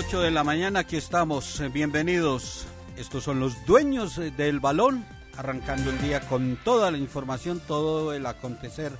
8 0.00 0.22
de 0.22 0.30
la 0.30 0.44
mañana, 0.44 0.80
aquí 0.80 0.96
estamos. 0.96 1.60
Eh, 1.60 1.68
bienvenidos. 1.68 2.64
Estos 2.96 3.22
son 3.22 3.38
los 3.38 3.66
dueños 3.66 4.16
eh, 4.16 4.30
del 4.30 4.58
balón, 4.58 5.04
arrancando 5.36 5.90
el 5.90 6.00
día 6.00 6.20
con 6.26 6.56
toda 6.64 6.90
la 6.90 6.96
información, 6.96 7.60
todo 7.60 8.14
el 8.14 8.24
acontecer 8.24 8.92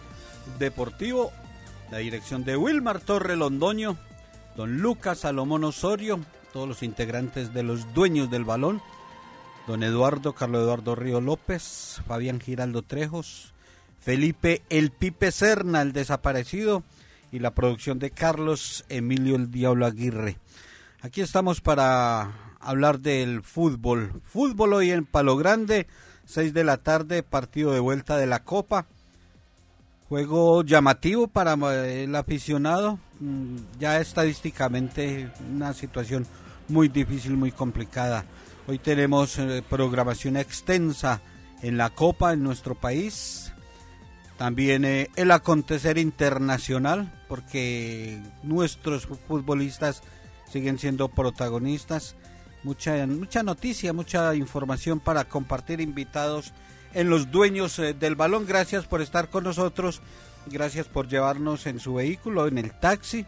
deportivo. 0.58 1.32
La 1.90 1.98
dirección 1.98 2.44
de 2.44 2.58
Wilmar 2.58 3.00
Torre 3.00 3.34
Londoño, 3.34 3.96
don 4.56 4.82
Lucas 4.82 5.20
Salomón 5.20 5.64
Osorio, 5.64 6.20
todos 6.52 6.68
los 6.68 6.82
integrantes 6.82 7.54
de 7.54 7.62
los 7.62 7.94
dueños 7.94 8.30
del 8.30 8.44
balón, 8.44 8.82
don 9.66 9.82
Eduardo, 9.82 10.34
Carlos 10.34 10.64
Eduardo 10.64 10.96
Río 10.96 11.22
López, 11.22 12.02
Fabián 12.06 12.40
Giraldo 12.40 12.82
Trejos, 12.82 13.54
Felipe 14.00 14.60
El 14.68 14.90
Pipe 14.90 15.32
Serna, 15.32 15.80
el 15.80 15.94
desaparecido, 15.94 16.82
y 17.32 17.38
la 17.38 17.54
producción 17.54 17.98
de 17.98 18.10
Carlos 18.10 18.84
Emilio 18.90 19.36
el 19.36 19.50
Diablo 19.50 19.86
Aguirre. 19.86 20.36
Aquí 21.02 21.22
estamos 21.22 21.62
para 21.62 22.56
hablar 22.60 23.00
del 23.00 23.42
fútbol. 23.42 24.20
Fútbol 24.22 24.74
hoy 24.74 24.90
en 24.90 25.06
Palo 25.06 25.34
Grande, 25.38 25.86
6 26.26 26.52
de 26.52 26.62
la 26.62 26.76
tarde, 26.76 27.22
partido 27.22 27.72
de 27.72 27.80
vuelta 27.80 28.18
de 28.18 28.26
la 28.26 28.44
Copa. 28.44 28.86
Juego 30.10 30.62
llamativo 30.62 31.26
para 31.26 31.54
el 31.86 32.14
aficionado, 32.14 32.98
mm, 33.18 33.56
ya 33.78 33.98
estadísticamente 33.98 35.30
una 35.50 35.72
situación 35.72 36.26
muy 36.68 36.88
difícil, 36.88 37.34
muy 37.34 37.50
complicada. 37.50 38.26
Hoy 38.66 38.78
tenemos 38.78 39.38
eh, 39.38 39.64
programación 39.66 40.36
extensa 40.36 41.22
en 41.62 41.78
la 41.78 41.88
Copa 41.88 42.34
en 42.34 42.42
nuestro 42.42 42.74
país. 42.74 43.54
También 44.36 44.84
eh, 44.84 45.08
el 45.16 45.30
acontecer 45.30 45.96
internacional, 45.96 47.10
porque 47.26 48.20
nuestros 48.42 49.06
futbolistas 49.06 50.02
siguen 50.50 50.78
siendo 50.78 51.08
protagonistas. 51.08 52.16
Mucha, 52.62 53.06
mucha 53.06 53.42
noticia, 53.42 53.92
mucha 53.92 54.34
información 54.34 55.00
para 55.00 55.24
compartir 55.24 55.80
invitados 55.80 56.52
en 56.92 57.08
los 57.08 57.30
dueños 57.30 57.78
eh, 57.78 57.94
del 57.94 58.16
balón. 58.16 58.46
Gracias 58.46 58.86
por 58.86 59.00
estar 59.00 59.30
con 59.30 59.44
nosotros. 59.44 60.02
Gracias 60.46 60.86
por 60.88 61.08
llevarnos 61.08 61.66
en 61.66 61.80
su 61.80 61.94
vehículo, 61.94 62.46
en 62.46 62.58
el 62.58 62.72
taxi, 62.78 63.26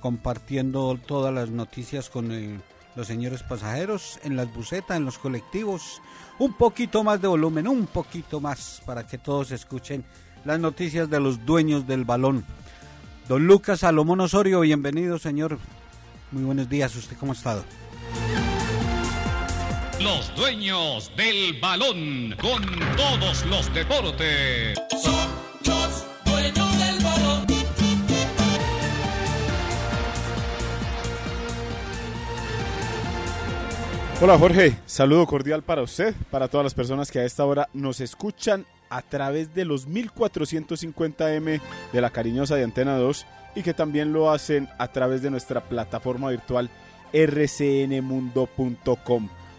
compartiendo 0.00 0.98
todas 1.06 1.32
las 1.34 1.50
noticias 1.50 2.08
con 2.10 2.30
eh, 2.30 2.60
los 2.94 3.06
señores 3.06 3.42
pasajeros, 3.42 4.20
en 4.22 4.36
las 4.36 4.52
bucetas, 4.52 4.96
en 4.96 5.04
los 5.04 5.18
colectivos. 5.18 6.00
Un 6.38 6.54
poquito 6.54 7.02
más 7.04 7.20
de 7.20 7.28
volumen, 7.28 7.68
un 7.68 7.86
poquito 7.86 8.40
más 8.40 8.82
para 8.84 9.06
que 9.06 9.18
todos 9.18 9.50
escuchen 9.50 10.04
las 10.44 10.60
noticias 10.60 11.08
de 11.08 11.20
los 11.20 11.44
dueños 11.44 11.86
del 11.86 12.04
balón. 12.04 12.44
Don 13.28 13.46
Lucas 13.46 13.80
Salomón 13.80 14.20
Osorio, 14.20 14.60
bienvenido, 14.60 15.18
señor. 15.18 15.58
Muy 16.32 16.44
buenos 16.44 16.66
días, 16.66 16.96
¿usted 16.96 17.14
cómo 17.18 17.32
ha 17.32 17.34
estado? 17.34 17.62
Los 20.00 20.34
dueños 20.34 21.12
del 21.14 21.60
balón 21.60 22.34
con 22.40 22.62
todos 22.96 23.44
los 23.44 23.72
deportes. 23.74 24.78
Son 25.02 25.28
los 25.66 26.06
dueños 26.24 26.78
del 26.78 27.04
balón. 27.04 27.46
Hola 34.22 34.38
Jorge, 34.38 34.78
saludo 34.86 35.26
cordial 35.26 35.62
para 35.62 35.82
usted, 35.82 36.14
para 36.30 36.48
todas 36.48 36.64
las 36.64 36.74
personas 36.74 37.10
que 37.10 37.18
a 37.18 37.24
esta 37.26 37.44
hora 37.44 37.68
nos 37.74 38.00
escuchan 38.00 38.64
a 38.88 39.02
través 39.02 39.54
de 39.54 39.66
los 39.66 39.86
1450M 39.86 41.60
de 41.92 42.00
la 42.00 42.08
cariñosa 42.08 42.56
de 42.56 42.64
Antena 42.64 42.96
2 42.96 43.26
y 43.54 43.62
que 43.62 43.74
también 43.74 44.12
lo 44.12 44.30
hacen 44.30 44.68
a 44.78 44.88
través 44.88 45.22
de 45.22 45.30
nuestra 45.30 45.60
plataforma 45.60 46.30
virtual 46.30 46.70
rcnmundo.com. 47.12 48.48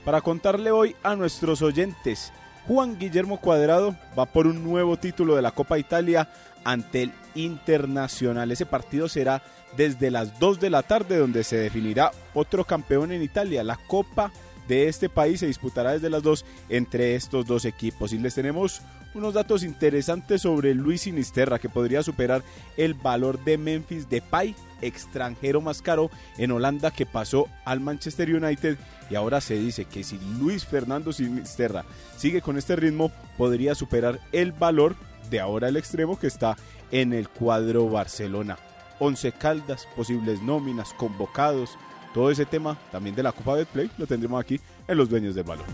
Para 0.04 0.22
contarle 0.22 0.72
hoy 0.72 0.96
a 1.04 1.16
nuestros 1.16 1.62
oyentes, 1.62 2.34
Juan 2.68 2.98
Guillermo 2.98 3.40
Cuadrado 3.40 3.96
va 4.18 4.26
por 4.26 4.48
un 4.48 4.64
nuevo 4.64 4.98
título 4.98 5.36
de 5.36 5.42
la 5.42 5.52
Copa 5.52 5.78
Italia 5.78 6.30
ante 6.64 7.03
el 7.03 7.12
Internacional. 7.36 8.52
Ese 8.52 8.66
partido 8.66 9.08
será 9.09 9.44
desde 9.76 10.12
las 10.12 10.40
2 10.40 10.59
de 10.59 10.70
la 10.70 10.84
tarde 10.84 11.18
donde 11.18 11.44
se 11.44 11.58
definirá 11.58 12.12
otro 12.34 12.64
campeón 12.64 13.12
en 13.12 13.24
Italia, 13.24 13.64
la 13.64 13.78
Copa 13.88 14.32
de 14.68 14.88
este 14.88 15.09
país 15.09 15.40
se 15.40 15.47
disputará 15.47 15.94
desde 15.94 16.09
las 16.09 16.24
2 16.24 16.46
entre 16.69 17.16
estos 17.16 17.46
dos 17.46 17.66
equipos. 17.66 18.13
Y 18.13 18.18
les 18.18 18.35
tenemos 18.35 18.81
unos 19.13 19.34
datos 19.34 19.63
interesantes 19.63 20.41
sobre 20.41 20.74
Luis 20.74 21.01
Sinisterra 21.01 21.59
que 21.59 21.69
podría 21.69 22.03
superar 22.03 22.44
el 22.78 22.94
valor 22.94 23.44
de 23.44 23.57
Memphis 23.57 24.09
Depay, 24.09 24.56
extranjero 24.81 25.62
más 25.62 25.81
caro 25.81 26.09
en 26.38 26.52
Holanda 26.52 26.91
que 26.91 27.06
pasó 27.06 27.47
al 27.66 27.79
Manchester 27.79 28.34
United 28.34 28.78
y 29.09 29.16
ahora 29.16 29.41
se 29.41 29.56
dice 29.56 29.85
que 29.85 30.03
si 30.03 30.19
Luis 30.40 30.66
Fernando 30.66 31.13
Sinisterra 31.13 31.85
sigue 32.18 32.41
con 32.41 32.57
este 32.57 32.75
ritmo 32.75 33.12
podría 33.38 33.75
superar 33.75 34.19
el 34.31 34.52
valor 34.52 34.96
de 35.29 35.40
ahora 35.40 35.69
el 35.69 35.78
extremo 35.78 36.19
que 36.19 36.28
está 36.28 36.57
en 36.91 37.13
el 37.13 37.29
cuadro 37.29 37.90
Barcelona. 37.90 38.57
11 39.00 39.31
caldas, 39.34 39.88
posibles 39.96 40.41
nóminas, 40.41 40.94
convocados, 40.94 41.78
todo 42.13 42.31
ese 42.31 42.46
tema 42.46 42.78
también 42.91 43.16
de 43.16 43.24
la 43.24 43.31
Copa 43.31 43.56
de 43.56 43.66
Play 43.66 43.90
lo 43.97 44.07
tendremos 44.07 44.40
aquí 44.40 44.59
en 44.88 44.97
los 44.97 45.09
dueños 45.09 45.35
del 45.35 45.44
balón. 45.44 45.66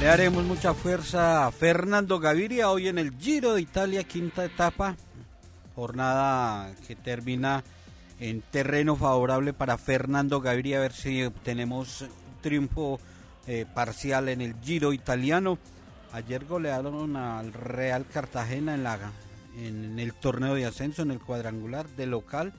Le 0.00 0.08
haremos 0.08 0.44
mucha 0.44 0.74
fuerza 0.74 1.46
a 1.46 1.50
Fernando 1.50 2.20
Gaviria 2.20 2.70
hoy 2.70 2.86
en 2.86 2.98
el 2.98 3.18
Giro 3.18 3.54
de 3.54 3.62
Italia, 3.62 4.04
quinta 4.04 4.44
etapa. 4.44 4.96
Jornada 5.74 6.72
que 6.86 6.94
termina 6.94 7.64
en 8.20 8.40
terreno 8.42 8.94
favorable 8.94 9.52
para 9.52 9.76
Fernando 9.76 10.40
Gaviria, 10.40 10.78
a 10.78 10.82
ver 10.82 10.92
si 10.92 11.28
tenemos 11.42 12.06
triunfo 12.40 13.00
eh, 13.48 13.66
parcial 13.74 14.28
en 14.28 14.40
el 14.40 14.54
Giro 14.62 14.92
italiano. 14.92 15.58
Ayer 16.12 16.44
golearon 16.44 17.16
al 17.16 17.52
Real 17.52 18.06
Cartagena 18.06 18.74
en, 18.74 18.84
la, 18.84 18.98
en 19.56 19.98
el 19.98 20.14
torneo 20.14 20.54
de 20.54 20.66
ascenso, 20.66 21.02
en 21.02 21.10
el 21.10 21.18
cuadrangular 21.18 21.88
de 21.88 22.06
local. 22.06 22.52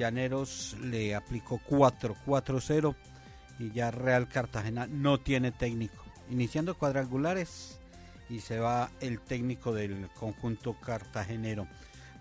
Llaneros 0.00 0.78
le 0.82 1.14
aplicó 1.14 1.60
4, 1.62 2.16
4-0 2.26 2.94
y 3.58 3.70
ya 3.70 3.90
Real 3.90 4.28
Cartagena 4.28 4.86
no 4.86 5.20
tiene 5.20 5.52
técnico. 5.52 6.02
Iniciando 6.30 6.74
cuadrangulares 6.74 7.78
y 8.30 8.40
se 8.40 8.58
va 8.58 8.90
el 9.00 9.20
técnico 9.20 9.74
del 9.74 10.08
conjunto 10.18 10.72
cartagenero. 10.80 11.66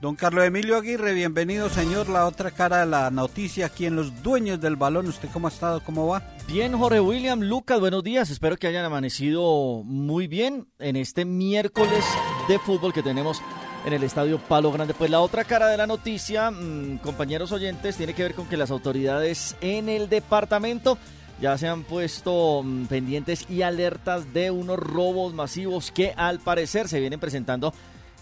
Don 0.01 0.17
Carlos 0.17 0.43
Emilio 0.43 0.75
Aguirre, 0.75 1.13
bienvenido 1.13 1.69
señor, 1.69 2.09
la 2.09 2.25
otra 2.25 2.51
cara 2.51 2.81
de 2.81 2.85
la 2.85 3.11
noticia 3.11 3.67
aquí 3.67 3.85
en 3.85 3.95
Los 3.95 4.23
Dueños 4.23 4.59
del 4.59 4.75
Balón. 4.75 5.07
¿Usted 5.07 5.29
cómo 5.31 5.47
ha 5.47 5.51
estado? 5.51 5.81
¿Cómo 5.81 6.05
va? 6.05 6.21
Bien, 6.47 6.77
Jorge 6.77 6.99
William, 6.99 7.39
Lucas, 7.39 7.79
buenos 7.79 8.03
días. 8.03 8.29
Espero 8.29 8.57
que 8.57 8.67
hayan 8.67 8.83
amanecido 8.83 9.83
muy 9.85 10.27
bien 10.27 10.67
en 10.79 10.97
este 10.97 11.23
miércoles 11.23 12.03
de 12.49 12.59
fútbol 12.59 12.91
que 12.91 13.03
tenemos 13.03 13.41
en 13.85 13.93
el 13.93 14.03
estadio 14.03 14.39
Palo 14.39 14.71
Grande. 14.71 14.93
Pues 14.93 15.09
la 15.09 15.19
otra 15.19 15.43
cara 15.43 15.67
de 15.67 15.77
la 15.77 15.87
noticia, 15.87 16.51
mm, 16.51 16.97
compañeros 16.97 17.51
oyentes, 17.51 17.97
tiene 17.97 18.13
que 18.13 18.23
ver 18.23 18.33
con 18.33 18.47
que 18.47 18.57
las 18.57 18.71
autoridades 18.71 19.55
en 19.61 19.89
el 19.89 20.09
departamento 20.09 20.97
ya 21.41 21.57
se 21.57 21.67
han 21.67 21.83
puesto 21.83 22.61
mm, 22.63 22.85
pendientes 22.85 23.45
y 23.49 23.61
alertas 23.61 24.33
de 24.33 24.51
unos 24.51 24.77
robos 24.77 25.33
masivos 25.33 25.91
que 25.91 26.13
al 26.17 26.39
parecer 26.39 26.87
se 26.87 26.99
vienen 26.99 27.19
presentando 27.19 27.73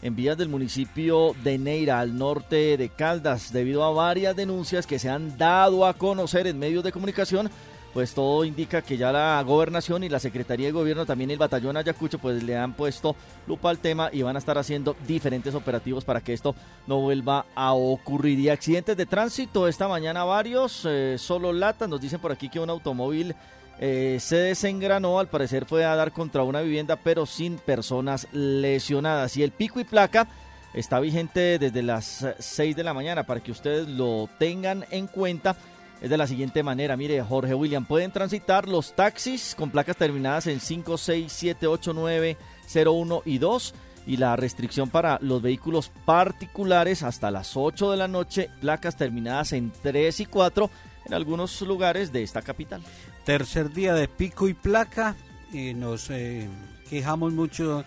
en 0.01 0.15
vías 0.15 0.38
del 0.38 0.50
municipio 0.50 1.36
de 1.44 1.57
Neira, 1.57 2.00
al 2.00 2.18
norte 2.18 2.77
de 2.77 2.89
Caldas, 2.89 3.51
debido 3.51 3.83
a 3.83 3.92
varias 3.92 4.36
denuncias 4.36 4.86
que 4.86 5.00
se 5.00 5.09
han 5.09 5.38
dado 5.38 5.88
a 5.88 5.95
conocer 5.95 6.45
en 6.45 6.59
medios 6.59 6.83
de 6.83 6.92
comunicación 6.92 7.50
pues 7.97 8.13
todo 8.13 8.45
indica 8.45 8.83
que 8.83 8.95
ya 8.95 9.11
la 9.11 9.41
gobernación 9.41 10.03
y 10.03 10.09
la 10.09 10.19
Secretaría 10.19 10.67
de 10.67 10.71
Gobierno, 10.71 11.07
también 11.07 11.31
el 11.31 11.39
batallón 11.39 11.77
Ayacucho, 11.77 12.19
pues 12.19 12.44
le 12.44 12.55
han 12.55 12.73
puesto 12.73 13.15
lupa 13.47 13.71
al 13.71 13.79
tema 13.79 14.11
y 14.13 14.21
van 14.21 14.35
a 14.35 14.38
estar 14.38 14.55
haciendo 14.55 14.95
diferentes 15.07 15.55
operativos 15.55 16.05
para 16.05 16.21
que 16.21 16.33
esto 16.33 16.53
no 16.85 17.01
vuelva 17.01 17.47
a 17.55 17.73
ocurrir. 17.73 18.38
Y 18.38 18.49
accidentes 18.49 18.97
de 18.97 19.07
tránsito 19.07 19.67
esta 19.67 19.88
mañana 19.88 20.25
varios, 20.25 20.83
eh, 20.85 21.15
solo 21.17 21.51
latas, 21.51 21.89
nos 21.89 21.99
dicen 21.99 22.19
por 22.19 22.31
aquí 22.31 22.49
que 22.49 22.59
un 22.59 22.69
automóvil 22.69 23.33
eh, 23.79 24.17
se 24.21 24.35
desengranó, 24.35 25.17
al 25.17 25.29
parecer 25.29 25.65
fue 25.65 25.83
a 25.83 25.95
dar 25.95 26.11
contra 26.11 26.44
una 26.44 26.61
vivienda, 26.61 26.97
pero 26.97 27.25
sin 27.25 27.57
personas 27.57 28.27
lesionadas. 28.31 29.35
Y 29.38 29.41
el 29.41 29.49
pico 29.49 29.79
y 29.79 29.85
placa 29.85 30.27
está 30.75 30.99
vigente 30.99 31.57
desde 31.57 31.81
las 31.81 32.27
6 32.38 32.75
de 32.75 32.83
la 32.83 32.94
mañana 32.94 33.23
para 33.23 33.39
que 33.39 33.51
ustedes 33.51 33.88
lo 33.88 34.29
tengan 34.38 34.85
en 34.91 35.07
cuenta 35.07 35.57
es 36.01 36.09
de 36.09 36.17
la 36.17 36.27
siguiente 36.27 36.63
manera. 36.63 36.97
Mire, 36.97 37.21
Jorge 37.21 37.53
William, 37.53 37.85
pueden 37.85 38.11
transitar 38.11 38.67
los 38.67 38.95
taxis 38.95 39.55
con 39.55 39.71
placas 39.71 39.97
terminadas 39.97 40.47
en 40.47 40.59
5, 40.59 40.97
6, 40.97 41.31
7, 41.31 41.67
8, 41.67 41.94
9, 41.94 42.38
0, 42.67 42.91
1 42.91 43.21
y 43.25 43.38
2 43.38 43.73
y 44.05 44.17
la 44.17 44.35
restricción 44.35 44.89
para 44.89 45.19
los 45.21 45.41
vehículos 45.41 45.91
particulares 46.05 47.03
hasta 47.03 47.29
las 47.29 47.57
8 47.57 47.91
de 47.91 47.97
la 47.97 48.07
noche, 48.07 48.49
placas 48.61 48.95
terminadas 48.95 49.51
en 49.51 49.71
3 49.83 50.21
y 50.21 50.25
4 50.25 50.69
en 51.05 51.13
algunos 51.13 51.61
lugares 51.61 52.13
de 52.13 52.23
esta 52.23 52.41
capital. 52.41 52.81
Tercer 53.25 53.73
día 53.73 53.94
de 53.94 54.07
pico 54.07 54.47
y 54.47 54.53
placa, 54.53 55.15
y 55.51 55.73
nos 55.73 56.09
eh, 56.09 56.47
quejamos 56.89 57.33
mucho 57.33 57.83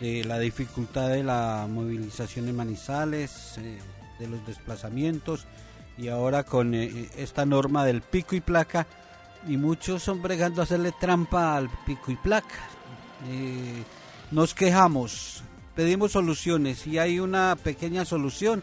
de 0.00 0.24
la 0.24 0.38
dificultad 0.38 1.10
de 1.10 1.22
la 1.22 1.66
movilización 1.68 2.48
en 2.48 2.56
Manizales, 2.56 3.58
eh, 3.58 3.78
de 4.18 4.28
los 4.28 4.46
desplazamientos 4.46 5.46
y 5.98 6.08
ahora 6.08 6.44
con 6.44 6.74
eh, 6.74 7.08
esta 7.16 7.44
norma 7.44 7.84
del 7.84 8.02
pico 8.02 8.36
y 8.36 8.40
placa 8.40 8.86
y 9.46 9.56
muchos 9.56 10.02
son 10.02 10.22
bregando 10.22 10.60
a 10.60 10.64
hacerle 10.64 10.92
trampa 10.98 11.56
al 11.56 11.68
pico 11.84 12.12
y 12.12 12.16
placa. 12.16 12.68
Eh, 13.28 13.82
nos 14.30 14.54
quejamos, 14.54 15.42
pedimos 15.74 16.12
soluciones 16.12 16.86
y 16.86 16.98
hay 16.98 17.18
una 17.18 17.56
pequeña 17.56 18.04
solución 18.04 18.62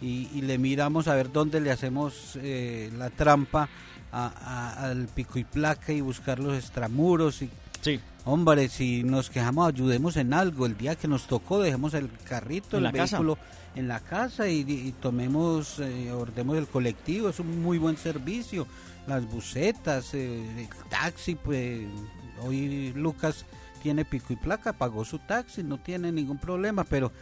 y, 0.00 0.42
le 0.42 0.58
miramos 0.58 1.08
a 1.08 1.14
ver 1.14 1.32
dónde 1.32 1.60
le 1.60 1.70
hacemos 1.70 2.38
eh, 2.42 2.92
la 2.96 3.10
trampa 3.10 3.68
al 4.12 5.08
pico 5.08 5.38
y 5.38 5.44
placa 5.44 5.92
y 5.92 6.00
buscar 6.00 6.38
los 6.38 6.56
extramuros 6.56 7.42
y 7.42 7.50
sí. 7.80 8.00
hombre 8.24 8.68
si 8.68 9.02
nos 9.02 9.28
quejamos 9.28 9.68
ayudemos 9.68 10.16
en 10.16 10.32
algo 10.32 10.64
el 10.64 10.76
día 10.76 10.94
que 10.94 11.08
nos 11.08 11.26
tocó 11.26 11.60
dejemos 11.60 11.92
el 11.92 12.08
carrito 12.24 12.78
el 12.78 12.90
vehículo 12.92 13.36
en 13.76 13.88
la 13.88 14.00
casa 14.00 14.48
y, 14.48 14.92
tomemos, 15.00 15.78
eh, 15.78 16.10
ordemos 16.10 16.56
el 16.56 16.66
colectivo, 16.66 17.28
es 17.28 17.38
un 17.38 17.62
muy 17.62 17.78
buen 17.78 17.96
servicio. 17.96 18.66
Las 19.06 19.30
bucetas, 19.30 20.14
eh, 20.14 20.42
el 20.58 20.68
taxi, 20.88 21.36
pues 21.36 21.86
hoy 22.42 22.92
Lucas 22.94 23.44
tiene 23.82 24.04
pico 24.04 24.32
y 24.32 24.36
placa, 24.36 24.72
pagó 24.72 25.04
su 25.04 25.18
taxi, 25.20 25.62
no 25.62 25.78
tiene 25.78 26.10
ningún 26.10 26.38
problema, 26.38 26.84
pero 26.84 27.12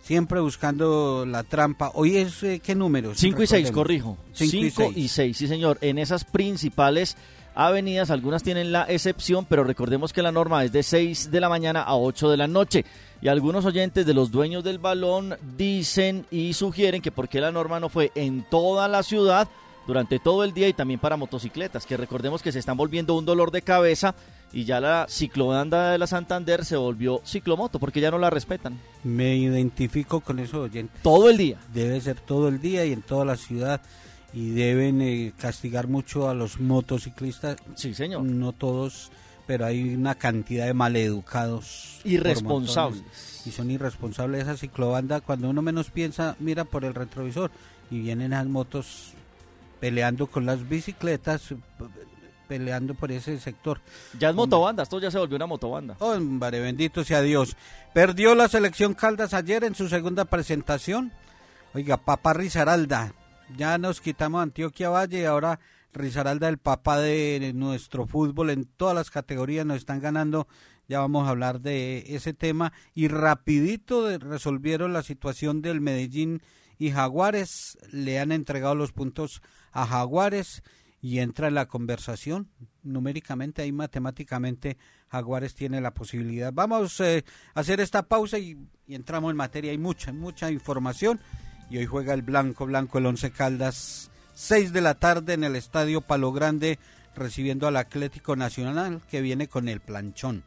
siempre 0.00 0.40
buscando 0.40 1.26
la 1.26 1.42
trampa. 1.42 1.90
Hoy 1.94 2.16
es, 2.16 2.42
eh, 2.44 2.60
¿qué 2.60 2.74
número? 2.74 3.14
5 3.14 3.42
y 3.42 3.46
6, 3.46 3.70
corrijo. 3.72 4.16
5 4.32 4.92
y 4.94 5.08
6, 5.08 5.36
sí 5.36 5.48
señor. 5.48 5.78
En 5.80 5.98
esas 5.98 6.24
principales 6.24 7.16
avenidas, 7.56 8.10
algunas 8.10 8.44
tienen 8.44 8.70
la 8.70 8.84
excepción, 8.84 9.44
pero 9.46 9.64
recordemos 9.64 10.12
que 10.12 10.22
la 10.22 10.30
norma 10.30 10.62
es 10.62 10.70
de 10.70 10.84
6 10.84 11.30
de 11.32 11.40
la 11.40 11.48
mañana 11.48 11.82
a 11.82 11.96
8 11.96 12.30
de 12.30 12.36
la 12.36 12.46
noche. 12.46 12.84
Y 13.20 13.28
algunos 13.28 13.64
oyentes 13.64 14.04
de 14.04 14.14
los 14.14 14.30
dueños 14.30 14.62
del 14.62 14.78
balón 14.78 15.36
dicen 15.56 16.26
y 16.30 16.52
sugieren 16.52 17.02
que 17.02 17.10
por 17.10 17.28
qué 17.28 17.40
la 17.40 17.52
norma 17.52 17.80
no 17.80 17.88
fue 17.88 18.12
en 18.14 18.44
toda 18.48 18.88
la 18.88 19.02
ciudad 19.02 19.48
durante 19.86 20.18
todo 20.18 20.44
el 20.44 20.52
día 20.52 20.68
y 20.68 20.72
también 20.72 21.00
para 21.00 21.16
motocicletas, 21.16 21.86
que 21.86 21.96
recordemos 21.96 22.42
que 22.42 22.52
se 22.52 22.58
están 22.58 22.76
volviendo 22.76 23.14
un 23.14 23.24
dolor 23.24 23.50
de 23.50 23.62
cabeza 23.62 24.14
y 24.52 24.64
ya 24.64 24.80
la 24.80 25.06
ciclobanda 25.08 25.92
de 25.92 25.98
la 25.98 26.06
Santander 26.06 26.64
se 26.64 26.76
volvió 26.76 27.20
ciclomoto 27.24 27.78
porque 27.78 28.00
ya 28.00 28.10
no 28.10 28.18
la 28.18 28.30
respetan. 28.30 28.78
Me 29.04 29.36
identifico 29.36 30.20
con 30.20 30.38
eso 30.38 30.62
oyentes. 30.62 31.02
Todo 31.02 31.30
el 31.30 31.36
día. 31.36 31.58
Debe 31.72 32.00
ser 32.00 32.20
todo 32.20 32.48
el 32.48 32.60
día 32.60 32.84
y 32.84 32.92
en 32.92 33.02
toda 33.02 33.24
la 33.24 33.36
ciudad 33.36 33.80
y 34.32 34.50
deben 34.50 35.00
eh, 35.02 35.32
castigar 35.38 35.88
mucho 35.88 36.28
a 36.28 36.34
los 36.34 36.60
motociclistas. 36.60 37.56
Sí, 37.74 37.94
señor. 37.94 38.22
No 38.22 38.52
todos 38.52 39.10
pero 39.46 39.66
hay 39.66 39.94
una 39.94 40.14
cantidad 40.14 40.66
de 40.66 40.74
maleducados. 40.74 42.00
Irresponsables. 42.04 43.42
Y 43.46 43.52
son 43.52 43.70
irresponsables 43.70 44.42
esa 44.42 44.56
ciclobanda. 44.56 45.20
Cuando 45.20 45.48
uno 45.48 45.62
menos 45.62 45.90
piensa, 45.90 46.36
mira 46.40 46.64
por 46.64 46.84
el 46.84 46.94
retrovisor 46.94 47.50
y 47.90 48.00
vienen 48.00 48.32
las 48.32 48.46
motos 48.46 49.12
peleando 49.80 50.26
con 50.26 50.46
las 50.46 50.68
bicicletas, 50.68 51.54
peleando 52.48 52.94
por 52.94 53.12
ese 53.12 53.38
sector. 53.38 53.80
Ya 54.18 54.30
es 54.30 54.34
motobanda, 54.34 54.82
esto 54.82 54.98
ya 54.98 55.10
se 55.10 55.18
volvió 55.18 55.36
una 55.36 55.46
motobanda. 55.46 55.96
Hombre, 56.00 56.60
bendito 56.60 57.04
sea 57.04 57.20
Dios. 57.20 57.56
Perdió 57.92 58.34
la 58.34 58.48
selección 58.48 58.94
Caldas 58.94 59.34
ayer 59.34 59.64
en 59.64 59.74
su 59.74 59.88
segunda 59.88 60.24
presentación. 60.24 61.12
Oiga, 61.74 61.98
papá 61.98 62.32
Rizaralda, 62.32 63.12
ya 63.56 63.78
nos 63.78 64.00
quitamos 64.00 64.42
Antioquia 64.42 64.88
Valle 64.88 65.20
y 65.20 65.24
ahora 65.24 65.60
Rizaralda, 65.96 66.48
el 66.48 66.58
papá 66.58 67.00
de 67.00 67.52
nuestro 67.54 68.06
fútbol 68.06 68.50
en 68.50 68.64
todas 68.64 68.94
las 68.94 69.10
categorías, 69.10 69.66
nos 69.66 69.78
están 69.78 70.00
ganando. 70.00 70.46
Ya 70.88 71.00
vamos 71.00 71.26
a 71.26 71.30
hablar 71.30 71.60
de 71.60 72.04
ese 72.14 72.32
tema. 72.32 72.72
Y 72.94 73.08
rapidito 73.08 74.16
resolvieron 74.18 74.92
la 74.92 75.02
situación 75.02 75.62
del 75.62 75.80
Medellín 75.80 76.42
y 76.78 76.90
Jaguares. 76.90 77.78
Le 77.90 78.20
han 78.20 78.30
entregado 78.30 78.74
los 78.74 78.92
puntos 78.92 79.42
a 79.72 79.86
Jaguares 79.86 80.62
y 81.00 81.18
entra 81.18 81.48
en 81.48 81.54
la 81.54 81.66
conversación. 81.66 82.50
Numéricamente, 82.82 83.62
ahí 83.62 83.72
matemáticamente, 83.72 84.76
Jaguares 85.08 85.54
tiene 85.54 85.80
la 85.80 85.94
posibilidad. 85.94 86.52
Vamos 86.52 87.00
eh, 87.00 87.24
a 87.54 87.60
hacer 87.60 87.80
esta 87.80 88.04
pausa 88.04 88.38
y, 88.38 88.56
y, 88.86 88.94
entramos 88.94 89.30
en 89.30 89.36
materia. 89.36 89.72
Hay 89.72 89.78
mucha, 89.78 90.12
mucha 90.12 90.50
información. 90.50 91.20
Y 91.68 91.78
hoy 91.78 91.86
juega 91.86 92.14
el 92.14 92.22
Blanco 92.22 92.66
Blanco, 92.66 92.98
el 92.98 93.06
Once 93.06 93.30
Caldas 93.32 94.10
6 94.36 94.74
de 94.74 94.82
la 94.82 94.94
tarde 94.94 95.32
en 95.32 95.44
el 95.44 95.56
Estadio 95.56 96.02
Palo 96.02 96.30
Grande 96.30 96.78
recibiendo 97.14 97.66
al 97.66 97.78
Atlético 97.78 98.36
Nacional 98.36 99.00
que 99.10 99.22
viene 99.22 99.48
con 99.48 99.66
el 99.66 99.80
planchón. 99.80 100.44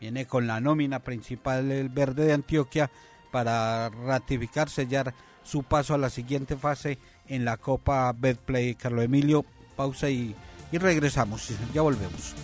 Viene 0.00 0.26
con 0.26 0.46
la 0.46 0.60
nómina 0.60 0.98
principal 0.98 1.70
el 1.72 1.88
Verde 1.88 2.26
de 2.26 2.34
Antioquia 2.34 2.90
para 3.30 3.88
ratificar, 3.88 4.68
sellar 4.68 5.14
su 5.42 5.62
paso 5.62 5.94
a 5.94 5.98
la 5.98 6.10
siguiente 6.10 6.56
fase 6.56 6.98
en 7.26 7.46
la 7.46 7.56
Copa 7.56 8.12
Betplay. 8.12 8.74
Carlos 8.74 9.06
Emilio, 9.06 9.46
pausa 9.76 10.10
y, 10.10 10.36
y 10.70 10.76
regresamos. 10.76 11.48
Ya 11.72 11.80
volvemos. 11.80 12.34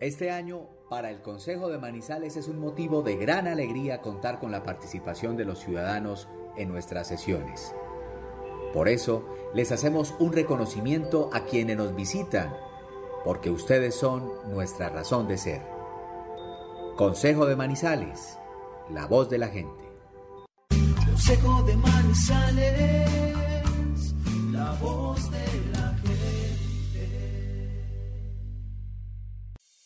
Este 0.01 0.31
año, 0.31 0.71
para 0.89 1.11
el 1.11 1.21
Consejo 1.21 1.69
de 1.69 1.77
Manizales 1.77 2.39
es 2.39 2.49
un 2.49 2.59
motivo 2.59 3.03
de 3.03 3.17
gran 3.17 3.49
alegría 3.49 4.01
contar 4.01 4.39
con 4.39 4.51
la 4.51 4.63
participación 4.63 5.37
de 5.37 5.45
los 5.45 5.59
ciudadanos 5.59 6.27
en 6.57 6.69
nuestras 6.71 7.09
sesiones. 7.09 7.75
Por 8.73 8.89
eso, 8.89 9.25
les 9.55 9.73
hacemos 9.73 10.15
un 10.19 10.33
reconocimiento 10.33 11.31
a 11.33 11.45
quienes 11.45 11.77
nos 11.77 11.95
visitan, 11.95 12.55
porque 13.25 13.51
ustedes 13.51 13.95
son 13.95 14.31
nuestra 14.51 14.89
razón 14.89 15.27
de 15.29 15.39
ser. 15.39 15.63
Consejo 16.97 17.47
de 17.47 17.57
Manizales, 17.57 18.39
la 18.91 19.07
voz 19.07 19.29
de 19.29 19.39
la 19.39 19.49
gente. 19.49 19.85
Consejo 21.07 21.63
de 21.63 21.77
Manizales, 21.77 23.11
la 24.51 24.73
voz 24.81 25.31
de 25.31 25.56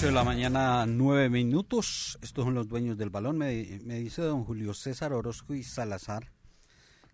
8 0.00 0.06
de 0.06 0.12
la 0.12 0.24
mañana, 0.24 0.86
9 0.86 1.28
minutos. 1.28 2.18
Estos 2.22 2.46
son 2.46 2.54
los 2.54 2.68
dueños 2.68 2.96
del 2.96 3.10
balón. 3.10 3.36
Me, 3.36 3.80
me 3.84 3.98
dice 3.98 4.22
don 4.22 4.46
Julio 4.46 4.72
César 4.72 5.12
Orozco 5.12 5.52
y 5.52 5.62
Salazar 5.62 6.32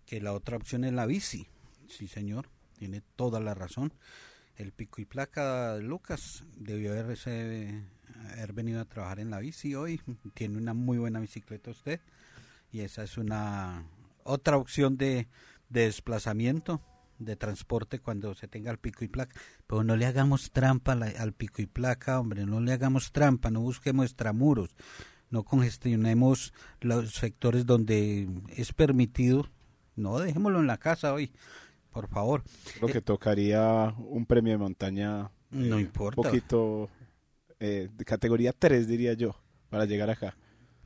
que 0.05 0.21
la 0.21 0.31
otra 0.31 0.55
opción 0.55 0.85
es 0.85 0.93
la 0.93 1.05
bici. 1.05 1.49
Sí, 1.89 2.07
señor, 2.07 2.47
tiene 2.79 3.01
toda 3.17 3.41
la 3.41 3.53
razón. 3.53 3.91
El 4.55 4.71
pico 4.71 5.01
y 5.01 5.05
placa 5.05 5.75
Lucas 5.79 6.45
debió 6.55 6.93
haberse, 6.93 7.83
haber 8.31 8.53
venido 8.53 8.79
a 8.79 8.85
trabajar 8.85 9.19
en 9.19 9.31
la 9.31 9.39
bici 9.39 9.75
hoy. 9.75 9.99
Tiene 10.33 10.57
una 10.57 10.73
muy 10.73 10.97
buena 10.97 11.19
bicicleta 11.19 11.71
usted. 11.71 11.99
Y 12.71 12.79
esa 12.79 13.03
es 13.03 13.17
una 13.17 13.83
otra 14.23 14.55
opción 14.55 14.95
de, 14.95 15.27
de 15.67 15.81
desplazamiento, 15.81 16.81
de 17.19 17.35
transporte 17.35 17.99
cuando 17.99 18.33
se 18.35 18.47
tenga 18.47 18.71
el 18.71 18.77
pico 18.77 19.03
y 19.03 19.07
placa. 19.07 19.39
Pero 19.65 19.83
no 19.83 19.95
le 19.95 20.05
hagamos 20.05 20.51
trampa 20.51 20.93
al, 20.93 21.33
pico 21.33 21.61
y 21.61 21.65
placa, 21.65 22.19
hombre, 22.19 22.45
no 22.45 22.59
le 22.59 22.73
hagamos 22.73 23.11
trampa, 23.11 23.49
no 23.51 23.61
busquemos 23.61 24.05
extramuros, 24.05 24.75
no 25.29 25.43
congestionemos 25.43 26.53
los 26.81 27.13
sectores 27.13 27.65
donde 27.65 28.27
es 28.55 28.73
permitido. 28.73 29.47
No, 29.95 30.19
dejémoslo 30.19 30.59
en 30.59 30.67
la 30.67 30.77
casa 30.77 31.13
hoy, 31.13 31.31
por 31.91 32.07
favor. 32.07 32.43
Creo 32.75 32.89
que 32.89 33.01
tocaría 33.01 33.93
un 33.97 34.25
premio 34.25 34.53
de 34.53 34.59
montaña. 34.59 35.31
No 35.49 35.77
eh, 35.77 35.81
importa. 35.81 36.21
Un 36.21 36.27
poquito 36.27 36.89
eh, 37.59 37.89
de 37.91 38.05
categoría 38.05 38.53
3, 38.53 38.87
diría 38.87 39.13
yo, 39.13 39.35
para 39.69 39.85
llegar 39.85 40.09
acá. 40.09 40.35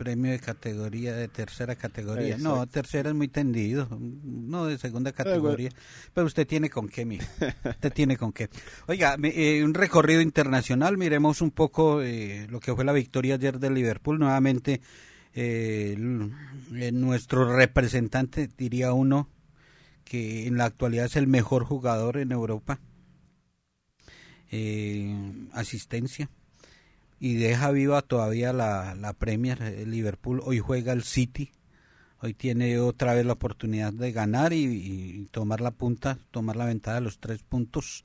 Premio 0.01 0.31
de 0.31 0.39
categoría, 0.39 1.13
de 1.13 1.27
tercera 1.27 1.75
categoría. 1.75 2.35
No, 2.35 2.65
tercera 2.65 3.09
es 3.09 3.15
muy 3.15 3.27
tendido. 3.27 3.87
No, 3.99 4.65
de 4.65 4.79
segunda 4.79 5.11
categoría. 5.11 5.69
Pero 6.11 6.25
usted 6.25 6.47
tiene 6.47 6.71
con 6.71 6.89
qué, 6.89 7.05
mi. 7.05 7.19
Usted 7.19 7.93
tiene 7.93 8.17
con 8.17 8.33
qué. 8.33 8.49
Oiga, 8.87 9.15
eh, 9.21 9.63
un 9.63 9.75
recorrido 9.75 10.21
internacional. 10.21 10.97
Miremos 10.97 11.39
un 11.43 11.51
poco 11.51 12.01
eh, 12.01 12.47
lo 12.49 12.59
que 12.59 12.73
fue 12.73 12.83
la 12.83 12.93
victoria 12.93 13.35
ayer 13.35 13.59
del 13.59 13.75
Liverpool. 13.75 14.17
Nuevamente, 14.17 14.81
eh, 15.35 15.95
eh, 16.73 16.91
nuestro 16.91 17.55
representante, 17.55 18.49
diría 18.57 18.93
uno, 18.93 19.29
que 20.03 20.47
en 20.47 20.57
la 20.57 20.65
actualidad 20.65 21.05
es 21.05 21.15
el 21.15 21.27
mejor 21.27 21.63
jugador 21.63 22.17
en 22.17 22.31
Europa. 22.31 22.79
Eh, 24.49 25.15
asistencia 25.53 26.27
y 27.23 27.35
deja 27.35 27.69
viva 27.69 28.01
todavía 28.01 28.51
la, 28.51 28.95
la 28.95 29.13
Premier. 29.13 29.61
El 29.61 29.91
Liverpool 29.91 30.41
hoy 30.43 30.57
juega 30.57 30.91
el 30.91 31.03
City. 31.03 31.51
Hoy 32.19 32.33
tiene 32.33 32.79
otra 32.79 33.13
vez 33.13 33.27
la 33.27 33.33
oportunidad 33.33 33.93
de 33.93 34.11
ganar 34.11 34.53
y, 34.53 34.63
y 34.63 35.27
tomar 35.29 35.61
la 35.61 35.69
punta, 35.69 36.17
tomar 36.31 36.55
la 36.55 36.65
ventaja 36.65 36.95
de 36.95 37.01
los 37.01 37.19
tres 37.19 37.43
puntos. 37.43 38.03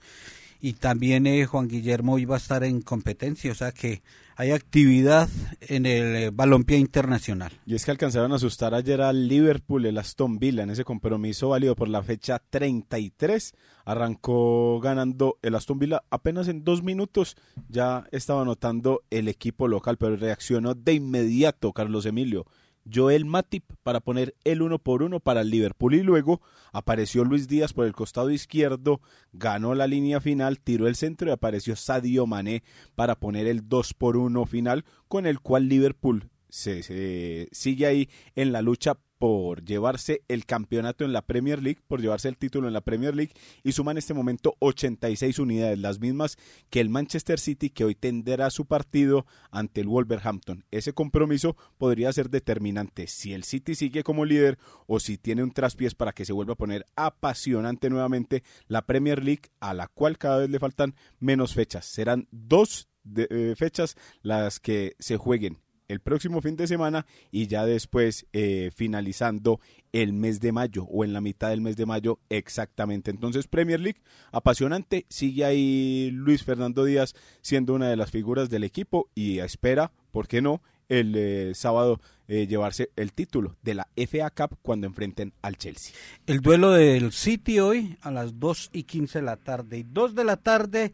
Y 0.61 0.75
también 0.75 1.27
eh, 1.27 1.47
Juan 1.47 1.69
Guillermo 1.69 2.17
va 2.27 2.37
a 2.37 2.39
estar 2.39 2.65
en 2.65 2.83
competencia, 2.83 3.53
o 3.53 3.55
sea 3.55 3.73
que 3.73 4.03
hay 4.37 4.51
actividad 4.51 5.29
en 5.61 5.87
el 5.87 6.17
eh, 6.17 6.31
balompié 6.31 6.77
internacional. 6.77 7.53
Y 7.65 7.75
es 7.75 7.85
que 7.85 7.91
alcanzaron 7.91 8.33
a 8.33 8.37
asustar 8.37 8.75
ayer 8.75 9.01
al 9.01 9.29
Liverpool, 9.29 9.87
el 9.87 9.97
Aston 9.97 10.39
Villa, 10.39 10.63
en 10.63 10.71
ese 10.71 10.85
compromiso 10.85 11.49
válido 11.49 11.75
por 11.75 11.89
la 11.89 12.03
fecha 12.03 12.43
33. 12.51 13.55
Arrancó 13.87 14.79
ganando 14.81 15.39
el 15.43 15.55
Aston 15.55 15.79
Villa 15.79 16.03
apenas 16.11 16.49
en 16.49 16.65
dos 16.65 16.83
minutos. 16.83 17.37
Ya 17.69 18.07
estaba 18.13 18.43
anotando 18.43 19.03
el 19.11 19.29
equipo 19.29 19.69
local, 19.69 19.97
pero 19.97 20.17
reaccionó 20.17 20.75
de 20.75 20.93
inmediato 20.93 21.73
Carlos 21.73 22.05
Emilio. 22.05 22.47
Joel 22.93 23.25
Matip 23.25 23.65
para 23.83 24.01
poner 24.01 24.35
el 24.45 24.63
uno 24.63 24.79
por 24.79 25.03
uno 25.03 25.21
para 25.21 25.43
el 25.43 25.51
Liverpool. 25.51 25.95
Y 25.95 26.03
luego 26.03 26.41
apareció 26.73 27.25
Luis 27.25 27.49
Díaz 27.49 27.73
por 27.73 27.87
el 27.87 27.93
costado 27.93 28.31
izquierdo, 28.31 29.01
ganó 29.33 29.75
la 29.75 29.87
línea 29.87 30.21
final, 30.21 30.61
tiró 30.61 30.87
el 30.87 30.97
centro 30.97 31.29
y 31.29 31.33
apareció 31.33 31.77
Sadio 31.77 32.27
Mané 32.27 32.63
para 32.95 33.17
poner 33.17 33.47
el 33.47 33.69
2 33.69 33.95
por 33.95 34.17
1 34.17 34.47
final 34.47 34.85
con 35.09 35.27
el 35.27 35.41
cual 35.41 35.69
Liverpool 35.69 36.29
se, 36.49 36.83
se 36.83 37.49
sigue 37.53 37.87
ahí 37.87 38.09
en 38.35 38.53
la 38.53 38.63
lucha 38.63 38.97
por 39.19 39.65
llevarse 39.65 40.23
el 40.29 40.45
campeonato 40.45 41.05
en 41.05 41.13
la 41.13 41.23
Premier 41.23 41.63
League, 41.63 41.81
por 41.87 42.01
llevarse 42.01 42.29
el 42.29 42.37
título 42.37 42.69
en 42.69 42.75
la 42.75 42.81
Premier 42.81 43.15
League 43.15 43.33
y 43.63 43.73
suma 43.73 43.93
en 43.93 43.99
este 43.99 44.15
momento 44.15 44.55
86 44.59 45.39
unidades, 45.39 45.79
las 45.79 46.01
mismas 46.01 46.37
que 46.71 46.81
el 46.81 46.91
Manchester 46.91 47.39
City 47.39 47.71
que 47.71 47.85
hoy 47.85 47.95
tendrá 47.95 48.51
su 48.51 48.67
partido 48.67 49.27
ante 49.51 49.81
el 49.81 49.89
Wolverhampton. 49.89 50.65
Ese 50.71 50.93
compromiso 50.93 51.57
podría 51.79 52.13
ser 52.13 52.31
determinante 52.31 53.07
si 53.07 53.33
el 53.33 53.45
City 53.45 53.75
sigue 53.75 54.03
como 54.03 54.25
líder 54.25 54.59
o 54.87 55.01
si 55.01 55.19
tiene 55.19 55.43
un 55.43 55.53
traspiés 55.53 55.95
para 55.95 56.13
que 56.13 56.25
se 56.25 56.33
vuelva 56.33 56.55
a 56.55 56.57
poner 56.57 56.87
apasionante 56.97 57.91
nuevamente 57.91 58.43
la 58.69 58.87
Premier 58.87 59.23
League 59.23 59.51
a 59.61 59.75
la 59.75 59.89
cual 59.89 60.19
cada 60.19 60.39
vez 60.39 60.51
le 60.51 60.59
faltan 60.59 60.95
menos 61.21 61.55
fechas. 61.55 61.87
Serán 61.87 62.29
dos 62.31 62.89
eh, 63.17 63.55
fechas 63.57 63.97
las 64.23 64.61
que 64.61 64.97
se 64.99 65.17
jueguen 65.17 65.61
el 65.89 66.01
próximo 66.01 66.41
fin 66.41 66.57
de 66.57 66.67
semana 66.67 67.07
y 67.31 67.47
ya 67.47 67.65
después 67.65 68.27
eh, 68.33 68.71
finalizando 68.75 69.61
el 69.93 70.13
mes 70.13 70.41
de 70.41 70.53
mayo 70.53 70.85
o 70.85 71.05
en 71.05 71.13
la 71.13 71.21
mitad 71.21 71.51
del 71.51 71.61
mes 71.61 71.77
de 71.77 71.87
mayo 71.87 72.19
exactamente. 72.29 73.11
Entonces 73.11 73.47
Premier 73.47 73.81
League 73.81 74.01
apasionante, 74.33 75.07
sigue 75.09 75.45
ahí 75.45 76.11
Luis 76.13 76.45
Fernando 76.45 76.85
Díaz 76.85 77.15
siendo 77.41 77.75
una 77.75 77.89
de 77.89 77.97
las 77.97 78.11
figuras 78.11 78.51
del 78.51 78.65
equipo 78.65 79.09
y 79.15 79.39
espera, 79.39 79.93
¿por 80.11 80.29
qué 80.29 80.43
no? 80.43 80.63
el 80.89 81.15
eh, 81.17 81.53
sábado 81.55 82.01
eh, 82.29 82.47
llevarse 82.47 82.91
el 82.97 83.13
título 83.13 83.57
de 83.63 83.75
la 83.75 83.89
FA 83.97 84.31
Cup 84.31 84.59
cuando 84.63 84.87
enfrenten 84.87 85.33
al 85.43 85.57
Chelsea. 85.57 85.95
El 86.27 86.41
duelo 86.41 86.71
del 86.73 87.13
City 87.13 87.61
hoy 87.61 87.97
a 88.03 88.11
las 88.11 88.39
2 88.39 88.71
y 88.73 88.85
15 88.85 89.21
de 89.21 89.25
la 89.25 89.37
tarde. 89.37 89.79
Y 89.79 89.83
2 89.85 90.15
de 90.15 90.25
la 90.25 90.37
tarde, 90.37 90.93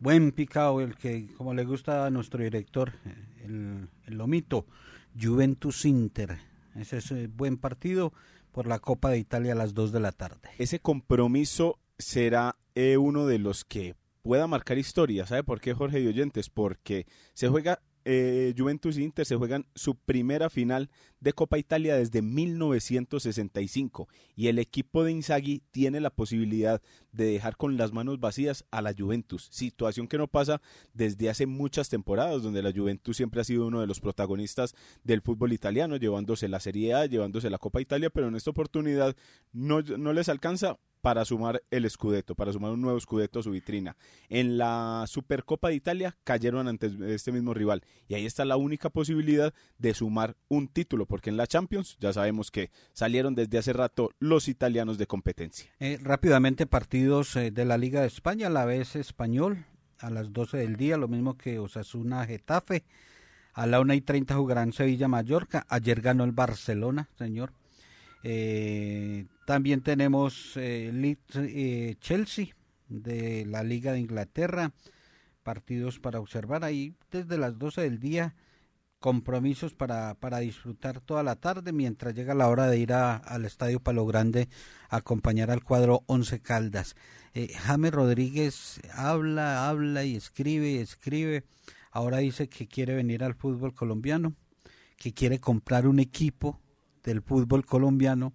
buen 0.00 0.32
picado, 0.32 0.80
el 0.80 0.96
que 0.96 1.28
como 1.36 1.54
le 1.54 1.64
gusta 1.64 2.06
a 2.06 2.10
nuestro 2.10 2.42
director, 2.42 2.92
eh, 3.06 3.14
el, 3.44 3.88
el 4.06 4.14
Lomito, 4.14 4.66
Juventus 5.20 5.84
Inter. 5.84 6.38
Ese 6.74 6.98
es 6.98 7.10
eh, 7.12 7.28
buen 7.28 7.56
partido 7.56 8.12
por 8.52 8.66
la 8.66 8.78
Copa 8.78 9.10
de 9.10 9.18
Italia 9.18 9.52
a 9.52 9.56
las 9.56 9.74
2 9.74 9.92
de 9.92 10.00
la 10.00 10.12
tarde. 10.12 10.50
Ese 10.58 10.80
compromiso 10.80 11.78
será 11.98 12.56
eh, 12.74 12.96
uno 12.96 13.26
de 13.26 13.38
los 13.38 13.64
que 13.64 13.94
pueda 14.22 14.46
marcar 14.46 14.78
historia. 14.78 15.26
¿Sabe 15.26 15.44
por 15.44 15.60
qué, 15.60 15.74
Jorge 15.74 16.00
y 16.00 16.06
Oyentes? 16.06 16.50
Porque 16.50 17.06
se 17.34 17.48
juega 17.48 17.82
eh, 18.04 18.54
Juventus 18.56 18.96
e 18.96 19.02
Inter 19.02 19.24
se 19.24 19.36
juegan 19.36 19.66
su 19.74 19.94
primera 19.94 20.50
final 20.50 20.90
de 21.20 21.32
Copa 21.32 21.58
Italia 21.58 21.96
desde 21.96 22.20
1965 22.20 24.08
y 24.36 24.48
el 24.48 24.58
equipo 24.58 25.04
de 25.04 25.12
Inzaghi 25.12 25.62
tiene 25.70 26.00
la 26.00 26.10
posibilidad 26.10 26.82
de 27.12 27.24
dejar 27.24 27.56
con 27.56 27.76
las 27.76 27.92
manos 27.92 28.20
vacías 28.20 28.64
a 28.70 28.82
la 28.82 28.92
Juventus, 28.96 29.48
situación 29.50 30.06
que 30.06 30.18
no 30.18 30.28
pasa 30.28 30.60
desde 30.92 31.30
hace 31.30 31.46
muchas 31.46 31.88
temporadas 31.88 32.42
donde 32.42 32.62
la 32.62 32.72
Juventus 32.72 33.16
siempre 33.16 33.40
ha 33.40 33.44
sido 33.44 33.66
uno 33.66 33.80
de 33.80 33.86
los 33.86 34.00
protagonistas 34.00 34.74
del 35.02 35.22
fútbol 35.22 35.52
italiano, 35.52 35.96
llevándose 35.96 36.48
la 36.48 36.60
Serie 36.60 36.94
A, 36.94 37.06
llevándose 37.06 37.48
la 37.48 37.58
Copa 37.58 37.80
Italia, 37.80 38.10
pero 38.10 38.28
en 38.28 38.36
esta 38.36 38.50
oportunidad 38.50 39.16
no, 39.52 39.80
no 39.80 40.12
les 40.12 40.28
alcanza 40.28 40.78
para 41.04 41.26
sumar 41.26 41.62
el 41.70 41.88
Scudetto, 41.90 42.34
para 42.34 42.50
sumar 42.50 42.72
un 42.72 42.80
nuevo 42.80 42.98
Scudetto 42.98 43.40
a 43.40 43.42
su 43.42 43.50
vitrina. 43.50 43.94
En 44.30 44.56
la 44.56 45.04
Supercopa 45.06 45.68
de 45.68 45.74
Italia 45.74 46.16
cayeron 46.24 46.66
ante 46.66 46.90
este 47.14 47.30
mismo 47.30 47.52
rival 47.52 47.82
y 48.08 48.14
ahí 48.14 48.24
está 48.24 48.46
la 48.46 48.56
única 48.56 48.88
posibilidad 48.88 49.52
de 49.76 49.92
sumar 49.92 50.34
un 50.48 50.66
título, 50.66 51.04
porque 51.04 51.28
en 51.28 51.36
la 51.36 51.46
Champions 51.46 51.98
ya 52.00 52.14
sabemos 52.14 52.50
que 52.50 52.70
salieron 52.94 53.34
desde 53.34 53.58
hace 53.58 53.74
rato 53.74 54.12
los 54.18 54.48
italianos 54.48 54.96
de 54.96 55.06
competencia. 55.06 55.70
Eh, 55.78 55.98
rápidamente 56.00 56.64
partidos 56.66 57.36
eh, 57.36 57.50
de 57.50 57.66
la 57.66 57.76
Liga 57.76 58.00
de 58.00 58.06
España, 58.06 58.48
la 58.48 58.64
vez 58.64 58.96
español 58.96 59.66
a 59.98 60.08
las 60.08 60.32
12 60.32 60.56
del 60.56 60.76
día, 60.76 60.96
lo 60.96 61.08
mismo 61.08 61.36
que 61.36 61.58
Osasuna 61.58 62.24
Getafe. 62.24 62.86
A 63.52 63.66
la 63.66 63.78
1 63.80 63.92
y 63.92 64.00
30 64.00 64.34
jugarán 64.36 64.72
Sevilla 64.72 65.06
Mallorca. 65.06 65.66
Ayer 65.68 66.00
ganó 66.00 66.24
el 66.24 66.32
Barcelona, 66.32 67.10
señor. 67.18 67.52
Eh, 68.24 69.26
también 69.46 69.82
tenemos 69.82 70.56
eh, 70.56 71.16
eh, 71.34 71.96
Chelsea 72.00 72.48
de 72.88 73.44
la 73.46 73.62
Liga 73.62 73.92
de 73.92 74.00
Inglaterra, 74.00 74.72
partidos 75.42 76.00
para 76.00 76.20
observar 76.20 76.64
ahí 76.64 76.94
desde 77.10 77.36
las 77.36 77.58
12 77.58 77.82
del 77.82 78.00
día, 78.00 78.34
compromisos 78.98 79.74
para, 79.74 80.14
para 80.14 80.38
disfrutar 80.38 81.02
toda 81.02 81.22
la 81.22 81.36
tarde 81.36 81.72
mientras 81.72 82.14
llega 82.14 82.32
la 82.34 82.48
hora 82.48 82.68
de 82.68 82.78
ir 82.78 82.94
al 82.94 83.44
Estadio 83.44 83.78
Palo 83.78 84.06
Grande 84.06 84.48
a 84.88 84.96
acompañar 84.96 85.50
al 85.50 85.62
cuadro 85.62 86.04
Once 86.06 86.40
Caldas. 86.40 86.96
Eh, 87.34 87.52
James 87.52 87.92
Rodríguez 87.92 88.80
habla, 88.94 89.68
habla 89.68 90.04
y 90.04 90.16
escribe 90.16 90.70
y 90.70 90.78
escribe. 90.78 91.44
Ahora 91.90 92.18
dice 92.18 92.48
que 92.48 92.66
quiere 92.66 92.94
venir 92.94 93.22
al 93.22 93.34
fútbol 93.34 93.74
colombiano, 93.74 94.34
que 94.96 95.12
quiere 95.12 95.38
comprar 95.38 95.86
un 95.86 95.98
equipo 95.98 96.62
del 97.04 97.22
fútbol 97.22 97.64
colombiano 97.64 98.32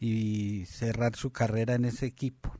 y 0.00 0.64
cerrar 0.66 1.14
su 1.14 1.30
carrera 1.30 1.74
en 1.74 1.84
ese 1.84 2.06
equipo. 2.06 2.58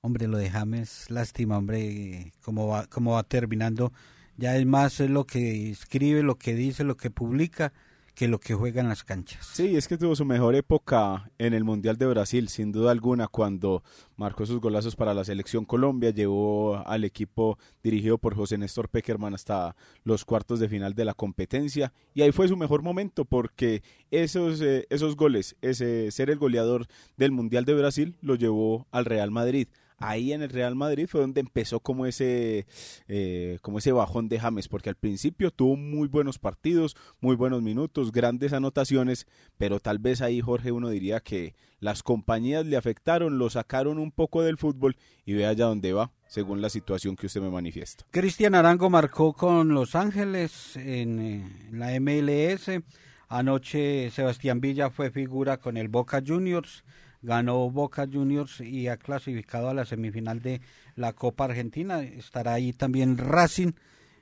Hombre, 0.00 0.26
lo 0.26 0.38
de 0.38 0.50
James, 0.50 1.10
lástima, 1.10 1.58
hombre, 1.58 2.32
cómo 2.42 2.66
va, 2.68 2.86
cómo 2.86 3.12
va 3.12 3.22
terminando. 3.22 3.92
Ya 4.36 4.56
es 4.56 4.66
más 4.66 5.00
lo 5.00 5.24
que 5.24 5.70
escribe, 5.70 6.22
lo 6.22 6.36
que 6.36 6.54
dice, 6.54 6.84
lo 6.84 6.96
que 6.96 7.10
publica, 7.10 7.72
que 8.16 8.28
lo 8.28 8.40
que 8.40 8.54
juega 8.54 8.80
en 8.80 8.88
las 8.88 9.04
canchas. 9.04 9.46
Sí, 9.52 9.76
es 9.76 9.86
que 9.86 9.98
tuvo 9.98 10.16
su 10.16 10.24
mejor 10.24 10.54
época 10.54 11.30
en 11.36 11.52
el 11.52 11.64
Mundial 11.64 11.98
de 11.98 12.06
Brasil, 12.06 12.48
sin 12.48 12.72
duda 12.72 12.90
alguna, 12.90 13.28
cuando 13.28 13.84
marcó 14.16 14.46
sus 14.46 14.58
golazos 14.58 14.96
para 14.96 15.12
la 15.12 15.22
selección 15.22 15.66
Colombia, 15.66 16.10
llevó 16.10 16.78
al 16.86 17.04
equipo 17.04 17.58
dirigido 17.82 18.16
por 18.16 18.34
José 18.34 18.56
Néstor 18.56 18.88
Peckerman 18.88 19.34
hasta 19.34 19.76
los 20.02 20.24
cuartos 20.24 20.60
de 20.60 20.68
final 20.70 20.94
de 20.94 21.04
la 21.04 21.12
competencia 21.12 21.92
y 22.14 22.22
ahí 22.22 22.32
fue 22.32 22.48
su 22.48 22.56
mejor 22.56 22.80
momento 22.80 23.26
porque 23.26 23.82
esos, 24.10 24.62
eh, 24.62 24.86
esos 24.88 25.14
goles, 25.14 25.54
ese 25.60 26.10
ser 26.10 26.30
el 26.30 26.38
goleador 26.38 26.86
del 27.18 27.32
Mundial 27.32 27.66
de 27.66 27.74
Brasil 27.74 28.16
lo 28.22 28.36
llevó 28.36 28.86
al 28.92 29.04
Real 29.04 29.30
Madrid 29.30 29.68
ahí 29.98 30.32
en 30.32 30.42
el 30.42 30.50
Real 30.50 30.74
Madrid 30.74 31.06
fue 31.08 31.20
donde 31.20 31.40
empezó 31.40 31.80
como 31.80 32.06
ese, 32.06 32.66
eh, 33.08 33.58
como 33.62 33.78
ese 33.78 33.92
bajón 33.92 34.28
de 34.28 34.38
James, 34.38 34.68
porque 34.68 34.90
al 34.90 34.96
principio 34.96 35.50
tuvo 35.50 35.76
muy 35.76 36.08
buenos 36.08 36.38
partidos, 36.38 36.96
muy 37.20 37.36
buenos 37.36 37.62
minutos, 37.62 38.12
grandes 38.12 38.52
anotaciones, 38.52 39.26
pero 39.58 39.80
tal 39.80 39.98
vez 39.98 40.20
ahí 40.20 40.40
Jorge 40.40 40.72
uno 40.72 40.88
diría 40.90 41.20
que 41.20 41.54
las 41.80 42.02
compañías 42.02 42.66
le 42.66 42.76
afectaron, 42.76 43.38
lo 43.38 43.50
sacaron 43.50 43.98
un 43.98 44.10
poco 44.10 44.42
del 44.42 44.58
fútbol 44.58 44.96
y 45.24 45.34
ve 45.34 45.46
allá 45.46 45.66
dónde 45.66 45.92
va, 45.92 46.12
según 46.26 46.60
la 46.60 46.70
situación 46.70 47.16
que 47.16 47.26
usted 47.26 47.40
me 47.40 47.50
manifiesta. 47.50 48.04
Cristian 48.10 48.54
Arango 48.54 48.90
marcó 48.90 49.32
con 49.32 49.68
Los 49.68 49.94
Ángeles 49.94 50.76
en, 50.76 51.20
en 51.20 51.20
eh, 51.20 51.68
la 51.72 52.00
MLS. 52.00 52.82
Anoche 53.28 54.10
Sebastián 54.12 54.60
Villa 54.60 54.90
fue 54.90 55.10
figura 55.10 55.56
con 55.58 55.76
el 55.76 55.88
Boca 55.88 56.22
Juniors 56.24 56.84
ganó 57.22 57.70
Boca 57.70 58.06
Juniors 58.10 58.60
y 58.60 58.88
ha 58.88 58.96
clasificado 58.96 59.68
a 59.68 59.74
la 59.74 59.84
semifinal 59.84 60.40
de 60.40 60.60
la 60.94 61.12
Copa 61.12 61.44
Argentina. 61.44 62.02
Estará 62.02 62.54
ahí 62.54 62.72
también 62.72 63.18
Racing 63.18 63.72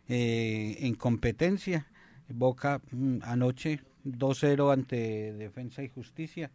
eh, 0.09 0.79
en 0.81 0.95
competencia. 0.95 1.87
Boca 2.29 2.81
mm, 2.91 3.19
anoche 3.23 3.81
2-0 4.05 4.73
ante 4.73 5.33
Defensa 5.33 5.83
y 5.83 5.89
Justicia. 5.89 6.51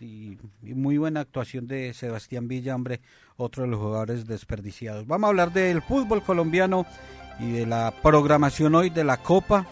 Y, 0.00 0.38
muy 0.62 0.96
buena 0.96 1.20
actuación 1.20 1.66
de 1.66 1.92
Sebastián 1.92 2.46
Villa, 2.46 2.76
hombre, 2.76 3.00
otro 3.36 3.64
de 3.64 3.70
los 3.70 3.80
jugadores 3.80 4.26
desperdiciados. 4.26 5.06
Vamos 5.08 5.26
a 5.26 5.28
hablar 5.30 5.52
del 5.52 5.82
fútbol 5.82 6.22
colombiano 6.22 6.86
y 7.40 7.50
de 7.50 7.66
la 7.66 7.92
programación 8.02 8.76
hoy 8.76 8.90
de 8.90 9.02
la 9.02 9.16
Copa 9.16 9.66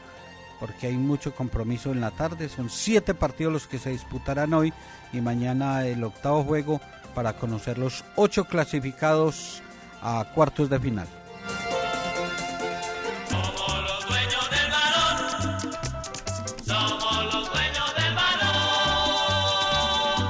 porque 0.60 0.88
hay 0.88 0.96
mucho 0.96 1.34
compromiso 1.34 1.90
en 1.90 2.02
la 2.02 2.10
tarde. 2.10 2.48
Son 2.50 2.68
siete 2.68 3.14
partidos 3.14 3.52
los 3.52 3.66
que 3.66 3.78
se 3.78 3.90
disputarán 3.90 4.52
hoy 4.52 4.72
y 5.12 5.20
mañana 5.20 5.86
el 5.86 6.04
octavo 6.04 6.44
juego 6.44 6.80
para 7.14 7.32
conocer 7.32 7.78
los 7.78 8.04
ocho 8.16 8.44
clasificados 8.44 9.62
a 10.02 10.24
cuartos 10.34 10.70
de 10.70 10.78
final. 10.78 11.08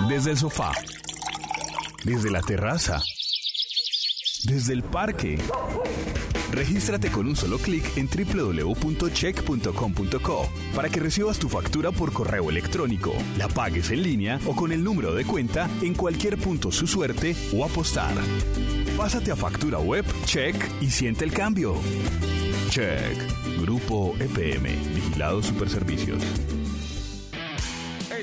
Desde 0.08 0.32
el 0.32 0.38
sofá, 0.38 0.72
desde 2.04 2.30
la 2.30 2.40
terraza, 2.40 3.00
desde 4.44 4.72
el 4.72 4.82
parque. 4.82 5.38
Regístrate 6.52 7.10
con 7.10 7.26
un 7.26 7.34
solo 7.36 7.58
clic 7.58 7.84
en 7.96 8.08
www.check.com.co 8.08 10.48
para 10.74 10.88
que 10.88 11.00
recibas 11.00 11.38
tu 11.38 11.48
factura 11.48 11.90
por 11.92 12.12
correo 12.12 12.50
electrónico, 12.50 13.14
la 13.38 13.48
pagues 13.48 13.90
en 13.90 14.02
línea 14.02 14.38
o 14.46 14.54
con 14.54 14.72
el 14.72 14.84
número 14.84 15.14
de 15.14 15.24
cuenta 15.24 15.70
en 15.82 15.94
cualquier 15.94 16.36
punto 16.38 16.70
su 16.72 16.86
suerte 16.86 17.34
o 17.54 17.64
apostar. 17.64 18.14
Pásate 18.96 19.32
a 19.32 19.36
factura 19.36 19.78
web, 19.78 20.04
check 20.24 20.56
y 20.80 20.90
siente 20.90 21.24
el 21.24 21.32
cambio. 21.32 21.74
Check. 22.68 23.16
Grupo 23.60 24.14
EPM. 24.20 24.94
Vigilado 24.94 25.42
Superservicios. 25.42 26.22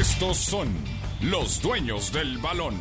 Estos 0.00 0.38
son 0.38 0.68
los 1.20 1.60
dueños 1.60 2.10
del 2.10 2.38
balón. 2.38 2.74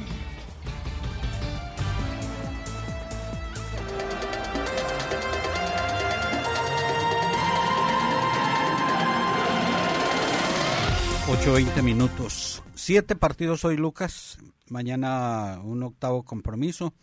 Ocho 11.27 11.51
veinte 11.51 11.82
minutos. 11.82 12.63
Siete 12.73 13.17
partidos 13.17 13.65
hoy, 13.65 13.75
Lucas. 13.75 14.38
Mañana 14.69 15.60
un 15.62 15.84
octavo 15.84 16.23
compromiso. 16.23 16.93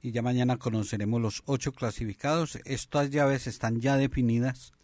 Y 0.00 0.12
ya 0.12 0.22
mañana 0.22 0.58
conoceremos 0.58 1.20
los 1.20 1.42
ocho 1.44 1.72
clasificados. 1.72 2.60
Estas 2.66 3.10
llaves 3.10 3.48
están 3.48 3.80
ya 3.80 3.96
definidas. 3.96 4.75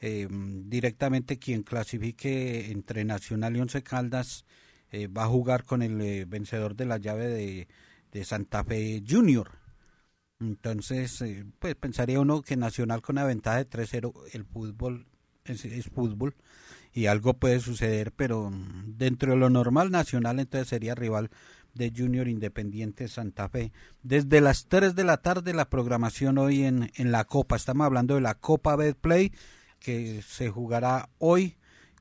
Eh, 0.00 0.28
directamente 0.30 1.38
quien 1.38 1.62
clasifique 1.62 2.70
entre 2.70 3.04
Nacional 3.04 3.56
y 3.56 3.60
Once 3.60 3.82
Caldas 3.82 4.44
eh, 4.90 5.06
va 5.08 5.24
a 5.24 5.28
jugar 5.28 5.64
con 5.64 5.82
el 5.82 6.00
eh, 6.00 6.24
vencedor 6.24 6.74
de 6.76 6.86
la 6.86 6.98
llave 6.98 7.26
de, 7.26 7.68
de 8.12 8.24
Santa 8.24 8.64
Fe 8.64 9.02
Junior. 9.06 9.50
Entonces, 10.40 11.20
eh, 11.22 11.44
pues 11.58 11.74
pensaría 11.74 12.20
uno 12.20 12.42
que 12.42 12.56
Nacional 12.56 13.02
con 13.02 13.16
la 13.16 13.24
ventaja 13.24 13.58
de 13.58 13.68
3-0, 13.68 14.14
el 14.32 14.44
fútbol 14.44 15.06
es, 15.44 15.90
fútbol 15.90 16.36
y 16.92 17.06
algo 17.06 17.34
puede 17.34 17.60
suceder, 17.60 18.12
pero 18.12 18.50
mm, 18.50 18.96
dentro 18.96 19.32
de 19.32 19.38
lo 19.38 19.50
normal, 19.50 19.90
Nacional 19.90 20.38
entonces 20.38 20.68
sería 20.68 20.94
rival 20.94 21.30
de 21.74 21.92
Junior 21.94 22.28
Independiente 22.28 23.08
Santa 23.08 23.48
Fe. 23.48 23.72
Desde 24.02 24.40
las 24.40 24.66
3 24.66 24.94
de 24.94 25.04
la 25.04 25.18
tarde 25.18 25.52
la 25.52 25.68
programación 25.68 26.38
hoy 26.38 26.64
en, 26.64 26.90
en 26.94 27.12
la 27.12 27.24
Copa, 27.24 27.56
estamos 27.56 27.84
hablando 27.84 28.14
de 28.14 28.20
la 28.20 28.34
Copa 28.34 28.76
Betplay 28.76 29.32
que 29.78 30.22
se 30.22 30.48
jugará 30.50 31.08
hoy 31.18 31.56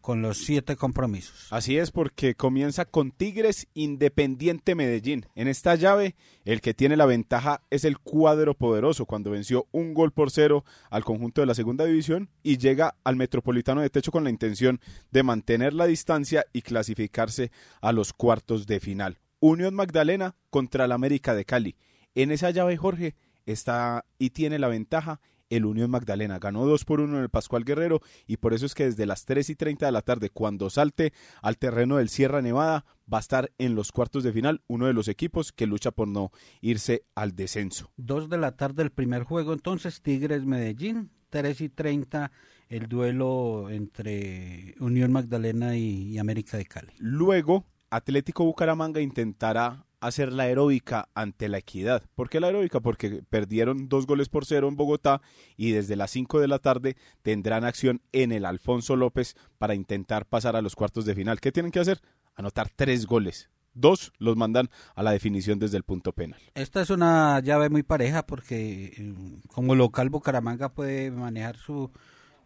con 0.08 0.22
los 0.22 0.38
siete 0.38 0.78
compromisos. 0.78 1.48
Así 1.52 1.78
es, 1.78 1.92
porque 1.92 2.34
comienza 2.34 2.86
con 2.86 3.12
Tigres 3.12 3.68
Independiente 3.74 4.74
Medellín. 4.74 5.26
En 5.36 5.50
esta 5.50 5.76
llave, 5.76 6.16
el 6.46 6.62
que 6.62 6.74
tiene 6.74 6.96
la 6.96 7.06
ventaja 7.06 7.62
es 7.72 7.84
el 7.84 8.00
cuadro 8.00 8.54
poderoso, 8.54 9.06
cuando 9.06 9.32
venció 9.32 9.68
un 9.74 9.94
gol 9.94 10.14
por 10.14 10.32
cero 10.32 10.64
al 10.90 11.04
conjunto 11.04 11.42
de 11.42 11.48
la 11.48 11.56
segunda 11.56 11.84
división 11.84 12.30
y 12.42 12.58
llega 12.58 12.96
al 13.04 13.18
Metropolitano 13.18 13.82
de 13.82 13.90
Techo 13.90 14.14
con 14.14 14.24
la 14.24 14.30
intención 14.30 14.80
de 15.12 15.24
mantener 15.24 15.74
la 15.74 15.88
distancia 15.88 16.46
y 16.54 16.62
clasificarse 16.62 17.52
a 17.82 17.92
los 17.92 18.14
cuartos 18.14 18.66
de 18.66 18.80
final. 18.80 19.20
Unión 19.42 19.76
Magdalena 19.76 20.36
contra 20.50 20.88
la 20.88 20.96
América 20.96 21.36
de 21.36 21.44
Cali. 21.44 21.76
En 22.16 22.32
esa 22.32 22.50
llave, 22.52 22.78
Jorge, 22.78 23.16
está 23.46 24.06
y 24.18 24.30
tiene 24.30 24.58
la 24.58 24.70
ventaja 24.70 25.20
el 25.50 25.66
Unión 25.66 25.92
Magdalena. 25.92 26.40
Ganó 26.40 26.66
2 26.66 26.86
por 26.86 27.02
1 27.02 27.18
en 27.18 27.24
el 27.24 27.30
Pascual 27.30 27.64
Guerrero 27.64 28.02
y 28.26 28.38
por 28.38 28.54
eso 28.54 28.66
es 28.66 28.76
que 28.76 28.86
desde 28.86 29.06
las 29.06 29.26
3 29.26 29.50
y 29.50 29.56
30 29.56 29.86
de 29.86 29.92
la 29.92 30.02
tarde, 30.02 30.30
cuando 30.30 30.70
salte 30.70 31.14
al 31.42 31.58
terreno 31.58 31.98
del 31.98 32.10
Sierra 32.10 32.42
Nevada, 32.42 32.86
va 33.12 33.18
a 33.18 33.22
estar 33.22 33.52
en 33.58 33.76
los 33.76 33.92
cuartos 33.92 34.24
de 34.24 34.34
final 34.34 34.62
uno 34.68 34.88
de 34.88 34.94
los 34.94 35.08
equipos 35.08 35.52
que 35.52 35.68
lucha 35.68 35.92
por 35.92 36.08
no 36.08 36.32
irse 36.62 37.04
al 37.16 37.36
descenso. 37.36 37.92
2 37.98 38.30
de 38.30 38.38
la 38.38 38.56
tarde 38.56 38.84
el 38.84 38.92
primer 38.92 39.24
juego, 39.24 39.54
entonces 39.54 40.02
Tigres 40.02 40.46
Medellín, 40.46 41.12
3 41.30 41.62
y 41.62 41.70
30 41.70 42.32
el 42.70 42.88
duelo 42.88 43.70
entre 43.70 44.76
Unión 44.80 45.12
Magdalena 45.12 45.78
y, 45.78 46.10
y 46.10 46.18
América 46.18 46.58
de 46.58 46.66
Cali. 46.66 46.94
Luego, 46.98 47.66
Atlético 47.90 48.44
Bucaramanga 48.44 49.00
intentará 49.00 49.87
hacer 50.00 50.32
la 50.32 50.44
aeróbica 50.44 51.10
ante 51.14 51.50
la 51.50 51.58
equidad. 51.58 52.04
¿Por 52.16 52.30
qué 52.30 52.40
la 52.40 52.48
aeróbica? 52.48 52.80
Porque 52.80 53.24
perdieron 53.30 53.90
dos 53.90 54.06
goles 54.06 54.30
por 54.30 54.46
cero 54.46 54.68
en 54.68 54.76
Bogotá 54.76 55.22
y 55.56 55.72
desde 55.72 55.96
las 55.96 56.12
5 56.12 56.40
de 56.40 56.48
la 56.48 56.60
tarde 56.60 56.98
tendrán 57.22 57.64
acción 57.64 58.02
en 58.12 58.32
el 58.32 58.46
Alfonso 58.46 58.96
López 58.96 59.36
para 59.58 59.76
intentar 59.76 60.26
pasar 60.26 60.56
a 60.56 60.62
los 60.62 60.76
cuartos 60.76 61.06
de 61.06 61.16
final. 61.16 61.40
¿Qué 61.40 61.52
tienen 61.52 61.72
que 61.72 61.80
hacer? 61.80 62.02
Anotar 62.36 62.70
tres 62.70 63.06
goles. 63.06 63.50
Dos 63.74 64.12
los 64.18 64.36
mandan 64.36 64.70
a 64.96 65.04
la 65.04 65.12
definición 65.12 65.60
desde 65.60 65.78
el 65.78 65.84
punto 65.84 66.12
penal. 66.12 66.40
Esta 66.56 66.82
es 66.82 66.90
una 66.90 67.40
llave 67.42 67.70
muy 67.70 67.84
pareja 67.84 68.26
porque 68.26 68.94
eh, 68.98 69.16
como 69.50 69.76
local 69.76 70.10
Bucaramanga 70.10 70.70
puede 70.70 71.12
manejar 71.12 71.58
su, 71.58 71.92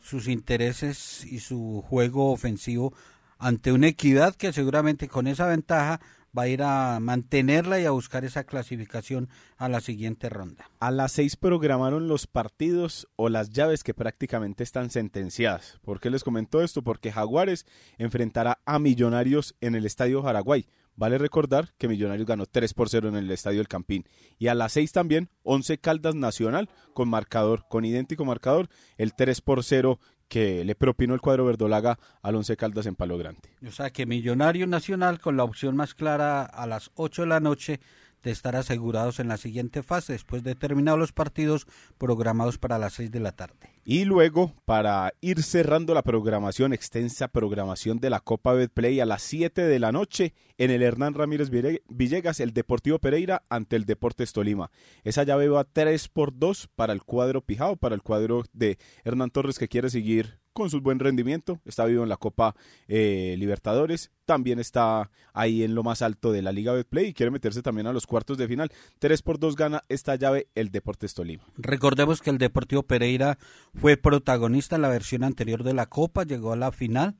sus 0.01 0.27
intereses 0.27 1.25
y 1.25 1.39
su 1.39 1.83
juego 1.87 2.31
ofensivo 2.31 2.93
ante 3.37 3.71
una 3.71 3.87
equidad 3.87 4.35
que 4.35 4.53
seguramente 4.53 5.07
con 5.07 5.25
esa 5.27 5.47
ventaja 5.47 5.99
va 6.37 6.43
a 6.43 6.47
ir 6.47 6.63
a 6.63 6.99
mantenerla 6.99 7.79
y 7.79 7.85
a 7.85 7.91
buscar 7.91 8.25
esa 8.25 8.43
clasificación 8.43 9.29
a 9.57 9.69
la 9.69 9.81
siguiente 9.81 10.29
ronda. 10.29 10.69
A 10.79 10.91
las 10.91 11.11
seis 11.11 11.35
programaron 11.35 12.07
los 12.07 12.27
partidos 12.27 13.07
o 13.15 13.29
las 13.29 13.49
llaves 13.49 13.83
que 13.83 13.93
prácticamente 13.93 14.63
están 14.63 14.89
sentenciadas. 14.89 15.79
¿Por 15.81 15.99
qué 15.99 16.09
les 16.09 16.23
comento 16.23 16.61
esto? 16.61 16.83
Porque 16.83 17.11
Jaguares 17.11 17.65
enfrentará 17.97 18.59
a 18.65 18.79
Millonarios 18.79 19.55
en 19.61 19.75
el 19.75 19.85
Estadio 19.85 20.21
Jaraguay. 20.23 20.67
Vale 20.95 21.17
recordar 21.17 21.73
que 21.77 21.87
Millonarios 21.87 22.27
ganó 22.27 22.45
3 22.45 22.73
por 22.73 22.89
0 22.89 23.09
en 23.09 23.15
el 23.15 23.31
Estadio 23.31 23.61
El 23.61 23.67
Campín. 23.67 24.05
Y 24.37 24.47
a 24.47 24.55
las 24.55 24.73
6 24.73 24.91
también, 24.91 25.29
11 25.43 25.79
Caldas 25.79 26.15
Nacional 26.15 26.69
con 26.93 27.09
marcador, 27.09 27.65
con 27.69 27.85
idéntico 27.85 28.25
marcador, 28.25 28.69
el 28.97 29.13
3 29.13 29.41
por 29.41 29.63
0 29.63 29.99
que 30.31 30.63
le 30.63 30.75
propinó 30.75 31.13
el 31.13 31.19
cuadro 31.19 31.43
verdolaga 31.43 31.99
al 32.21 32.35
Once 32.35 32.55
Caldas 32.55 32.85
en 32.85 32.95
Palo 32.95 33.17
Grande. 33.17 33.49
O 33.67 33.71
sea 33.71 33.89
que 33.89 34.05
Millonario 34.05 34.65
Nacional 34.65 35.19
con 35.19 35.35
la 35.35 35.43
opción 35.43 35.75
más 35.75 35.93
clara 35.93 36.45
a 36.45 36.65
las 36.67 36.89
8 36.95 37.23
de 37.23 37.27
la 37.27 37.41
noche 37.41 37.81
de 38.23 38.31
estar 38.31 38.55
asegurados 38.55 39.19
en 39.19 39.27
la 39.27 39.37
siguiente 39.37 39.83
fase 39.83 40.13
después 40.13 40.43
de 40.43 40.55
terminados 40.55 40.99
los 40.99 41.11
partidos 41.11 41.67
programados 41.97 42.57
para 42.57 42.77
las 42.77 42.93
6 42.93 43.11
de 43.11 43.19
la 43.19 43.31
tarde. 43.31 43.71
Y 43.83 44.05
luego, 44.05 44.53
para 44.65 45.13
ir 45.21 45.41
cerrando 45.41 45.93
la 45.93 46.03
programación, 46.03 46.73
extensa 46.73 47.27
programación 47.27 47.99
de 47.99 48.09
la 48.09 48.19
Copa 48.19 48.53
Betplay 48.53 48.99
a 48.99 49.05
las 49.05 49.23
7 49.23 49.63
de 49.63 49.79
la 49.79 49.91
noche 49.91 50.33
en 50.57 50.69
el 50.69 50.83
Hernán 50.83 51.15
Ramírez 51.15 51.49
Villegas, 51.89 52.39
el 52.39 52.53
Deportivo 52.53 52.99
Pereira 52.99 53.43
ante 53.49 53.75
el 53.75 53.85
Deportes 53.85 54.33
Tolima. 54.33 54.69
Esa 55.03 55.23
llave 55.23 55.47
va 55.47 55.63
3 55.63 56.07
por 56.09 56.37
2 56.37 56.69
para 56.75 56.93
el 56.93 57.03
cuadro 57.03 57.41
Pijao, 57.41 57.75
para 57.77 57.95
el 57.95 58.03
cuadro 58.03 58.43
de 58.53 58.77
Hernán 59.03 59.31
Torres 59.31 59.57
que 59.57 59.67
quiere 59.67 59.89
seguir 59.89 60.40
con 60.53 60.69
su 60.69 60.81
buen 60.81 60.99
rendimiento, 60.99 61.59
está 61.65 61.85
vivo 61.85 62.03
en 62.03 62.09
la 62.09 62.17
Copa 62.17 62.55
eh, 62.87 63.35
Libertadores, 63.37 64.11
también 64.25 64.59
está 64.59 65.09
ahí 65.33 65.63
en 65.63 65.75
lo 65.75 65.83
más 65.83 66.01
alto 66.01 66.31
de 66.31 66.41
la 66.41 66.51
Liga 66.51 66.73
Betplay 66.73 67.07
y 67.07 67.13
quiere 67.13 67.31
meterse 67.31 67.61
también 67.61 67.87
a 67.87 67.93
los 67.93 68.07
cuartos 68.07 68.37
de 68.37 68.47
final. 68.47 68.71
3 68.99 69.21
por 69.21 69.39
2 69.39 69.55
gana 69.55 69.83
esta 69.89 70.15
llave 70.15 70.47
el 70.55 70.71
Deportes 70.71 71.13
Tolima. 71.13 71.43
Recordemos 71.57 72.21
que 72.21 72.29
el 72.29 72.37
Deportivo 72.37 72.83
Pereira 72.83 73.37
fue 73.73 73.97
protagonista 73.97 74.75
en 74.75 74.81
la 74.81 74.89
versión 74.89 75.23
anterior 75.23 75.63
de 75.63 75.73
la 75.73 75.85
Copa, 75.85 76.23
llegó 76.23 76.53
a 76.53 76.57
la 76.57 76.71
final, 76.71 77.15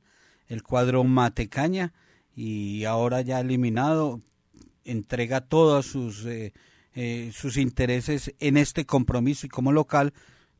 el 0.48 0.62
cuadro 0.62 1.04
Matecaña 1.04 1.92
y 2.34 2.84
ahora 2.84 3.20
ya 3.20 3.40
eliminado 3.40 4.20
entrega 4.84 5.42
todos 5.42 5.86
sus, 5.86 6.24
eh, 6.26 6.52
eh, 6.94 7.30
sus 7.32 7.56
intereses 7.56 8.34
en 8.38 8.56
este 8.56 8.84
compromiso 8.84 9.46
y 9.46 9.48
como 9.48 9.72
local 9.72 10.12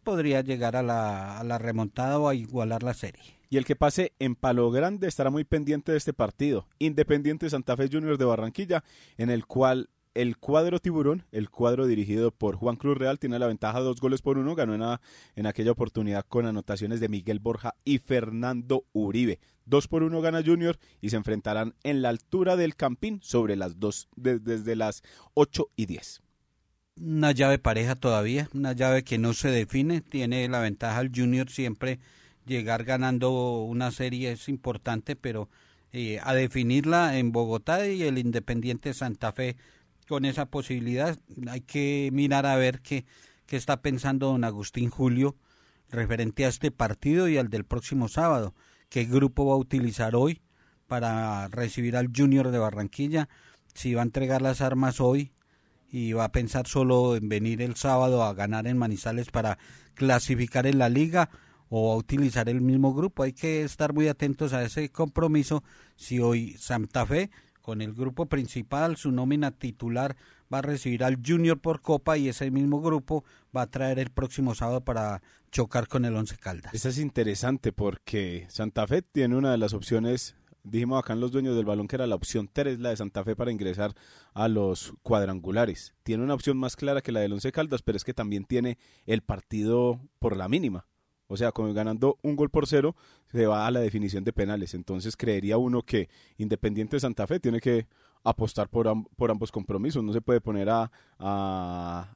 podría 0.02 0.42
llegar 0.42 0.76
a 0.76 0.82
la, 0.82 1.38
a 1.38 1.44
la 1.44 1.58
remontada 1.58 2.18
o 2.18 2.28
a 2.28 2.34
igualar 2.34 2.82
la 2.82 2.94
serie. 2.94 3.22
Y 3.50 3.58
el 3.58 3.64
que 3.64 3.76
pase 3.76 4.12
en 4.18 4.34
Palo 4.34 4.70
Grande 4.70 5.08
estará 5.08 5.30
muy 5.30 5.44
pendiente 5.44 5.92
de 5.92 5.98
este 5.98 6.12
partido, 6.12 6.66
Independiente 6.78 7.50
Santa 7.50 7.76
Fe 7.76 7.88
Junior 7.92 8.16
de 8.16 8.24
Barranquilla, 8.24 8.82
en 9.18 9.30
el 9.30 9.44
cual 9.46 9.90
el 10.14 10.36
cuadro 10.36 10.78
tiburón, 10.78 11.24
el 11.32 11.50
cuadro 11.50 11.86
dirigido 11.86 12.30
por 12.30 12.56
Juan 12.56 12.76
Cruz 12.76 12.98
Real, 12.98 13.18
tiene 13.18 13.38
la 13.38 13.46
ventaja 13.46 13.80
dos 13.80 14.00
goles 14.00 14.22
por 14.22 14.38
uno. 14.38 14.54
Ganó 14.54 14.74
en, 14.74 14.98
en 15.36 15.46
aquella 15.46 15.72
oportunidad 15.72 16.24
con 16.26 16.46
anotaciones 16.46 17.00
de 17.00 17.08
Miguel 17.08 17.40
Borja 17.40 17.74
y 17.84 17.98
Fernando 17.98 18.84
Uribe. 18.92 19.40
Dos 19.64 19.88
por 19.88 20.02
uno 20.02 20.20
gana 20.20 20.42
Junior 20.44 20.78
y 21.00 21.10
se 21.10 21.16
enfrentarán 21.16 21.74
en 21.82 22.02
la 22.02 22.08
altura 22.08 22.56
del 22.56 22.74
Campín 22.74 23.20
sobre 23.22 23.56
las 23.56 23.78
dos, 23.78 24.08
desde 24.16 24.76
las 24.76 25.02
8 25.34 25.68
y 25.76 25.86
10 25.86 26.21
una 27.04 27.32
llave 27.32 27.58
pareja 27.58 27.96
todavía, 27.96 28.48
una 28.54 28.72
llave 28.72 29.02
que 29.02 29.18
no 29.18 29.34
se 29.34 29.50
define, 29.50 30.00
tiene 30.00 30.48
la 30.48 30.60
ventaja 30.60 31.00
el 31.00 31.10
Junior 31.14 31.50
siempre 31.50 31.98
llegar 32.46 32.84
ganando 32.84 33.62
una 33.62 33.90
serie 33.90 34.32
es 34.32 34.48
importante, 34.48 35.16
pero 35.16 35.48
eh, 35.92 36.20
a 36.22 36.32
definirla 36.34 37.18
en 37.18 37.32
Bogotá 37.32 37.88
y 37.88 38.02
el 38.04 38.18
Independiente 38.18 38.94
Santa 38.94 39.32
Fe 39.32 39.56
con 40.08 40.24
esa 40.24 40.46
posibilidad 40.46 41.18
hay 41.48 41.60
que 41.60 42.10
mirar 42.12 42.46
a 42.46 42.56
ver 42.56 42.80
qué, 42.80 43.04
qué 43.46 43.56
está 43.56 43.82
pensando 43.82 44.28
don 44.28 44.44
Agustín 44.44 44.90
Julio 44.90 45.36
referente 45.90 46.44
a 46.44 46.48
este 46.48 46.70
partido 46.70 47.28
y 47.28 47.36
al 47.36 47.48
del 47.48 47.64
próximo 47.64 48.08
sábado, 48.08 48.54
qué 48.88 49.04
grupo 49.04 49.46
va 49.46 49.54
a 49.54 49.58
utilizar 49.58 50.14
hoy 50.14 50.40
para 50.86 51.48
recibir 51.48 51.96
al 51.96 52.10
Junior 52.14 52.50
de 52.50 52.58
Barranquilla, 52.58 53.28
si 53.74 53.94
va 53.94 54.02
a 54.02 54.04
entregar 54.04 54.40
las 54.40 54.60
armas 54.60 55.00
hoy 55.00 55.32
y 55.92 56.14
va 56.14 56.24
a 56.24 56.32
pensar 56.32 56.66
solo 56.66 57.14
en 57.14 57.28
venir 57.28 57.60
el 57.60 57.76
sábado 57.76 58.24
a 58.24 58.32
ganar 58.32 58.66
en 58.66 58.78
Manizales 58.78 59.30
para 59.30 59.58
clasificar 59.94 60.66
en 60.66 60.78
la 60.78 60.88
liga 60.88 61.28
o 61.68 61.92
a 61.92 61.96
utilizar 61.96 62.48
el 62.48 62.62
mismo 62.62 62.94
grupo. 62.94 63.22
Hay 63.22 63.34
que 63.34 63.62
estar 63.62 63.92
muy 63.92 64.08
atentos 64.08 64.54
a 64.54 64.64
ese 64.64 64.88
compromiso 64.88 65.62
si 65.94 66.18
hoy 66.18 66.56
Santa 66.58 67.04
Fe 67.06 67.30
con 67.60 67.82
el 67.82 67.92
grupo 67.92 68.26
principal, 68.26 68.96
su 68.96 69.12
nómina 69.12 69.52
titular 69.52 70.16
va 70.52 70.58
a 70.58 70.62
recibir 70.62 71.04
al 71.04 71.18
Junior 71.24 71.60
por 71.60 71.80
Copa 71.80 72.18
y 72.18 72.28
ese 72.28 72.50
mismo 72.50 72.80
grupo 72.80 73.24
va 73.56 73.62
a 73.62 73.66
traer 73.66 73.98
el 73.98 74.10
próximo 74.10 74.54
sábado 74.54 74.80
para 74.80 75.22
chocar 75.50 75.86
con 75.88 76.04
el 76.04 76.16
Once 76.16 76.36
Caldas. 76.36 76.74
Eso 76.74 76.88
es 76.88 76.98
interesante 76.98 77.72
porque 77.72 78.46
Santa 78.48 78.86
Fe 78.86 79.02
tiene 79.02 79.36
una 79.36 79.52
de 79.52 79.58
las 79.58 79.74
opciones 79.74 80.36
dijimos 80.64 80.98
acá 80.98 81.12
en 81.12 81.20
los 81.20 81.32
dueños 81.32 81.56
del 81.56 81.64
balón 81.64 81.88
que 81.88 81.96
era 81.96 82.06
la 82.06 82.14
opción 82.14 82.48
3, 82.52 82.80
la 82.80 82.90
de 82.90 82.96
Santa 82.96 83.24
Fe 83.24 83.36
para 83.36 83.52
ingresar 83.52 83.94
a 84.34 84.48
los 84.48 84.92
cuadrangulares. 85.02 85.94
Tiene 86.02 86.22
una 86.22 86.34
opción 86.34 86.56
más 86.56 86.76
clara 86.76 87.00
que 87.00 87.12
la 87.12 87.20
del 87.20 87.32
Once 87.32 87.50
Caldas, 87.52 87.82
pero 87.82 87.96
es 87.96 88.04
que 88.04 88.14
también 88.14 88.44
tiene 88.44 88.78
el 89.06 89.22
partido 89.22 90.00
por 90.18 90.36
la 90.36 90.48
mínima. 90.48 90.86
O 91.26 91.36
sea, 91.36 91.50
como 91.50 91.72
ganando 91.72 92.18
un 92.22 92.36
gol 92.36 92.50
por 92.50 92.66
cero, 92.66 92.94
se 93.30 93.46
va 93.46 93.66
a 93.66 93.70
la 93.70 93.80
definición 93.80 94.22
de 94.22 94.34
penales. 94.34 94.74
Entonces 94.74 95.16
creería 95.16 95.56
uno 95.56 95.82
que 95.82 96.10
Independiente 96.36 96.96
de 96.96 97.00
Santa 97.00 97.26
Fe 97.26 97.40
tiene 97.40 97.60
que 97.60 97.86
apostar 98.22 98.68
por, 98.68 98.86
por 99.16 99.30
ambos 99.30 99.50
compromisos. 99.50 100.04
No 100.04 100.12
se 100.12 100.20
puede 100.20 100.42
poner 100.42 100.68
a, 100.68 100.90
a, 101.18 102.14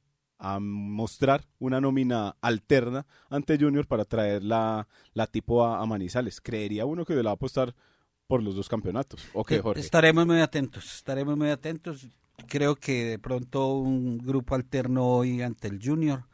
mostrar 0.60 1.46
una 1.58 1.80
nómina 1.80 2.36
alterna 2.42 3.06
ante 3.30 3.58
Junior 3.58 3.86
para 3.86 4.04
traer 4.04 4.44
la, 4.44 4.86
la 5.14 5.26
tipo 5.26 5.64
a, 5.64 5.80
a 5.80 5.86
Manizales. 5.86 6.42
Creería 6.42 6.84
uno 6.84 7.06
que 7.06 7.14
le 7.14 7.22
va 7.22 7.30
a 7.30 7.34
apostar 7.34 7.74
por 8.26 8.42
los 8.42 8.54
dos 8.54 8.68
campeonatos. 8.68 9.26
¿O 9.32 9.44
eh, 9.48 9.58
Jorge? 9.60 9.80
Estaremos 9.80 10.26
muy 10.26 10.40
atentos, 10.40 10.84
estaremos 10.96 11.36
muy 11.36 11.50
atentos. 11.50 12.06
Creo 12.48 12.76
que 12.76 13.04
de 13.04 13.18
pronto 13.18 13.74
un 13.74 14.18
grupo 14.18 14.54
alterno 14.54 15.06
hoy 15.06 15.42
ante 15.42 15.68
el 15.68 15.80
Junior 15.82 16.24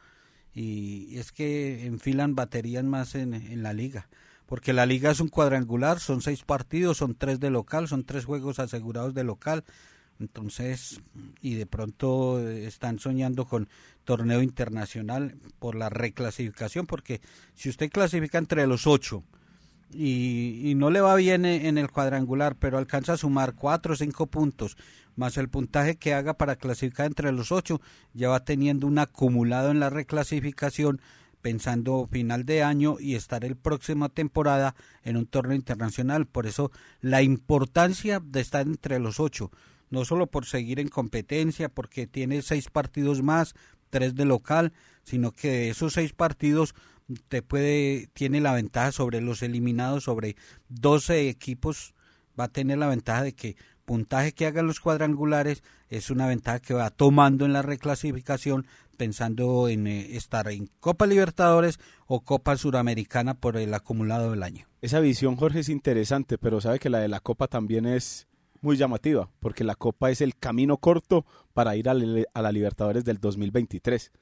y 0.54 1.16
es 1.18 1.32
que 1.32 1.86
enfilan 1.86 2.34
baterías 2.34 2.84
más 2.84 3.14
en, 3.14 3.34
en 3.34 3.62
la 3.62 3.72
liga 3.72 4.08
porque 4.46 4.74
la 4.74 4.84
liga 4.84 5.10
es 5.10 5.20
un 5.20 5.28
cuadrangular, 5.28 5.98
son 5.98 6.20
seis 6.20 6.42
partidos, 6.42 6.98
son 6.98 7.14
tres 7.14 7.40
de 7.40 7.48
local, 7.48 7.88
son 7.88 8.04
tres 8.04 8.26
juegos 8.26 8.58
asegurados 8.58 9.14
de 9.14 9.24
local, 9.24 9.64
entonces, 10.20 11.00
y 11.40 11.54
de 11.54 11.64
pronto 11.64 12.38
están 12.48 12.98
soñando 12.98 13.46
con 13.46 13.68
torneo 14.04 14.42
internacional 14.42 15.36
por 15.58 15.74
la 15.74 15.88
reclasificación, 15.88 16.86
porque 16.86 17.22
si 17.54 17.70
usted 17.70 17.90
clasifica 17.90 18.36
entre 18.36 18.66
los 18.66 18.86
ocho, 18.86 19.24
y, 19.94 20.74
no 20.76 20.90
le 20.90 21.00
va 21.00 21.14
bien 21.16 21.44
en 21.44 21.78
el 21.78 21.90
cuadrangular, 21.90 22.56
pero 22.56 22.78
alcanza 22.78 23.14
a 23.14 23.16
sumar 23.16 23.54
cuatro 23.54 23.94
o 23.94 23.96
cinco 23.96 24.26
puntos, 24.26 24.76
más 25.16 25.36
el 25.36 25.48
puntaje 25.48 25.96
que 25.96 26.14
haga 26.14 26.34
para 26.34 26.56
clasificar 26.56 27.06
entre 27.06 27.32
los 27.32 27.52
ocho, 27.52 27.80
ya 28.14 28.28
va 28.28 28.44
teniendo 28.44 28.86
un 28.86 28.98
acumulado 28.98 29.70
en 29.70 29.80
la 29.80 29.90
reclasificación, 29.90 31.00
pensando 31.42 32.08
final 32.10 32.44
de 32.44 32.62
año 32.62 32.96
y 33.00 33.16
estar 33.16 33.44
el 33.44 33.56
próxima 33.56 34.08
temporada 34.08 34.74
en 35.02 35.16
un 35.16 35.26
torneo 35.26 35.56
internacional. 35.56 36.26
Por 36.26 36.46
eso 36.46 36.70
la 37.00 37.22
importancia 37.22 38.20
de 38.24 38.40
estar 38.40 38.66
entre 38.66 38.98
los 38.98 39.20
ocho, 39.20 39.50
no 39.90 40.04
solo 40.04 40.28
por 40.28 40.46
seguir 40.46 40.80
en 40.80 40.88
competencia, 40.88 41.68
porque 41.68 42.06
tiene 42.06 42.42
seis 42.42 42.70
partidos 42.70 43.22
más, 43.22 43.54
tres 43.90 44.14
de 44.14 44.24
local, 44.24 44.72
sino 45.02 45.32
que 45.32 45.48
de 45.50 45.70
esos 45.70 45.92
seis 45.94 46.12
partidos 46.12 46.74
te 47.28 47.42
puede, 47.42 48.08
tiene 48.12 48.40
la 48.40 48.52
ventaja 48.52 48.92
sobre 48.92 49.20
los 49.20 49.42
eliminados, 49.42 50.04
sobre 50.04 50.36
12 50.68 51.28
equipos, 51.28 51.94
va 52.38 52.44
a 52.44 52.48
tener 52.48 52.78
la 52.78 52.88
ventaja 52.88 53.22
de 53.22 53.34
que 53.34 53.56
puntaje 53.84 54.32
que 54.32 54.46
hagan 54.46 54.66
los 54.66 54.80
cuadrangulares 54.80 55.62
es 55.88 56.10
una 56.10 56.26
ventaja 56.26 56.60
que 56.60 56.74
va 56.74 56.90
tomando 56.90 57.44
en 57.44 57.52
la 57.52 57.62
reclasificación 57.62 58.66
pensando 58.96 59.68
en 59.68 59.86
eh, 59.86 60.16
estar 60.16 60.48
en 60.48 60.70
Copa 60.78 61.06
Libertadores 61.06 61.78
o 62.06 62.20
Copa 62.20 62.56
Suramericana 62.56 63.34
por 63.34 63.56
el 63.56 63.74
acumulado 63.74 64.30
del 64.30 64.42
año. 64.42 64.66
Esa 64.80 65.00
visión, 65.00 65.36
Jorge, 65.36 65.60
es 65.60 65.68
interesante, 65.68 66.38
pero 66.38 66.60
sabe 66.60 66.78
que 66.78 66.90
la 66.90 67.00
de 67.00 67.08
la 67.08 67.20
Copa 67.20 67.48
también 67.48 67.86
es 67.86 68.28
muy 68.60 68.76
llamativa, 68.76 69.28
porque 69.40 69.64
la 69.64 69.74
Copa 69.74 70.10
es 70.10 70.20
el 70.20 70.36
camino 70.36 70.76
corto 70.76 71.26
para 71.52 71.74
ir 71.76 71.88
a, 71.88 71.92
a 71.92 72.42
la 72.42 72.52
Libertadores 72.52 73.04
del 73.04 73.18
2023 73.18 74.12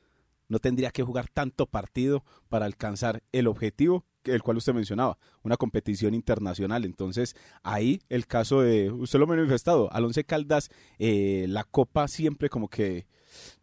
no 0.50 0.58
tendría 0.58 0.90
que 0.90 1.02
jugar 1.02 1.28
tanto 1.28 1.64
partido 1.64 2.22
para 2.50 2.66
alcanzar 2.66 3.22
el 3.32 3.46
objetivo 3.46 4.04
el 4.24 4.42
cual 4.42 4.58
usted 4.58 4.74
mencionaba, 4.74 5.16
una 5.42 5.56
competición 5.56 6.12
internacional. 6.12 6.84
Entonces, 6.84 7.34
ahí 7.62 8.02
el 8.10 8.26
caso 8.26 8.60
de, 8.60 8.90
usted 8.90 9.18
lo 9.18 9.24
ha 9.24 9.28
manifestado, 9.28 9.90
Alonso 9.92 10.20
Caldas, 10.26 10.68
eh, 10.98 11.46
la 11.48 11.64
copa 11.64 12.06
siempre 12.06 12.50
como 12.50 12.68
que, 12.68 13.06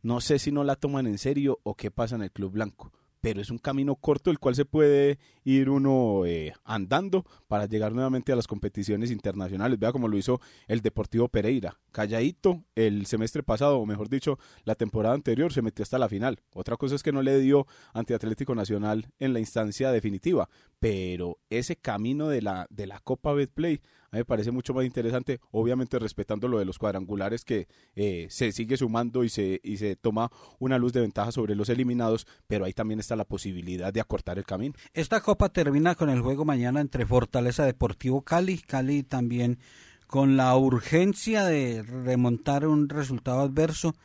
no 0.01 0.19
sé 0.19 0.39
si 0.39 0.51
no 0.51 0.63
la 0.63 0.75
toman 0.75 1.05
en 1.05 1.19
serio 1.19 1.59
o 1.61 1.75
qué 1.75 1.91
pasa 1.91 2.15
en 2.15 2.23
el 2.23 2.31
Club 2.31 2.53
Blanco 2.53 2.91
pero 3.19 3.41
es 3.41 3.49
un 3.49 3.57
camino 3.57 3.95
corto 3.95 4.31
el 4.31 4.39
cual 4.39 4.55
se 4.55 4.63
puede 4.63 5.19
ir 5.47 5.69
uno 5.69 6.25
eh, 6.25 6.51
andando 6.65 7.25
para 7.47 7.67
llegar 7.67 7.93
nuevamente 7.93 8.33
a 8.33 8.35
las 8.35 8.47
competiciones 8.47 9.11
internacionales. 9.11 9.79
Vea 9.79 9.93
como 9.93 10.09
lo 10.09 10.17
hizo 10.17 10.41
el 10.67 10.81
Deportivo 10.81 11.29
Pereira. 11.29 11.79
Calladito 11.93 12.65
el 12.75 13.05
semestre 13.05 13.43
pasado, 13.43 13.79
o 13.79 13.85
mejor 13.85 14.09
dicho, 14.09 14.37
la 14.65 14.75
temporada 14.75 15.15
anterior 15.15 15.53
se 15.53 15.61
metió 15.61 15.83
hasta 15.83 15.99
la 15.99 16.09
final. 16.09 16.41
Otra 16.53 16.75
cosa 16.75 16.95
es 16.95 17.03
que 17.03 17.13
no 17.13 17.21
le 17.21 17.39
dio 17.39 17.65
ante 17.93 18.13
Atlético 18.13 18.55
Nacional 18.55 19.07
en 19.19 19.31
la 19.31 19.39
instancia 19.39 19.89
definitiva, 19.93 20.49
pero 20.79 21.39
ese 21.49 21.77
camino 21.77 22.27
de 22.27 22.41
la, 22.41 22.67
de 22.69 22.85
la 22.85 22.99
Copa 22.99 23.31
Betplay 23.31 23.79
a 24.11 24.17
me 24.17 24.25
parece 24.25 24.51
mucho 24.51 24.73
más 24.73 24.85
interesante, 24.85 25.39
obviamente 25.51 25.99
respetando 25.99 26.47
lo 26.47 26.59
de 26.59 26.65
los 26.65 26.77
cuadrangulares 26.77 27.43
que 27.43 27.67
eh, 27.95 28.27
se 28.29 28.51
sigue 28.51 28.77
sumando 28.77 29.23
y 29.23 29.29
se, 29.29 29.59
y 29.63 29.77
se 29.77 29.95
toma 29.95 30.31
una 30.59 30.77
luz 30.77 30.93
de 30.93 31.01
ventaja 31.01 31.31
sobre 31.31 31.55
los 31.55 31.69
eliminados, 31.69 32.25
pero 32.47 32.65
ahí 32.65 32.73
también 32.73 32.99
está 32.99 33.15
la 33.15 33.25
posibilidad 33.25 33.91
de 33.91 34.01
acortar 34.01 34.37
el 34.37 34.45
camino. 34.45 34.75
Esta 34.93 35.21
copa 35.21 35.36
termina 35.37 35.95
con 35.95 36.09
el 36.09 36.21
juego 36.21 36.43
mañana 36.43 36.81
entre 36.81 37.05
Fortaleza 37.05 37.65
Deportivo 37.65 38.21
Cali, 38.21 38.57
Cali 38.57 39.03
también 39.03 39.59
con 40.07 40.37
la 40.37 40.55
urgencia 40.55 41.45
de 41.45 41.83
remontar 41.83 42.65
un 42.65 42.89
resultado 42.89 43.41
adverso 43.41 43.95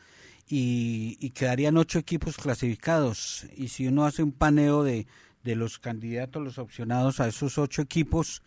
y, 0.49 1.17
y 1.21 1.31
quedarían 1.31 1.77
ocho 1.77 1.99
equipos 1.99 2.37
clasificados. 2.37 3.47
Y 3.57 3.69
si 3.69 3.87
uno 3.87 4.05
hace 4.05 4.23
un 4.23 4.33
paneo 4.33 4.85
de, 4.85 5.07
de 5.45 5.57
los 5.57 5.79
candidatos, 5.79 6.43
los 6.43 6.59
opcionados 6.59 7.21
a 7.21 7.29
esos 7.29 7.59
ocho 7.59 7.83
equipos, 7.83 8.43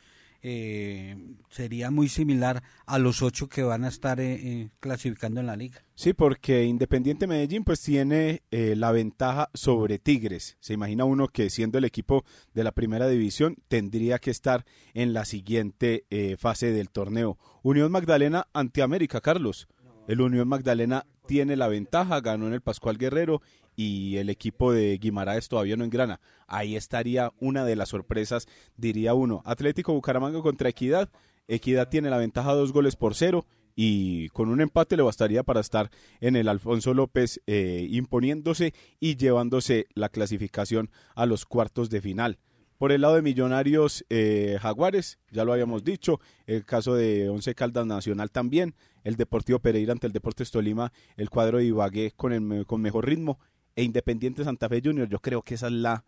eh, 0.47 1.15
sería 1.49 1.89
muy 1.89 2.07
similar 2.07 2.61
a 2.85 2.99
los 2.99 3.23
ocho 3.23 3.49
que 3.49 3.63
van 3.63 3.83
a 3.83 3.87
estar 3.87 4.19
eh, 4.19 4.35
eh, 4.35 4.69
clasificando 4.79 5.39
en 5.39 5.47
la 5.47 5.55
liga. 5.55 5.83
Sí, 5.95 6.13
porque 6.13 6.65
Independiente 6.65 7.25
Medellín 7.25 7.63
pues 7.63 7.81
tiene 7.81 8.43
la 8.51 8.91
ventaja 8.91 9.49
sobre 9.55 9.97
Tigres. 9.97 10.57
Se 10.59 10.73
imagina 10.73 11.03
uno 11.03 11.29
que 11.29 11.49
siendo 11.49 11.79
el 11.79 11.85
equipo 11.85 12.25
de 12.53 12.63
la 12.63 12.73
primera 12.73 13.07
división 13.07 13.55
tendría 13.69 14.19
que 14.19 14.29
estar 14.29 14.65
en 14.93 15.13
la 15.13 15.25
siguiente 15.25 16.05
fase 16.37 16.71
del 16.71 16.89
torneo. 16.89 17.39
Unión 17.63 17.91
Magdalena 17.91 18.47
ante 18.53 18.81
América, 18.81 19.21
Carlos. 19.21 19.67
El 20.07 20.21
Unión 20.21 20.47
Magdalena 20.47 21.05
tiene 21.25 21.55
la 21.55 21.67
ventaja, 21.67 22.21
ganó 22.21 22.47
en 22.47 22.53
el 22.53 22.61
Pascual 22.61 22.97
Guerrero 22.97 23.41
y 23.75 24.17
el 24.17 24.29
equipo 24.29 24.71
de 24.71 24.97
Guimaraes 24.99 25.47
todavía 25.47 25.75
no 25.77 25.83
engrana. 25.83 26.21
Ahí 26.47 26.75
estaría 26.75 27.33
una 27.39 27.65
de 27.65 27.75
las 27.75 27.89
sorpresas, 27.89 28.47
diría 28.77 29.15
uno. 29.15 29.41
Atlético 29.45 29.93
Bucaramanga 29.93 30.41
contra 30.41 30.69
Equidad. 30.69 31.09
Equidad 31.47 31.89
tiene 31.89 32.09
la 32.09 32.17
ventaja 32.17 32.53
dos 32.53 32.71
goles 32.71 32.95
por 32.95 33.15
cero 33.15 33.45
y 33.75 34.29
con 34.29 34.49
un 34.49 34.61
empate 34.61 34.95
le 34.95 35.03
bastaría 35.03 35.43
para 35.43 35.59
estar 35.59 35.89
en 36.21 36.35
el 36.35 36.47
Alfonso 36.47 36.93
López 36.93 37.41
eh, 37.47 37.87
imponiéndose 37.89 38.73
y 38.99 39.17
llevándose 39.17 39.87
la 39.93 40.09
clasificación 40.09 40.91
a 41.15 41.25
los 41.25 41.45
cuartos 41.45 41.89
de 41.89 42.01
final. 42.01 42.39
Por 42.77 42.91
el 42.91 43.01
lado 43.01 43.15
de 43.15 43.21
Millonarios 43.21 44.05
eh, 44.09 44.57
Jaguares, 44.61 45.17
ya 45.31 45.45
lo 45.45 45.53
habíamos 45.53 45.85
dicho, 45.85 46.19
el 46.45 46.65
caso 46.65 46.93
de 46.93 47.29
Once 47.29 47.55
Caldas 47.55 47.85
Nacional 47.85 48.31
también, 48.31 48.75
el 49.05 49.15
Deportivo 49.15 49.59
Pereira 49.59 49.93
ante 49.93 50.07
el 50.07 50.13
Deportes 50.13 50.51
Tolima, 50.51 50.91
el 51.15 51.29
cuadro 51.29 51.59
de 51.59 51.65
Ibagué 51.65 52.11
con, 52.11 52.33
el, 52.33 52.65
con 52.65 52.81
mejor 52.81 53.05
ritmo, 53.05 53.39
e 53.75 53.83
Independiente 53.83 54.43
Santa 54.43 54.69
Fe 54.69 54.81
Junior. 54.83 55.07
Yo 55.07 55.19
creo 55.19 55.41
que 55.41 55.55
esa 55.55 55.67
es 55.67 55.73
la 55.73 56.05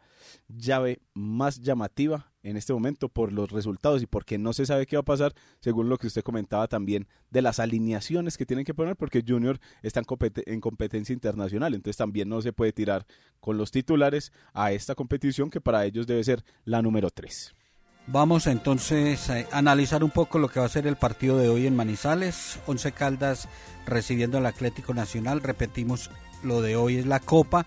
llave 0.48 1.02
más 1.14 1.62
llamativa 1.62 2.32
en 2.44 2.56
este 2.56 2.74
momento 2.74 3.10
por 3.10 3.34
los 3.34 3.52
resultados 3.52 4.02
y 4.02 4.06
porque 4.06 4.38
no 4.38 4.54
se 4.54 4.66
sabe 4.66 4.86
qué 4.86 4.96
va 4.96 5.02
a 5.02 5.06
pasar, 5.06 5.34
según 5.60 5.90
lo 5.90 5.98
que 5.98 6.08
usted 6.08 6.24
comentaba 6.24 6.68
también 6.68 7.08
de 7.30 7.42
las 7.42 7.60
alineaciones 7.60 8.38
que 8.38 8.46
tienen 8.46 8.66
que 8.66 8.74
poner, 8.74 8.96
porque 8.96 9.24
Junior 9.28 9.60
está 9.82 10.02
en, 10.46 10.62
competencia 10.62 11.14
internacional, 11.14 11.74
entonces 11.74 11.98
también 11.98 12.30
no 12.30 12.42
se 12.42 12.54
puede 12.54 12.72
tirar 12.72 13.06
con 13.42 13.58
los 13.58 13.72
titulares 13.72 14.32
a 14.54 14.72
esta 14.72 14.96
competición 14.96 15.50
que 15.50 15.60
para 15.60 15.84
ellos 15.86 16.08
debe 16.08 16.24
ser 16.24 16.46
la 16.64 16.82
número 16.82 17.10
3. 17.10 17.54
Vamos 18.10 18.48
entonces 18.48 19.30
a 19.30 19.46
analizar 19.52 20.02
un 20.02 20.12
poco 20.12 20.40
lo 20.40 20.48
que 20.48 20.62
va 20.62 20.66
a 20.66 20.70
ser 20.70 20.88
el 20.88 20.96
partido 20.96 21.38
de 21.38 21.50
hoy 21.50 21.68
en 21.68 21.76
Manizales. 21.76 22.58
Once 22.66 22.90
Caldas 22.94 23.50
recibiendo 23.86 24.38
al 24.38 24.46
Atlético 24.46 24.94
Nacional. 24.94 25.42
Repetimos, 25.42 26.10
lo 26.44 26.62
de 26.62 26.76
hoy 26.76 26.98
es 26.98 27.06
la 27.06 27.20
Copa. 27.20 27.66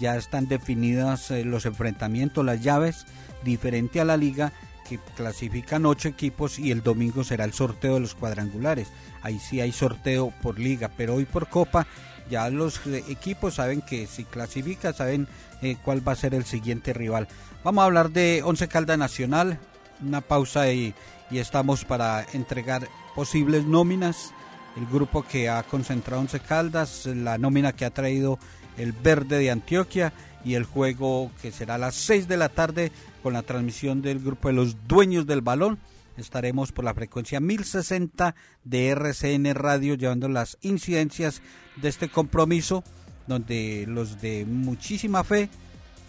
Ya 0.00 0.16
están 0.16 0.48
definidas 0.48 1.30
eh, 1.30 1.44
los 1.44 1.66
enfrentamientos, 1.66 2.44
las 2.44 2.62
llaves, 2.62 3.06
diferente 3.44 4.00
a 4.00 4.04
la 4.04 4.16
liga 4.16 4.52
que 4.88 4.98
clasifican 5.16 5.86
ocho 5.86 6.08
equipos 6.08 6.58
y 6.58 6.70
el 6.70 6.82
domingo 6.82 7.24
será 7.24 7.44
el 7.44 7.52
sorteo 7.52 7.94
de 7.94 8.00
los 8.00 8.14
cuadrangulares. 8.14 8.88
Ahí 9.22 9.38
sí 9.38 9.60
hay 9.60 9.72
sorteo 9.72 10.32
por 10.42 10.58
liga, 10.58 10.90
pero 10.96 11.14
hoy 11.14 11.24
por 11.24 11.48
Copa 11.48 11.86
ya 12.30 12.48
los 12.50 12.84
eh, 12.86 13.04
equipos 13.08 13.54
saben 13.54 13.82
que 13.82 14.06
si 14.06 14.24
clasifica 14.24 14.92
saben 14.92 15.28
eh, 15.60 15.76
cuál 15.84 16.06
va 16.06 16.12
a 16.12 16.16
ser 16.16 16.34
el 16.34 16.44
siguiente 16.44 16.92
rival. 16.92 17.28
Vamos 17.64 17.82
a 17.82 17.86
hablar 17.86 18.10
de 18.10 18.42
Once 18.44 18.66
Caldas 18.68 18.98
Nacional, 18.98 19.58
una 20.00 20.20
pausa 20.20 20.72
y, 20.72 20.94
y 21.30 21.38
estamos 21.38 21.84
para 21.84 22.26
entregar 22.32 22.88
posibles 23.14 23.64
nóminas. 23.64 24.32
El 24.76 24.86
grupo 24.86 25.22
que 25.22 25.48
ha 25.48 25.62
concentrado 25.64 26.22
Once 26.22 26.40
Caldas, 26.40 27.06
la 27.06 27.36
nómina 27.38 27.72
que 27.72 27.84
ha 27.84 27.90
traído 27.90 28.38
el 28.78 28.92
Verde 28.92 29.38
de 29.38 29.50
Antioquia 29.50 30.12
y 30.44 30.54
el 30.54 30.64
juego 30.64 31.30
que 31.40 31.52
será 31.52 31.74
a 31.74 31.78
las 31.78 31.94
6 31.94 32.26
de 32.26 32.36
la 32.36 32.48
tarde 32.48 32.90
con 33.22 33.32
la 33.32 33.42
transmisión 33.42 34.02
del 34.02 34.18
grupo 34.18 34.48
de 34.48 34.54
los 34.54 34.88
dueños 34.88 35.26
del 35.26 35.42
balón. 35.42 35.78
Estaremos 36.16 36.72
por 36.72 36.84
la 36.84 36.94
frecuencia 36.94 37.40
1060 37.40 38.34
de 38.64 38.88
RCN 38.88 39.54
Radio 39.54 39.94
llevando 39.94 40.28
las 40.28 40.58
incidencias 40.62 41.42
de 41.76 41.88
este 41.88 42.08
compromiso 42.08 42.84
donde 43.26 43.84
los 43.88 44.20
de 44.20 44.44
muchísima 44.46 45.24
fe 45.24 45.48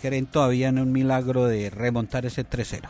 creen 0.01 0.25
todavía 0.25 0.69
en 0.69 0.79
un 0.79 0.91
milagro 0.91 1.45
de 1.45 1.69
remontar 1.69 2.25
ese 2.25 2.45
3-0. 2.45 2.89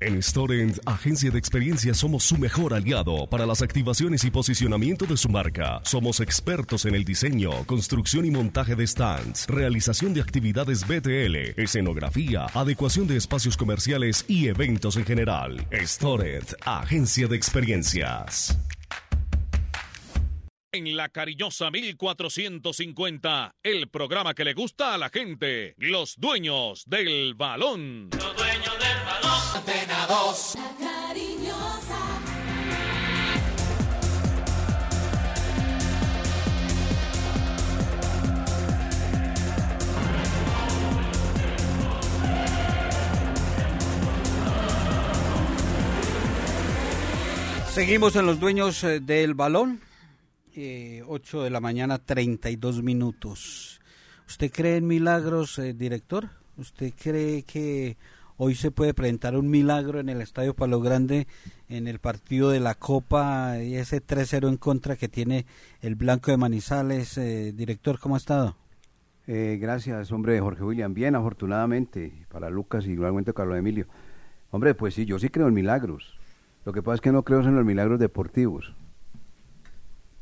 En 0.00 0.22
Storent, 0.22 0.78
agencia 0.86 1.30
de 1.30 1.38
experiencia, 1.38 1.92
somos 1.92 2.24
su 2.24 2.38
mejor 2.38 2.72
aliado 2.72 3.26
para 3.26 3.44
las 3.44 3.60
activaciones 3.60 4.24
y 4.24 4.30
posicionamiento 4.30 5.04
de 5.04 5.14
su 5.14 5.28
marca. 5.28 5.82
Somos 5.84 6.20
expertos 6.20 6.86
en 6.86 6.94
el 6.94 7.04
diseño, 7.04 7.50
construcción 7.66 8.24
y 8.24 8.30
montaje 8.30 8.74
de 8.74 8.86
stands, 8.86 9.46
realización 9.46 10.14
de 10.14 10.22
actividades 10.22 10.86
BTL, 10.88 11.60
escenografía, 11.60 12.46
adecuación 12.54 13.06
de 13.06 13.18
espacios 13.18 13.58
comerciales 13.58 14.24
y 14.26 14.48
eventos 14.48 14.96
en 14.96 15.04
general. 15.04 15.66
Storent, 15.70 16.54
agencia 16.64 17.28
de 17.28 17.36
experiencias. 17.36 18.58
En 20.72 20.96
la 20.96 21.10
cariñosa 21.10 21.70
1450, 21.70 23.56
el 23.62 23.88
programa 23.88 24.32
que 24.32 24.44
le 24.44 24.54
gusta 24.54 24.94
a 24.94 24.98
la 24.98 25.10
gente, 25.10 25.74
los 25.76 26.14
dueños 26.16 26.84
del 26.86 27.34
balón. 27.34 28.08
Antena 29.54 30.06
2. 30.06 30.54
La 30.54 30.86
cariñosa. 30.86 32.00
Seguimos 47.72 48.14
en 48.16 48.26
los 48.26 48.38
dueños 48.38 48.84
eh, 48.84 49.00
del 49.00 49.34
balón. 49.34 49.80
Eh, 50.54 51.02
8 51.06 51.42
de 51.42 51.50
la 51.50 51.60
mañana, 51.60 51.98
32 51.98 52.82
minutos. 52.82 53.80
¿Usted 54.28 54.52
cree 54.52 54.76
en 54.76 54.86
milagros, 54.86 55.58
eh, 55.58 55.72
director? 55.72 56.30
¿Usted 56.56 56.92
cree 56.96 57.42
que 57.42 57.96
hoy 58.42 58.54
se 58.54 58.70
puede 58.70 58.94
presentar 58.94 59.36
un 59.36 59.50
milagro 59.50 60.00
en 60.00 60.08
el 60.08 60.22
Estadio 60.22 60.54
Palo 60.54 60.80
Grande 60.80 61.26
en 61.68 61.86
el 61.86 61.98
partido 61.98 62.48
de 62.48 62.58
la 62.58 62.74
Copa 62.74 63.58
y 63.62 63.74
ese 63.74 64.00
3-0 64.02 64.48
en 64.48 64.56
contra 64.56 64.96
que 64.96 65.08
tiene 65.08 65.44
el 65.82 65.94
Blanco 65.94 66.30
de 66.30 66.38
Manizales? 66.38 67.18
Eh, 67.18 67.52
director, 67.54 67.98
¿cómo 67.98 68.14
ha 68.14 68.18
estado? 68.18 68.56
Eh, 69.26 69.58
gracias, 69.60 70.10
hombre, 70.10 70.40
Jorge 70.40 70.64
William. 70.64 70.94
Bien, 70.94 71.14
afortunadamente, 71.16 72.24
para 72.30 72.48
Lucas 72.48 72.86
y 72.86 72.92
igualmente 72.92 73.34
Carlos 73.34 73.58
Emilio. 73.58 73.86
Hombre, 74.50 74.74
pues 74.74 74.94
sí, 74.94 75.04
yo 75.04 75.18
sí 75.18 75.28
creo 75.28 75.46
en 75.46 75.52
milagros. 75.54 76.18
Lo 76.64 76.72
que 76.72 76.82
pasa 76.82 76.94
es 76.94 77.00
que 77.02 77.12
no 77.12 77.22
creo 77.24 77.40
en 77.40 77.54
los 77.54 77.64
milagros 77.66 78.00
deportivos. 78.00 78.74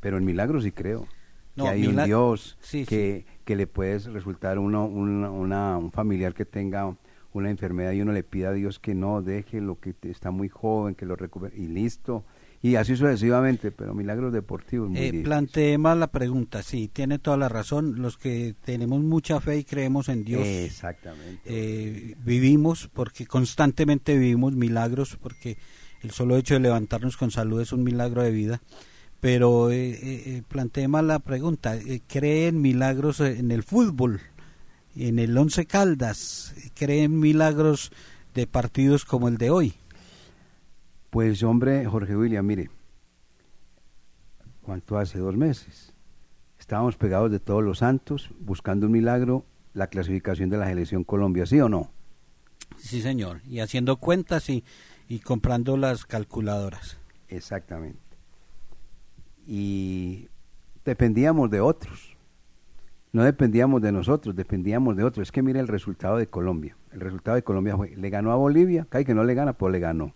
Pero 0.01 0.19
en 0.19 0.25
milagros 0.25 0.65
sí 0.65 0.73
creo. 0.73 1.07
No, 1.55 1.65
que 1.65 1.71
hay 1.71 1.87
un 1.87 2.05
Dios 2.05 2.57
Sí, 2.61 2.85
que, 2.85 3.27
que 3.45 3.55
le 3.55 3.69
puede 3.69 3.99
resultar 4.11 4.59
uno, 4.59 4.87
una- 4.87 5.31
una- 5.31 5.79
un 5.79 5.93
familiar 5.93 6.35
que 6.35 6.45
tenga 6.45 6.97
una 7.39 7.51
enfermedad 7.51 7.93
y 7.93 8.01
uno 8.03 8.13
le 8.13 8.23
pida 8.23 8.51
a 8.51 8.53
Dios 8.53 8.79
que 8.79 8.95
no 8.95 9.23
deje 9.23 9.61
lo 9.61 9.79
que 9.81 9.95
está 10.03 10.31
muy 10.31 10.49
joven, 10.49 10.95
que 10.95 11.07
lo 11.07 11.17
recupere 11.17 11.57
y 11.57 11.67
listo. 11.69 12.25
Y 12.61 12.75
así 12.75 12.97
sucesivamente, 12.97 13.71
pero 13.71 13.95
milagros 13.95 14.33
deportivos 14.33 14.91
muy 14.91 14.99
Eh, 14.99 15.21
planteé 15.23 15.79
mal 15.79 16.01
la 16.01 16.09
pregunta, 16.09 16.63
sí, 16.65 16.91
tiene 16.93 17.21
toda 17.21 17.37
la 17.37 17.49
razón. 17.49 18.03
Los 18.03 18.19
que 18.19 18.57
tenemos 18.65 19.01
mucha 19.01 19.41
fe 19.41 19.59
y 19.59 19.65
creemos 19.65 20.09
en 20.09 20.25
Dios, 20.25 20.45
Exactamente. 20.45 21.41
eh, 21.45 22.17
vivimos, 22.25 22.89
porque 22.93 23.27
constantemente 23.27 24.19
vivimos 24.19 24.55
milagros, 24.55 25.17
porque 25.23 25.57
el 26.03 26.11
solo 26.11 26.37
hecho 26.37 26.55
de 26.55 26.61
levantarnos 26.61 27.17
con 27.17 27.31
salud 27.31 27.61
es 27.61 27.73
un 27.73 27.85
milagro 27.85 28.23
de 28.23 28.33
vida. 28.33 28.61
Pero 29.21 29.71
eh, 29.71 29.91
eh, 29.91 29.99
eh, 30.03 30.43
planteemos 30.49 31.05
la 31.05 31.19
pregunta, 31.21 31.77
eh, 31.77 32.01
¿creen 32.09 32.61
milagros 32.61 33.21
en 33.21 33.51
el 33.53 33.63
fútbol? 33.63 34.21
En 34.97 35.21
el 35.21 35.37
Once 35.37 35.65
Caldas, 35.67 36.55
¿creen 36.79 37.19
milagros 37.19 37.91
de 38.35 38.47
partidos 38.47 39.05
como 39.05 39.29
el 39.29 39.37
de 39.37 39.51
hoy? 39.51 39.75
Pues 41.11 41.43
hombre, 41.43 41.85
Jorge 41.87 42.17
William, 42.17 42.47
mire, 42.47 42.71
¿cuánto 44.63 44.99
hace? 44.99 45.19
Dos 45.19 45.37
meses. 45.37 45.93
Estábamos 46.59 46.97
pegados 46.97 47.31
de 47.31 47.41
todos 47.41 47.65
los 47.65 47.79
santos, 47.79 48.31
buscando 48.39 48.87
un 48.87 48.93
milagro, 48.93 49.45
la 49.75 49.89
clasificación 49.89 50.51
de 50.51 50.59
la 50.59 50.67
selección 50.67 51.05
Colombia, 51.05 51.47
¿sí 51.47 51.61
o 51.61 51.69
no? 51.69 51.91
Sí, 52.77 53.01
señor, 53.01 53.41
y 53.47 53.61
haciendo 53.61 53.97
cuentas 53.97 54.49
y, 54.51 54.65
y 55.09 55.21
comprando 55.21 55.77
las 55.77 56.05
calculadoras. 56.05 56.99
Exactamente. 57.29 57.99
Y 59.47 60.29
dependíamos 60.85 61.51
de 61.51 61.61
otros. 61.61 62.18
No 63.13 63.25
dependíamos 63.25 63.81
de 63.81 63.93
nosotros, 63.93 64.37
dependíamos 64.37 64.97
de 64.97 65.05
otros. 65.05 65.29
Es 65.29 65.33
que 65.33 65.43
mire 65.43 65.61
el 65.61 65.69
resultado 65.69 66.17
de 66.19 66.27
Colombia. 66.27 66.77
El 66.93 67.01
resultado 67.01 67.37
de 67.37 67.43
Colombia 67.43 67.77
fue, 67.77 67.97
le 67.97 68.11
ganó 68.11 68.33
a 68.33 68.37
Bolivia, 68.37 68.87
cae 68.89 69.05
que 69.05 69.15
no 69.15 69.25
le 69.25 69.35
gana, 69.35 69.55
pues 69.55 69.73
le 69.73 69.79
ganó. 69.79 70.15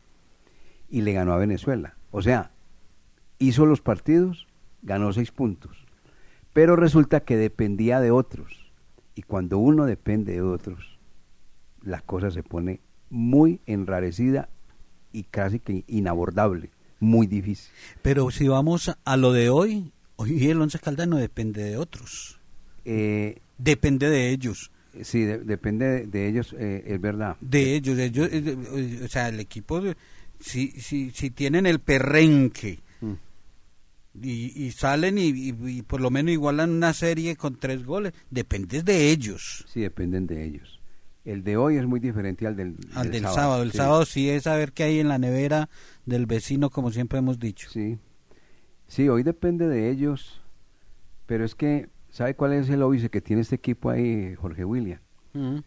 Y 0.90 1.01
le 1.01 1.12
ganó 1.12 1.32
a 1.32 1.38
Venezuela. 1.38 1.97
O 2.11 2.20
sea, 2.20 2.51
hizo 3.38 3.64
los 3.64 3.80
partidos, 3.80 4.47
ganó 4.82 5.12
seis 5.12 5.30
puntos. 5.32 5.86
Pero 6.53 6.76
resulta 6.76 7.20
que 7.20 7.36
dependía 7.36 8.01
de 8.01 8.11
otros. 8.11 8.70
Y 9.14 9.22
cuando 9.22 9.59
uno 9.59 9.86
depende 9.86 10.34
de 10.34 10.43
otros, 10.43 10.99
la 11.82 12.01
cosa 12.01 12.30
se 12.30 12.43
pone 12.43 12.80
muy 13.09 13.61
enrarecida 13.66 14.49
y 15.12 15.24
casi 15.24 15.61
que 15.61 15.84
inabordable, 15.86 16.70
muy 17.01 17.26
difícil. 17.26 17.72
Pero 18.03 18.30
si 18.30 18.49
vamos 18.49 18.95
a 19.05 19.16
lo 19.16 19.32
de 19.32 19.51
hoy, 19.51 19.93
hoy 20.16 20.49
el 20.49 20.61
Once 20.61 20.78
Caldas 20.78 21.09
no 21.09 21.16
depende 21.16 21.62
de 21.62 21.76
otros. 21.76 22.41
Eh, 22.85 23.39
depende 23.59 24.09
de 24.11 24.30
ellos. 24.30 24.70
Sí, 25.03 25.22
de- 25.22 25.39
depende 25.39 25.87
de, 25.87 26.07
de 26.07 26.28
ellos, 26.28 26.55
eh, 26.59 26.85
es 26.87 27.01
verdad. 27.01 27.37
De 27.41 27.74
ellos, 27.74 27.97
de 27.97 28.05
ellos, 28.07 28.28
eh, 28.30 29.01
o 29.05 29.09
sea, 29.09 29.28
el 29.28 29.41
equipo, 29.41 29.80
si, 30.41 30.68
si, 30.72 31.11
si 31.11 31.30
tienen 31.30 31.66
el 31.66 31.78
perrenque 31.80 32.80
Mm. 33.01 33.14
y, 34.22 34.64
y 34.66 34.70
salen 34.72 35.16
y, 35.18 35.28
y- 35.30 35.55
y 35.78 35.83
por 35.83 36.01
lo 36.01 36.11
menos 36.11 36.33
igualan 36.33 36.70
una 36.70 36.93
serie 36.93 37.37
con 37.37 37.59
tres 37.59 37.85
goles, 37.85 38.12
depende 38.30 38.83
de 38.83 39.11
ellos. 39.11 39.64
Sí, 39.68 39.80
dependen 39.80 40.26
de 40.26 40.45
ellos. 40.45 40.78
El 41.24 41.43
de 41.45 41.57
hoy 41.57 41.76
es 41.76 41.87
muy 41.87 42.01
diferente 42.01 42.47
al 42.47 42.57
del, 42.57 42.76
Al 42.95 43.11
del 43.11 43.22
sábado. 43.22 43.62
El 43.62 43.70
sí. 43.70 43.76
sábado 43.78 44.05
sí 44.05 44.28
es 44.28 44.43
saber 44.43 44.72
qué 44.72 44.83
hay 44.83 44.99
en 44.99 45.09
la 45.09 45.18
nevera 45.18 45.68
del 46.05 46.26
vecino, 46.26 46.68
como 46.68 46.91
siempre 46.91 47.20
hemos 47.20 47.39
dicho. 47.39 47.70
Sí. 47.70 47.97
Sí, 48.89 49.09
hoy 49.09 49.22
depende 49.22 49.68
de 49.68 49.89
ellos, 49.91 50.41
pero 51.26 51.45
es 51.45 51.55
que, 51.55 51.89
¿sabe 52.12 52.36
cuál 52.36 52.52
es 52.52 52.68
el 52.70 52.82
óbice 52.82 53.10
que 53.10 53.20
tiene 53.20 53.42
este 53.42 53.56
equipo 53.56 53.90
ahí, 53.90 54.34
Jorge 54.36 54.64
William? 54.64 55.00
Mm. 55.32 55.58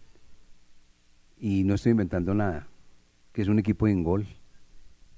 Y 1.37 1.63
no 1.65 1.73
estoy 1.75 1.91
inventando 1.91 2.33
nada, 2.33 2.67
que 3.33 3.41
es 3.41 3.49
un 3.49 3.59
equipo 3.59 3.87
en 3.89 4.03
gol. 4.03 4.25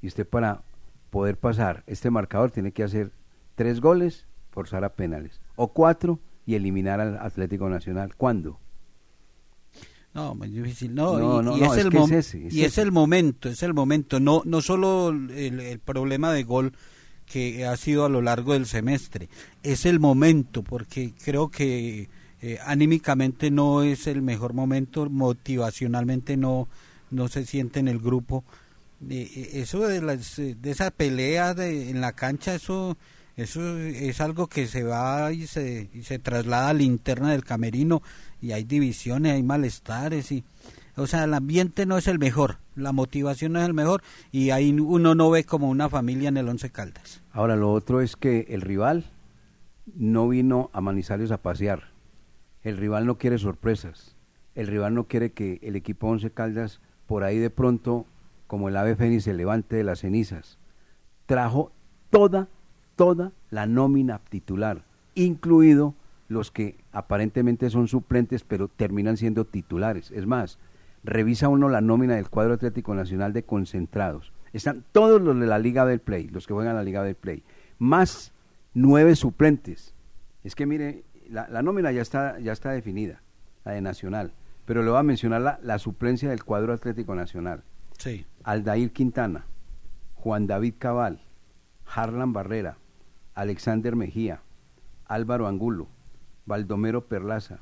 Y 0.01 0.07
usted 0.07 0.27
para 0.27 0.63
poder 1.11 1.37
pasar 1.37 1.83
este 1.85 2.09
marcador 2.09 2.49
tiene 2.49 2.71
que 2.71 2.83
hacer 2.83 3.11
tres 3.55 3.79
goles, 3.81 4.25
forzar 4.51 4.83
a 4.83 4.93
penales, 4.95 5.39
o 5.55 5.67
cuatro 5.73 6.19
y 6.45 6.55
eliminar 6.55 6.99
al 6.99 7.17
Atlético 7.17 7.69
Nacional. 7.69 8.15
¿Cuándo? 8.15 8.59
No, 10.13 10.33
muy 10.33 10.49
difícil. 10.49 10.95
No, 10.95 11.19
No, 11.19 11.41
y, 11.41 11.45
no, 11.45 11.57
y 11.57 11.61
no, 11.61 11.73
es 11.73 11.85
el 11.85 11.89
que 11.91 11.97
es 11.97 12.03
mom- 12.03 12.11
ese, 12.13 12.47
es 12.47 12.53
y 12.53 12.63
es 12.63 12.77
el 12.79 12.91
momento, 12.91 13.49
es 13.49 13.61
el 13.61 13.73
momento. 13.75 14.19
No, 14.19 14.41
no 14.45 14.61
solo 14.61 15.09
el, 15.09 15.59
el 15.59 15.79
problema 15.79 16.31
de 16.33 16.43
gol 16.43 16.73
que 17.27 17.65
ha 17.65 17.77
sido 17.77 18.05
a 18.05 18.09
lo 18.09 18.21
largo 18.21 18.53
del 18.53 18.65
semestre, 18.65 19.29
es 19.63 19.85
el 19.85 19.99
momento, 19.99 20.63
porque 20.63 21.13
creo 21.23 21.49
que 21.49 22.09
eh, 22.41 22.59
anímicamente 22.65 23.51
no 23.51 23.83
es 23.83 24.07
el 24.07 24.21
mejor 24.21 24.53
momento, 24.53 25.09
motivacionalmente 25.09 26.37
no, 26.37 26.67
no 27.11 27.27
se 27.27 27.45
siente 27.45 27.79
en 27.79 27.87
el 27.87 27.99
grupo. 27.99 28.43
Eh, 29.09 29.29
eh, 29.35 29.49
eso 29.53 29.87
de, 29.87 30.01
las, 30.01 30.37
de 30.37 30.71
esa 30.71 30.89
pelea 30.89 31.53
de, 31.53 31.89
en 31.89 32.01
la 32.01 32.13
cancha, 32.13 32.55
eso 32.55 32.97
eso 33.37 33.77
es 33.77 34.19
algo 34.19 34.47
que 34.47 34.65
se 34.65 34.81
va 34.81 35.31
y 35.31 35.45
se, 35.45 35.89
y 35.93 36.01
se 36.01 36.17
traslada 36.17 36.69
a 36.69 36.73
la 36.73 36.81
interna 36.81 37.31
del 37.31 37.43
camerino 37.43 38.01
y 38.41 38.51
hay 38.51 38.63
divisiones, 38.63 39.33
hay 39.33 39.43
malestares 39.43 40.31
y 40.31 40.43
o 40.95 41.05
sea, 41.05 41.25
el 41.25 41.35
ambiente 41.35 41.85
no 41.85 41.99
es 41.99 42.07
el 42.07 42.17
mejor, 42.17 42.57
la 42.77 42.91
motivación 42.93 43.53
no 43.53 43.59
es 43.59 43.65
el 43.65 43.73
mejor 43.73 44.01
y 44.31 44.51
ahí 44.51 44.71
uno 44.71 45.15
no 45.15 45.29
ve 45.29 45.43
como 45.43 45.69
una 45.69 45.89
familia 45.89 46.29
en 46.29 46.37
el 46.37 46.47
Once 46.47 46.69
Caldas. 46.69 47.21
Ahora, 47.31 47.55
lo 47.55 47.71
otro 47.73 48.01
es 48.01 48.15
que 48.15 48.45
el 48.49 48.61
rival 48.61 49.05
no 49.95 50.27
vino 50.27 50.69
a 50.73 50.81
Manizales 50.81 51.31
a 51.31 51.41
pasear. 51.41 51.91
El 52.63 52.77
rival 52.77 53.05
no 53.05 53.17
quiere 53.17 53.37
sorpresas. 53.37 54.15
El 54.55 54.67
rival 54.67 54.95
no 54.95 55.05
quiere 55.05 55.31
que 55.31 55.59
el 55.61 55.75
equipo 55.75 56.07
Once 56.07 56.29
Caldas 56.31 56.79
por 57.05 57.23
ahí 57.23 57.37
de 57.39 57.49
pronto, 57.49 58.05
como 58.47 58.69
el 58.69 58.77
ave 58.77 58.95
fénix, 58.95 59.23
se 59.23 59.33
levante 59.33 59.75
de 59.75 59.83
las 59.83 59.99
cenizas. 59.99 60.57
Trajo 61.25 61.71
toda, 62.09 62.47
toda 62.95 63.31
la 63.49 63.65
nómina 63.65 64.19
titular, 64.29 64.83
incluido 65.15 65.95
los 66.27 66.51
que 66.51 66.75
aparentemente 66.91 67.69
son 67.69 67.87
suplentes, 67.87 68.43
pero 68.43 68.67
terminan 68.67 69.17
siendo 69.17 69.45
titulares. 69.45 70.11
Es 70.11 70.25
más, 70.25 70.59
revisa 71.03 71.49
uno 71.49 71.69
la 71.69 71.81
nómina 71.81 72.15
del 72.15 72.29
cuadro 72.29 72.53
Atlético 72.53 72.93
Nacional 72.95 73.33
de 73.33 73.43
concentrados. 73.43 74.33
Están 74.53 74.83
todos 74.91 75.21
los 75.21 75.39
de 75.39 75.45
la 75.45 75.59
Liga 75.59 75.85
del 75.85 75.99
Play, 75.99 76.27
los 76.27 76.47
que 76.47 76.53
juegan 76.53 76.75
la 76.75 76.83
Liga 76.83 77.03
del 77.03 77.15
Play, 77.15 77.43
más 77.79 78.33
nueve 78.73 79.15
suplentes. 79.15 79.93
Es 80.43 80.55
que 80.55 80.65
mire, 80.65 81.03
la, 81.29 81.47
la 81.49 81.61
nómina 81.61 81.91
ya 81.91 82.01
está, 82.01 82.39
ya 82.39 82.53
está 82.53 82.71
definida, 82.71 83.21
la 83.65 83.73
de 83.73 83.81
Nacional, 83.81 84.31
pero 84.65 84.83
le 84.83 84.89
voy 84.89 84.99
a 84.99 85.03
mencionar 85.03 85.41
la, 85.41 85.59
la 85.61 85.79
suplencia 85.79 86.29
del 86.29 86.43
cuadro 86.43 86.73
Atlético 86.73 87.15
Nacional. 87.15 87.63
Sí. 87.97 88.25
Aldair 88.43 88.91
Quintana, 88.91 89.45
Juan 90.15 90.47
David 90.47 90.75
Cabal, 90.77 91.21
Harlan 91.85 92.33
Barrera, 92.33 92.77
Alexander 93.33 93.95
Mejía, 93.95 94.41
Álvaro 95.05 95.47
Angulo, 95.47 95.87
Baldomero 96.45 97.05
Perlaza, 97.05 97.59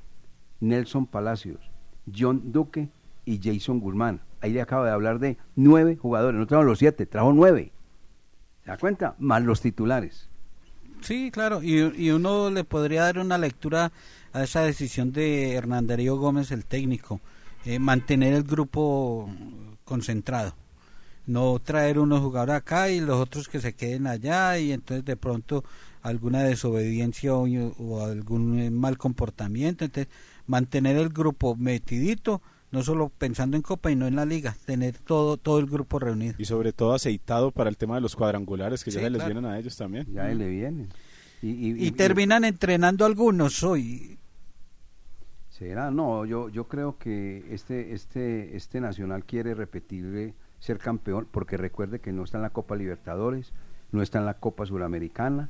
Nelson 0.59 1.05
Palacios, 1.05 1.71
John 2.13 2.51
Duque 2.51 2.89
y 3.25 3.39
Jason 3.43 3.79
Guzmán. 3.79 4.21
Ahí 4.41 4.53
le 4.53 4.61
acabo 4.61 4.83
de 4.83 4.91
hablar 4.91 5.19
de 5.19 5.37
nueve 5.55 5.97
jugadores, 5.97 6.39
no 6.39 6.47
trajo 6.47 6.63
los 6.63 6.79
siete, 6.79 7.05
trajo 7.05 7.33
nueve. 7.33 7.71
¿Se 8.63 8.71
da 8.71 8.77
cuenta? 8.77 9.15
Más 9.19 9.43
los 9.43 9.61
titulares. 9.61 10.29
Sí, 11.01 11.29
claro, 11.31 11.61
y, 11.61 11.79
y 11.97 12.11
uno 12.11 12.49
le 12.49 12.63
podría 12.63 13.03
dar 13.03 13.19
una 13.19 13.37
lectura 13.37 13.91
a 14.33 14.43
esa 14.43 14.61
decisión 14.61 15.11
de 15.11 15.53
Hernán 15.53 15.87
Darío 15.87 16.17
Gómez, 16.17 16.51
el 16.51 16.65
técnico, 16.65 17.19
eh, 17.65 17.79
mantener 17.79 18.33
el 18.33 18.43
grupo 18.43 19.29
concentrado, 19.83 20.55
no 21.27 21.59
traer 21.59 21.99
unos 21.99 22.21
jugadores 22.21 22.55
acá 22.55 22.89
y 22.89 23.01
los 23.01 23.17
otros 23.17 23.47
que 23.47 23.61
se 23.61 23.73
queden 23.73 24.07
allá 24.07 24.57
y 24.57 24.71
entonces 24.71 25.05
de 25.05 25.15
pronto 25.15 25.63
alguna 26.01 26.43
desobediencia 26.43 27.35
o, 27.35 27.45
o 27.45 28.03
algún 28.03 28.73
mal 28.73 28.97
comportamiento, 28.97 29.85
entonces 29.85 30.11
mantener 30.47 30.97
el 30.97 31.09
grupo 31.09 31.55
metidito, 31.55 32.41
no 32.75 32.83
solo 32.83 33.09
pensando 33.09 33.55
en 33.55 33.63
Copa 33.63 33.89
y 33.89 33.95
no 33.95 34.05
en 34.05 34.15
la 34.17 34.25
Liga, 34.25 34.55
tener 34.65 34.97
todo 34.97 35.37
todo 35.37 35.59
el 35.59 35.65
grupo 35.65 35.97
reunido. 35.97 36.35
Y 36.37 36.43
sobre 36.45 36.73
todo 36.73 36.93
aceitado 36.93 37.51
para 37.51 37.69
el 37.69 37.77
tema 37.77 37.95
de 37.95 38.01
los 38.01 38.15
cuadrangulares 38.15 38.83
que 38.83 38.91
ya 38.91 38.99
Sí, 38.99 39.05
se 39.05 39.09
les 39.09 39.23
vienen 39.25 39.45
a 39.45 39.57
ellos 39.57 39.75
también. 39.77 40.05
Ya 40.13 40.25
le 40.25 40.47
vienen. 40.49 40.89
Y, 41.41 41.49
y- 41.49 41.87
Y 41.87 41.91
terminan 41.91 42.43
entrenando 42.43 43.05
algunos 43.05 43.63
hoy. 43.63 44.17
Será, 45.49 45.89
no, 45.89 46.25
yo, 46.25 46.49
yo 46.49 46.67
creo 46.67 46.97
que 46.97 47.45
este, 47.49 47.93
este, 47.93 48.57
este 48.57 48.81
Nacional 48.81 49.23
quiere 49.23 49.53
repetir 49.55 50.33
ser 50.59 50.79
campeón, 50.79 51.27
porque 51.31 51.55
recuerde 51.55 51.99
que 51.99 52.11
no 52.11 52.23
está 52.23 52.39
en 52.39 52.41
la 52.41 52.49
Copa 52.49 52.75
Libertadores, 52.75 53.53
no 53.91 54.01
está 54.01 54.19
en 54.19 54.25
la 54.25 54.33
Copa 54.33 54.65
Suramericana, 54.65 55.49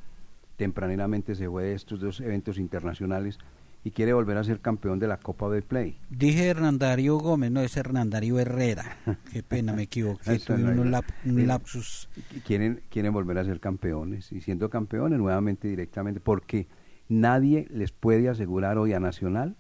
tempraneramente 0.58 1.34
se 1.34 1.50
fue 1.50 1.64
de 1.64 1.74
estos 1.74 2.00
dos 2.00 2.20
eventos 2.20 2.60
internacionales 2.60 3.40
y 3.86 3.92
quiere 3.92 4.12
volver 4.14 4.36
a 4.38 4.44
ser 4.44 4.60
campeón 4.60 4.98
de 5.00 5.08
la 5.08 5.18
Copa 5.18 5.48
del 5.50 5.62
Play. 5.64 5.98
Dije 6.10 6.48
Hernandario 6.48 7.18
Gómez, 7.18 7.52
no 7.52 7.62
es 7.62 7.78
Hernandario 7.78 8.40
Herrera. 8.40 8.98
Qué 9.32 9.44
pena, 9.44 9.72
me 9.74 9.84
equivoqué. 9.84 10.40
Tuve 10.40 10.58
no 10.58 10.84
lap- 10.84 11.06
un 11.24 11.46
lapsus. 11.48 12.10
Quieren, 12.46 12.82
quieren 12.90 13.14
volver 13.14 13.38
a 13.38 13.46
ser 13.46 13.60
campeones 13.60 14.32
y 14.32 14.42
siendo 14.42 14.70
campeones 14.72 15.20
nuevamente 15.20 15.68
directamente, 15.68 16.20
porque 16.20 16.68
nadie 17.08 17.68
les 17.70 17.92
puede 17.92 18.28
asegurar 18.28 18.78
hoy 18.80 18.92
a 18.94 19.00
Nacional 19.00 19.56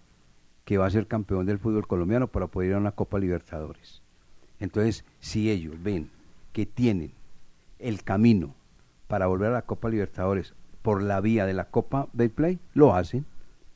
que 0.65 0.80
va 0.80 0.88
a 0.88 0.89
ser 0.89 1.05
campeón 1.05 1.45
del 1.45 1.59
fútbol 1.59 1.86
colombiano 1.88 2.28
para 2.28 2.47
poder 2.47 2.69
ir 2.69 2.76
a 2.76 2.80
una 2.80 2.93
Copa 2.93 3.19
Libertadores. 3.19 4.01
Entonces, 4.59 5.05
si 5.19 5.51
ellos 5.51 5.76
ven 5.84 6.09
que 6.51 6.65
tienen 6.65 7.11
el 7.78 8.01
camino 8.03 8.55
para 9.07 9.28
volver 9.28 9.49
a 9.49 9.53
la 9.53 9.61
Copa 9.61 9.89
Libertadores 9.89 10.55
por 10.82 11.03
la 11.03 11.21
vía 11.21 11.45
de 11.45 11.53
la 11.53 11.65
Copa 11.65 12.07
Betplay, 12.13 12.57
lo 12.73 12.95
hacen, 12.95 13.26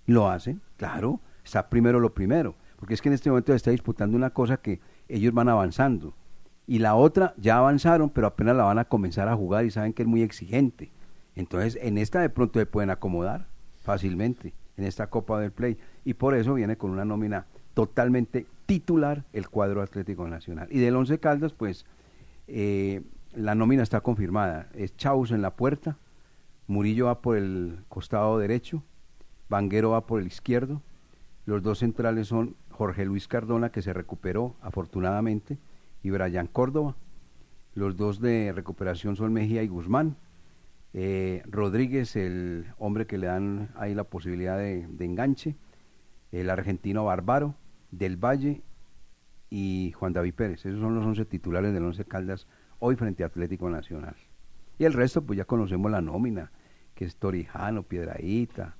lo 0.09 0.29
hacen, 0.29 0.61
claro, 0.77 1.19
está 1.43 1.69
primero 1.69 1.99
lo 1.99 2.13
primero, 2.13 2.55
porque 2.77 2.93
es 2.93 3.01
que 3.01 3.09
en 3.09 3.13
este 3.13 3.29
momento 3.29 3.51
se 3.51 3.57
está 3.57 3.71
disputando 3.71 4.15
una 4.15 4.31
cosa 4.31 4.57
que 4.57 4.79
ellos 5.07 5.33
van 5.33 5.49
avanzando 5.49 6.13
Y 6.67 6.79
la 6.79 6.95
otra 6.95 7.33
ya 7.37 7.57
avanzaron, 7.57 8.09
pero 8.09 8.27
apenas 8.27 8.55
la 8.55 8.63
van 8.63 8.79
a 8.79 8.85
comenzar 8.85 9.27
a 9.27 9.35
jugar 9.35 9.65
y 9.65 9.71
saben 9.71 9.93
que 9.93 10.03
es 10.03 10.07
muy 10.07 10.21
exigente. 10.21 10.91
Entonces, 11.35 11.79
en 11.81 11.97
esta 11.97 12.21
de 12.21 12.29
pronto 12.29 12.59
se 12.59 12.65
pueden 12.65 12.89
acomodar 12.91 13.47
fácilmente, 13.81 14.53
en 14.77 14.85
esta 14.85 15.07
Copa 15.07 15.39
del 15.39 15.51
Play. 15.51 15.77
Y 16.05 16.13
por 16.13 16.35
eso 16.35 16.53
viene 16.53 16.77
con 16.77 16.91
una 16.91 17.05
nómina 17.05 17.47
totalmente 17.73 18.45
titular 18.65 19.25
el 19.33 19.49
cuadro 19.49 19.81
Atlético 19.81 20.27
Nacional. 20.27 20.67
Y 20.69 20.79
del 20.79 20.95
Once 20.95 21.17
Caldas, 21.19 21.53
pues, 21.53 21.85
eh, 22.47 23.01
la 23.33 23.55
nómina 23.55 23.83
está 23.83 24.01
confirmada. 24.01 24.69
Es 24.73 24.95
Chaus 24.95 25.31
en 25.31 25.41
la 25.41 25.55
puerta, 25.55 25.97
Murillo 26.67 27.07
va 27.07 27.21
por 27.21 27.35
el 27.37 27.79
costado 27.87 28.37
derecho, 28.37 28.83
Vanguero 29.49 29.91
va 29.91 30.05
por 30.05 30.21
el 30.21 30.27
izquierdo, 30.27 30.81
los 31.49 31.63
dos 31.63 31.79
centrales 31.79 32.27
son 32.27 32.55
Jorge 32.69 33.05
Luis 33.05 33.27
Cardona, 33.27 33.71
que 33.71 33.81
se 33.81 33.91
recuperó 33.91 34.55
afortunadamente, 34.61 35.57
y 36.03 36.11
Brian 36.11 36.45
Córdoba. 36.45 36.95
Los 37.73 37.97
dos 37.97 38.19
de 38.21 38.51
recuperación 38.53 39.15
son 39.15 39.33
Mejía 39.33 39.63
y 39.63 39.67
Guzmán. 39.67 40.15
Eh, 40.93 41.41
Rodríguez, 41.45 42.15
el 42.15 42.65
hombre 42.77 43.07
que 43.07 43.17
le 43.17 43.25
dan 43.27 43.69
ahí 43.75 43.95
la 43.95 44.03
posibilidad 44.03 44.57
de, 44.57 44.85
enganche. 44.99 45.55
El 46.31 46.51
argentino 46.51 47.05
Bárbaro, 47.05 47.55
Del 47.89 48.17
Valle 48.17 48.61
y 49.49 49.91
Juan 49.97 50.13
David 50.13 50.35
Pérez. 50.35 50.65
Esos 50.65 50.79
son 50.79 50.93
los 50.93 51.05
11 51.05 51.25
titulares 51.25 51.73
del 51.73 51.83
Once 51.83 52.05
Caldas 52.05 52.47
hoy 52.77 52.95
frente 52.95 53.23
a 53.23 53.25
Atlético 53.25 53.69
Nacional. 53.69 54.15
Y 54.77 54.85
el 54.85 54.93
resto, 54.93 55.23
pues 55.23 55.37
ya 55.37 55.45
conocemos 55.45 55.89
la 55.89 56.01
nómina, 56.01 56.51
que 56.93 57.05
es 57.05 57.15
Torijano, 57.15 57.83
Piedraíta. 57.83 58.75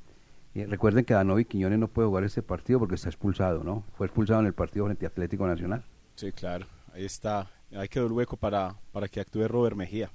Eh, 0.62 0.68
recuerden 0.68 1.06
que 1.06 1.14
Danovi 1.14 1.46
Quiñones 1.46 1.80
no 1.80 1.88
puede 1.88 2.08
jugar 2.08 2.24
este 2.24 2.42
partido 2.42 2.80
porque 2.80 2.96
está 2.96 3.10
expulsado, 3.10 3.64
¿no? 3.64 3.84
Fue 3.98 4.08
expulsado 4.08 4.40
en 4.42 4.46
el 4.48 4.54
partido 4.54 4.86
frente 4.86 5.06
a 5.06 5.10
Atlético 5.10 5.48
Nacional. 5.48 5.84
Sí, 6.16 6.32
claro. 6.32 6.66
Ahí 6.94 7.06
está. 7.06 7.50
Ahí 7.76 7.88
quedó 7.88 8.08
el 8.08 8.12
hueco 8.14 8.36
para, 8.38 8.76
para 8.92 9.08
que 9.08 9.20
actúe 9.20 9.48
Robert 9.48 9.76
Mejía. 9.76 10.10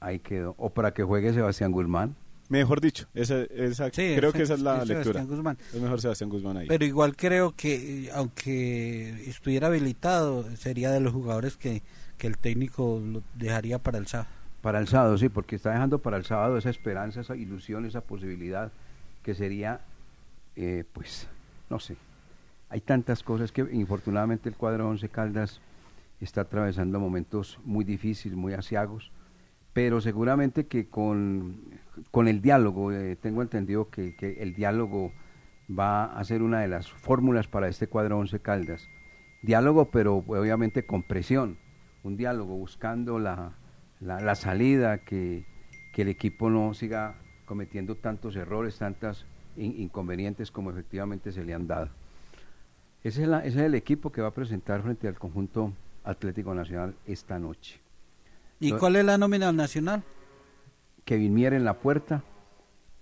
Ahí 0.00 0.18
quedó. 0.18 0.54
O 0.58 0.70
para 0.70 0.92
que 0.92 1.02
juegue 1.02 1.32
Sebastián 1.32 1.72
Guzmán. 1.72 2.14
Mejor 2.48 2.80
dicho, 2.80 3.06
esa, 3.14 3.42
esa, 3.42 3.86
Sí, 3.90 4.14
creo 4.16 4.30
es- 4.30 4.34
que 4.34 4.42
esa 4.42 4.54
es 4.54 4.60
la 4.60 4.82
es 4.82 4.88
lectura. 4.88 5.22
Guzmán. 5.24 5.58
Es 5.74 5.80
mejor 5.80 6.00
Sebastián 6.00 6.30
Guzmán 6.30 6.56
ahí. 6.56 6.66
Pero 6.66 6.84
igual 6.84 7.14
creo 7.14 7.54
que, 7.54 8.06
eh, 8.06 8.10
aunque 8.14 9.10
estuviera 9.28 9.66
habilitado, 9.66 10.44
sería 10.56 10.90
de 10.90 11.00
los 11.00 11.12
jugadores 11.12 11.56
que, 11.58 11.82
que 12.16 12.26
el 12.26 12.38
técnico 12.38 13.00
lo 13.04 13.22
dejaría 13.34 13.78
para 13.78 13.98
el 13.98 14.06
sábado. 14.06 14.30
Para 14.62 14.78
el 14.80 14.88
sábado, 14.88 15.18
sí, 15.18 15.28
porque 15.28 15.56
está 15.56 15.72
dejando 15.72 15.98
para 16.00 16.16
el 16.16 16.24
sábado 16.24 16.56
esa 16.56 16.70
esperanza, 16.70 17.20
esa 17.20 17.36
ilusión, 17.36 17.84
esa 17.84 18.00
posibilidad 18.00 18.72
que 19.28 19.34
sería, 19.34 19.82
eh, 20.56 20.84
pues, 20.90 21.28
no 21.68 21.78
sé. 21.78 21.98
Hay 22.70 22.80
tantas 22.80 23.22
cosas 23.22 23.52
que 23.52 23.60
infortunadamente 23.72 24.48
el 24.48 24.56
cuadro 24.56 24.88
Once 24.88 25.06
Caldas 25.10 25.60
está 26.18 26.40
atravesando 26.40 26.98
momentos 26.98 27.60
muy 27.62 27.84
difíciles, 27.84 28.38
muy 28.38 28.54
asiagos, 28.54 29.12
pero 29.74 30.00
seguramente 30.00 30.66
que 30.66 30.88
con, 30.88 31.60
con 32.10 32.26
el 32.26 32.40
diálogo, 32.40 32.90
eh, 32.90 33.16
tengo 33.16 33.42
entendido 33.42 33.90
que, 33.90 34.16
el 34.40 34.54
diálogo 34.54 35.12
va 35.78 36.04
a 36.04 36.24
ser 36.24 36.42
una 36.42 36.60
de 36.60 36.68
las 36.68 36.90
fórmulas 36.90 37.48
para 37.48 37.68
este 37.68 37.86
cuadro 37.86 38.16
Once 38.16 38.40
Caldas. 38.40 38.88
Diálogo, 39.42 39.90
pero 39.90 40.24
obviamente 40.26 40.86
con 40.86 41.02
presión, 41.02 41.58
un 42.02 42.16
diálogo 42.16 42.56
buscando 42.56 43.18
la, 43.18 43.52
la, 44.00 44.20
la 44.20 44.34
salida, 44.34 45.04
que, 45.04 45.44
que 45.92 46.00
el 46.00 46.08
equipo 46.08 46.48
no 46.48 46.72
siga 46.72 47.16
cometiendo 47.48 47.94
tantos 47.96 48.36
errores, 48.36 48.78
tantas 48.78 49.24
in- 49.56 49.74
inconvenientes 49.80 50.50
como 50.52 50.70
efectivamente 50.70 51.32
se 51.32 51.42
le 51.44 51.54
han 51.54 51.66
dado. 51.66 51.88
Ese 53.02 53.22
es, 53.22 53.28
la- 53.28 53.40
ese 53.40 53.58
es 53.60 53.64
el 53.64 53.74
equipo 53.74 54.12
que 54.12 54.20
va 54.20 54.28
a 54.28 54.34
presentar 54.34 54.82
frente 54.82 55.08
al 55.08 55.18
conjunto 55.18 55.72
Atlético 56.04 56.54
Nacional 56.54 56.94
esta 57.06 57.38
noche. 57.38 57.80
¿Y 58.60 58.72
cuál 58.72 58.96
es 58.96 59.04
la 59.04 59.16
nómina 59.18 59.50
nacional? 59.50 60.02
Kevin 61.04 61.32
Mier 61.34 61.54
en 61.54 61.64
la 61.64 61.74
puerta, 61.78 62.22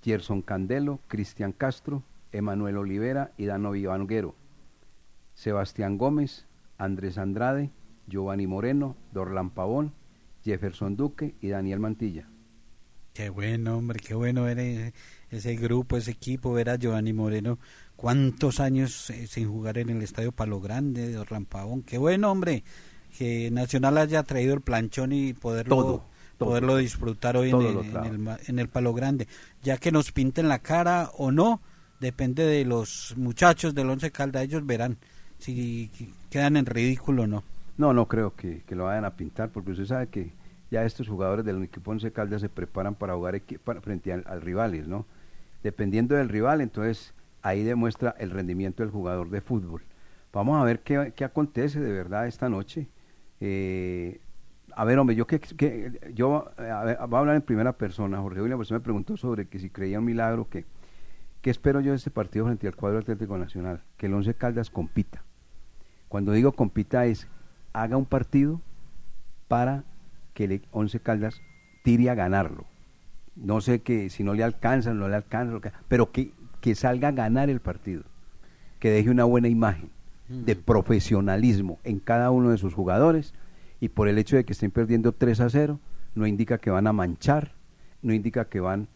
Gerson 0.05 0.43
Candelo, 0.43 1.01
Cristian 1.09 1.53
Castro, 1.53 2.03
Emanuel 2.31 2.77
Olivera 2.77 3.33
y 3.37 3.47
Danovi 3.47 3.85
Vanguero. 3.87 4.35
Sebastián 5.35 5.99
Gómez, 5.99 6.47
Andrés 6.79 7.19
Andrade, 7.19 7.71
Giovanni 8.07 8.47
Moreno, 8.47 8.95
Dorlan 9.13 9.51
Pavón, 9.51 9.93
Jefferson 10.45 10.97
Duque 10.97 11.35
y 11.41 11.49
Daniel 11.49 11.81
Mantilla. 11.81 12.29
Qué 13.17 13.31
bueno, 13.31 13.79
hombre, 13.79 13.99
qué 13.99 14.13
bueno 14.15 14.43
ver 14.43 14.59
ese, 14.59 14.93
ese 15.31 15.57
grupo, 15.57 15.97
ese 15.97 16.11
equipo, 16.11 16.53
ver 16.53 16.69
a 16.69 16.77
Giovanni 16.77 17.15
Moreno. 17.15 17.59
Cuántos 17.97 18.61
años 18.61 19.09
eh, 19.09 19.27
sin 19.27 19.49
jugar 19.49 19.79
en 19.79 19.89
el 19.89 20.03
Estadio 20.03 20.33
Palo 20.33 20.61
Grande 20.61 21.09
de 21.09 21.17
Orlampavón. 21.17 21.83
Qué 21.83 21.97
bueno, 21.97 22.31
hombre, 22.31 22.63
que 23.17 23.51
Nacional 23.51 23.97
haya 23.97 24.23
traído 24.23 24.53
el 24.53 24.61
planchón 24.61 25.13
y 25.13 25.33
poderlo, 25.33 25.77
Todo, 25.77 26.05
todo. 26.37 26.49
poderlo 26.51 26.77
disfrutar 26.77 27.39
hoy 27.39 27.49
en 27.53 27.63
el, 27.63 27.79
en, 27.79 28.29
el, 28.29 28.37
en 28.49 28.59
el 28.59 28.69
Palo 28.69 28.93
Grande. 28.93 29.27
Ya 29.63 29.79
que 29.79 29.91
nos 29.91 30.13
pinten 30.13 30.51
la 30.51 30.59
cara 30.59 31.11
o 31.17 31.33
no, 31.33 31.63
depende 32.01 32.45
de 32.45 32.67
los 32.67 33.15
muchachos 33.17 33.75
del 33.75 33.89
Once 33.89 34.11
Calda. 34.11 34.43
Ellos 34.43 34.67
verán 34.67 34.99
si 35.39 35.91
quedan 36.29 36.59
en 36.59 36.67
ridículo 36.67 37.23
o 37.23 37.27
no. 37.27 37.45
No, 37.79 37.95
no 37.95 38.07
creo 38.09 38.37
que, 38.37 38.61
que 38.67 38.75
lo 38.75 38.85
vayan 38.85 39.07
a 39.07 39.17
pintar, 39.17 39.49
porque 39.49 39.71
usted 39.71 39.87
sabe 39.87 40.09
que 40.09 40.33
ya 40.71 40.85
estos 40.85 41.09
jugadores 41.09 41.45
del 41.45 41.63
equipo 41.63 41.91
Once 41.91 42.11
Caldas 42.13 42.41
se 42.41 42.49
preparan 42.49 42.95
para 42.95 43.15
jugar 43.15 43.41
frente 43.83 44.13
al, 44.13 44.25
al 44.27 44.41
rivales, 44.41 44.89
¿no? 44.89 45.07
Dependiendo 45.63 46.15
del 46.15 46.29
rival, 46.29 46.61
entonces 46.61 47.15
ahí 47.43 47.63
demuestra 47.65 48.15
el 48.19 48.31
rendimiento 48.31 48.83
del 48.83 48.91
jugador 48.93 49.31
de 49.31 49.41
fútbol. 49.41 49.83
Vamos 50.33 50.61
a 50.61 50.65
ver 50.65 50.81
qué, 50.81 51.13
qué 51.17 51.25
acontece 51.25 51.81
de 51.81 51.93
verdad 51.93 52.27
esta 52.27 52.49
noche. 52.49 52.89
Eh, 53.41 54.21
a 54.75 54.85
ver, 54.85 54.99
hombre, 54.99 55.17
yo 55.17 55.27
que, 55.27 55.41
que- 55.41 56.13
yo 56.15 56.51
a 56.59 57.07
voy 57.07 57.17
a 57.17 57.21
hablar 57.21 57.37
en 57.37 57.43
primera 57.43 57.73
persona. 57.73 58.21
Jorge 58.21 58.43
William, 58.43 58.59
pues 58.59 58.71
me 58.71 58.81
preguntó 58.81 59.17
sobre 59.17 59.47
que 59.47 59.59
si 59.59 59.71
creía 59.71 59.99
un 59.99 60.05
milagro, 60.05 60.49
que 60.49 60.65
¿qué 61.41 61.51
espero 61.51 61.81
yo 61.81 61.93
de 61.93 61.97
este 61.97 62.11
partido 62.11 62.47
frente 62.47 62.67
al 62.67 62.77
cuadro 62.77 62.99
Atlético 62.99 63.39
Nacional? 63.39 63.83
Que 63.97 64.07
el 64.07 64.15
Once 64.15 64.35
Caldas 64.35 64.71
compita. 64.71 65.23
Cuando 66.09 66.33
digo 66.33 66.53
compita 66.53 67.07
es 67.07 67.27
haga 67.73 67.97
un 67.97 68.07
partido 68.07 68.61
para 69.49 69.85
que 70.37 70.45
el 70.45 70.63
Once 70.71 71.01
Caldas 71.01 71.41
tire 71.83 72.11
a 72.11 72.15
ganarlo. 72.15 72.67
No 73.35 73.61
sé 73.63 73.81
que 73.81 74.11
si 74.11 74.23
no 74.23 74.35
le 74.35 74.45
alcanza, 74.45 74.93
no 74.93 75.09
le 75.09 75.17
alcanza, 75.17 75.53
lo 75.53 75.61
que- 75.63 75.73
pero 75.89 76.13
que, 76.13 76.31
que 76.61 76.75
salga 76.75 77.09
a 77.09 77.13
ganar 77.13 77.49
el 77.49 77.61
partido, 77.61 78.03
que 78.79 78.91
deje 78.91 79.09
una 79.11 79.25
buena 79.25 79.49
imagen 79.49 79.91
de 80.29 80.55
profesionalismo 80.57 81.79
en 81.85 82.01
cada 82.01 82.31
uno 82.31 82.51
de 82.51 82.59
sus 82.59 82.75
jugadores 82.75 83.33
y 83.81 83.89
por 83.89 84.09
el 84.09 84.19
hecho 84.19 84.37
de 84.37 84.45
que 84.45 84.53
estén 84.53 84.71
perdiendo 84.71 85.13
3 85.13 85.41
a 85.41 85.49
0, 85.49 85.79
no 86.15 86.27
indica 86.27 86.59
que 86.59 86.71
van 86.71 86.87
a 86.87 86.93
manchar, 86.93 87.53
no 88.03 88.13
indica 88.13 88.47
que 88.47 88.61
van 88.61 88.89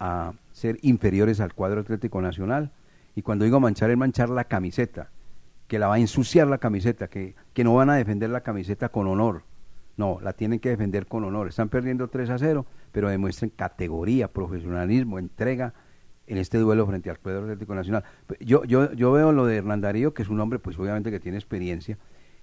a 0.00 0.32
ser 0.52 0.78
inferiores 0.82 1.40
al 1.40 1.54
cuadro 1.54 1.80
Atlético 1.80 2.20
Nacional. 2.22 2.70
Y 3.14 3.22
cuando 3.22 3.44
digo 3.44 3.60
manchar 3.60 3.90
es 3.90 3.96
manchar 3.96 4.30
la 4.30 4.44
camiseta, 4.44 5.10
que 5.66 5.78
la 5.78 5.88
va 5.88 5.96
a 5.96 5.98
ensuciar 5.98 6.46
la 6.48 6.58
camiseta, 6.58 7.08
que, 7.08 7.34
que 7.52 7.64
no 7.64 7.74
van 7.74 7.90
a 7.90 7.96
defender 7.96 8.30
la 8.30 8.40
camiseta 8.42 8.88
con 8.88 9.06
honor. 9.08 9.42
No, 9.98 10.20
la 10.22 10.32
tienen 10.32 10.60
que 10.60 10.70
defender 10.70 11.06
con 11.06 11.24
honor. 11.24 11.48
Están 11.48 11.68
perdiendo 11.68 12.08
3 12.08 12.30
a 12.30 12.38
0, 12.38 12.64
pero 12.92 13.08
demuestren 13.08 13.50
categoría, 13.50 14.32
profesionalismo, 14.32 15.18
entrega 15.18 15.74
en 16.28 16.38
este 16.38 16.56
duelo 16.58 16.86
frente 16.86 17.10
al 17.10 17.18
cuadro 17.18 17.42
Atlético 17.42 17.74
Nacional. 17.74 18.04
Yo, 18.38 18.64
yo, 18.64 18.92
yo 18.92 19.10
veo 19.10 19.32
lo 19.32 19.44
de 19.44 19.56
Hernán 19.56 19.80
Darío, 19.80 20.14
que 20.14 20.22
es 20.22 20.28
un 20.28 20.38
hombre, 20.38 20.60
pues 20.60 20.78
obviamente 20.78 21.10
que 21.10 21.18
tiene 21.18 21.36
experiencia, 21.36 21.98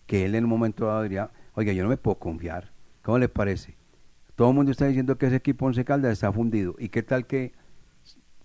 que 0.05 0.25
él 0.25 0.35
en 0.35 0.43
un 0.43 0.49
momento 0.49 0.87
dado 0.87 1.03
diría, 1.03 1.31
oiga, 1.53 1.71
yo 1.71 1.81
no 1.83 1.89
me 1.89 1.95
puedo 1.95 2.19
confiar. 2.19 2.73
¿Cómo 3.01 3.19
le 3.19 3.29
parece? 3.29 3.77
Todo 4.35 4.49
el 4.49 4.55
mundo 4.55 4.71
está 4.71 4.85
diciendo 4.85 5.17
que 5.17 5.27
ese 5.27 5.37
equipo 5.37 5.65
Once 5.65 5.85
Caldas 5.85 6.11
está 6.11 6.33
fundido. 6.33 6.75
¿Y 6.77 6.89
qué 6.89 7.03
tal 7.03 7.25
que 7.25 7.53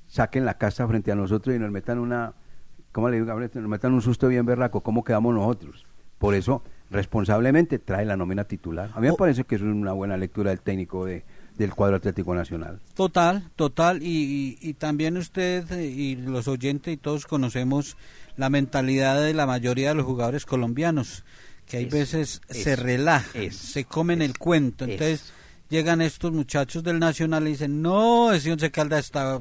saquen 0.07 0.45
la 0.45 0.57
casa 0.57 0.87
frente 0.87 1.11
a 1.11 1.17
nosotros 1.17 1.57
y 1.57 1.59
nos 1.59 1.73
metan 1.73 1.99
una, 1.99 2.35
¿cómo 2.93 3.09
le 3.09 3.17
digo? 3.17 3.27
Gabriel? 3.27 3.51
Nos 3.55 3.69
metan 3.69 3.93
un 3.93 4.03
susto 4.03 4.29
bien 4.29 4.47
berraco, 4.47 4.83
¿cómo 4.83 5.03
quedamos 5.03 5.35
nosotros? 5.35 5.85
Por 6.19 6.35
eso, 6.35 6.63
responsablemente, 6.91 7.78
trae 7.78 8.05
la 8.05 8.16
nómina 8.16 8.45
titular. 8.45 8.91
A 8.95 9.01
mí 9.01 9.09
me 9.09 9.14
parece 9.14 9.45
que 9.45 9.55
es 9.57 9.62
una 9.62 9.93
buena 9.93 10.16
lectura 10.16 10.51
del 10.51 10.61
técnico 10.61 11.05
de, 11.07 11.24
del 11.57 11.72
cuadro 11.74 11.97
Atlético 11.97 12.34
Nacional. 12.34 12.80
Total, 12.95 13.49
total. 13.57 14.03
Y, 14.03 14.59
y- 14.61 14.68
y 14.70 14.74
también 14.74 15.16
usted 15.16 15.70
y 15.80 16.16
los 16.16 16.49
oyentes 16.49 16.93
y 16.93 16.97
todos 16.97 17.26
conocemos 17.26 17.97
la 18.36 18.51
mentalidad 18.51 19.20
de 19.22 19.34
la 19.34 19.47
mayoría 19.47 19.91
de 19.91 19.95
los 19.95 20.07
jugadores 20.07 20.47
colombianos, 20.47 21.24
que 21.66 21.76
hay 21.78 21.84
veces 21.86 22.41
se 22.49 22.74
relajan, 22.76 23.43
eso, 23.43 23.66
se 23.66 23.84
comen 23.84 24.22
el 24.22 24.36
cuento. 24.38 24.84
Entonces 24.84 25.32
llegan 25.68 26.01
estos 26.03 26.32
muchachos 26.32 26.82
del 26.82 26.99
Nacional 26.99 27.47
y 27.47 27.53
dicen, 27.53 27.80
no, 27.82 28.32
ese 28.32 28.51
Once 28.53 28.70
Caldas 28.70 29.05
está... 29.07 29.41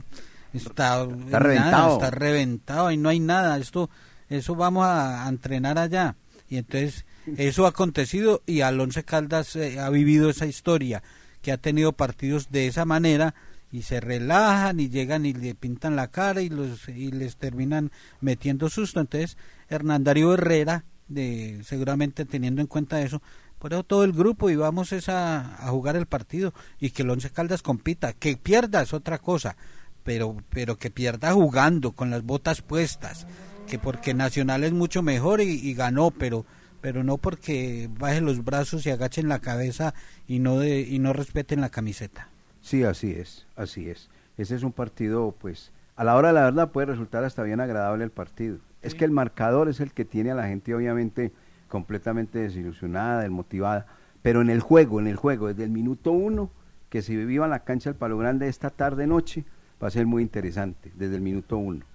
Está, 0.51 1.05
nada, 1.05 1.37
reventado. 1.39 1.93
está 1.93 2.09
reventado 2.09 2.91
y 2.91 2.97
no 2.97 3.09
hay 3.09 3.19
nada. 3.19 3.55
Esto, 3.59 3.87
eso 4.29 4.55
vamos 4.55 4.83
a, 4.83 5.25
a 5.25 5.29
entrenar 5.29 5.77
allá. 5.77 6.15
Y 6.49 6.57
entonces 6.57 7.05
eso 7.37 7.65
ha 7.65 7.69
acontecido 7.69 8.41
y 8.45 8.61
al 8.61 8.79
Once 8.79 9.03
Caldas 9.03 9.55
eh, 9.55 9.79
ha 9.79 9.89
vivido 9.89 10.29
esa 10.29 10.47
historia, 10.47 11.03
que 11.41 11.51
ha 11.51 11.57
tenido 11.57 11.93
partidos 11.93 12.51
de 12.51 12.67
esa 12.67 12.85
manera 12.85 13.35
y 13.71 13.83
se 13.83 13.99
relajan 13.99 14.79
y 14.79 14.89
llegan 14.89 15.25
y 15.25 15.33
le 15.33 15.53
pintan 15.53 15.95
la 15.95 16.07
cara 16.07 16.41
y 16.41 16.49
los 16.49 16.89
y 16.89 17.11
les 17.11 17.37
terminan 17.37 17.91
metiendo 18.19 18.69
susto. 18.69 18.99
Entonces 18.99 19.37
Hernán 19.69 20.03
Darío 20.03 20.33
Herrera, 20.33 20.85
de, 21.07 21.61
seguramente 21.63 22.25
teniendo 22.25 22.61
en 22.61 22.67
cuenta 22.67 23.01
eso, 23.01 23.21
por 23.59 23.73
eso 23.73 23.83
todo 23.83 24.03
el 24.03 24.13
grupo 24.13 24.49
y 24.49 24.55
vamos 24.55 24.91
a, 25.07 25.67
jugar 25.67 25.95
el 25.97 26.05
partido 26.05 26.53
y 26.79 26.91
que 26.91 27.03
el 27.03 27.09
Once 27.09 27.29
Caldas 27.29 27.61
compita, 27.61 28.13
que 28.13 28.37
pierda 28.37 28.81
es 28.81 28.93
otra 28.93 29.19
cosa, 29.19 29.55
pero, 30.03 30.37
pero 30.49 30.77
que 30.77 30.89
pierda 30.89 31.33
jugando, 31.33 31.91
con 31.91 32.09
las 32.09 32.23
botas 32.23 32.61
puestas, 32.61 33.27
que 33.69 33.79
porque 33.79 34.13
Nacional 34.13 34.63
es 34.63 34.73
mucho 34.73 35.01
mejor 35.01 35.39
y, 35.39 35.45
y 35.45 35.73
ganó, 35.73 36.11
pero 36.11 36.45
pero 36.81 37.03
no 37.03 37.17
porque 37.17 37.89
bajen 37.99 38.25
los 38.25 38.43
brazos 38.43 38.85
y 38.85 38.89
agachen 38.89 39.27
la 39.27 39.39
cabeza 39.39 39.93
y 40.27 40.39
no 40.39 40.59
de, 40.59 40.81
y 40.81 40.99
no 40.99 41.13
respeten 41.13 41.61
la 41.61 41.69
camiseta. 41.69 42.29
Sí, 42.61 42.83
así 42.83 43.11
es, 43.11 43.47
así 43.55 43.89
es. 43.89 44.09
Ese 44.37 44.55
es 44.55 44.63
un 44.63 44.71
partido, 44.71 45.35
pues, 45.39 45.71
a 45.95 46.03
la 46.03 46.15
hora 46.15 46.29
de 46.29 46.35
la 46.35 46.45
verdad 46.45 46.71
puede 46.71 46.87
resultar 46.87 47.23
hasta 47.23 47.43
bien 47.43 47.59
agradable 47.59 48.03
el 48.03 48.11
partido. 48.11 48.59
Es 48.81 48.95
que 48.95 49.03
el 49.03 49.11
marcador 49.11 49.67
es 49.67 49.81
el 49.81 49.91
que 49.91 50.05
tiene 50.05 50.31
a 50.31 50.35
la 50.35 50.47
gente 50.47 50.73
obviamente 50.73 51.33
completamente 51.67 52.39
desilusionada, 52.39 53.21
desmotivada, 53.21 53.85
pero 54.21 54.41
en 54.41 54.49
el 54.49 54.61
juego, 54.61 54.99
en 54.99 55.07
el 55.07 55.17
juego, 55.17 55.47
desde 55.47 55.65
el 55.65 55.69
minuto 55.69 56.11
uno, 56.11 56.49
que 56.89 57.01
se 57.01 57.15
viva 57.15 57.45
en 57.45 57.51
la 57.51 57.63
cancha 57.65 57.89
del 57.89 57.99
Palo 57.99 58.17
Grande 58.17 58.47
esta 58.47 58.69
tarde 58.69 59.05
noche, 59.05 59.43
va 59.83 59.89
a 59.89 59.91
ser 59.91 60.05
muy 60.05 60.23
interesante, 60.23 60.91
desde 60.95 61.15
el 61.15 61.21
minuto 61.21 61.57
uno. 61.57 61.85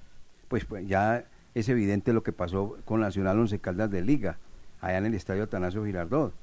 Pues, 0.48 0.66
pues 0.66 0.86
ya 0.86 1.24
es 1.54 1.68
evidente 1.68 2.12
lo 2.12 2.22
que 2.22 2.32
pasó 2.32 2.76
con 2.84 3.00
Nacional 3.00 3.38
Once 3.38 3.58
Caldas 3.58 3.90
de 3.90 4.02
Liga, 4.02 4.38
allá 4.80 4.98
en 4.98 5.06
el 5.06 5.14
Estadio 5.14 5.44
Atanasio 5.44 5.84
Girardot. 5.84 6.34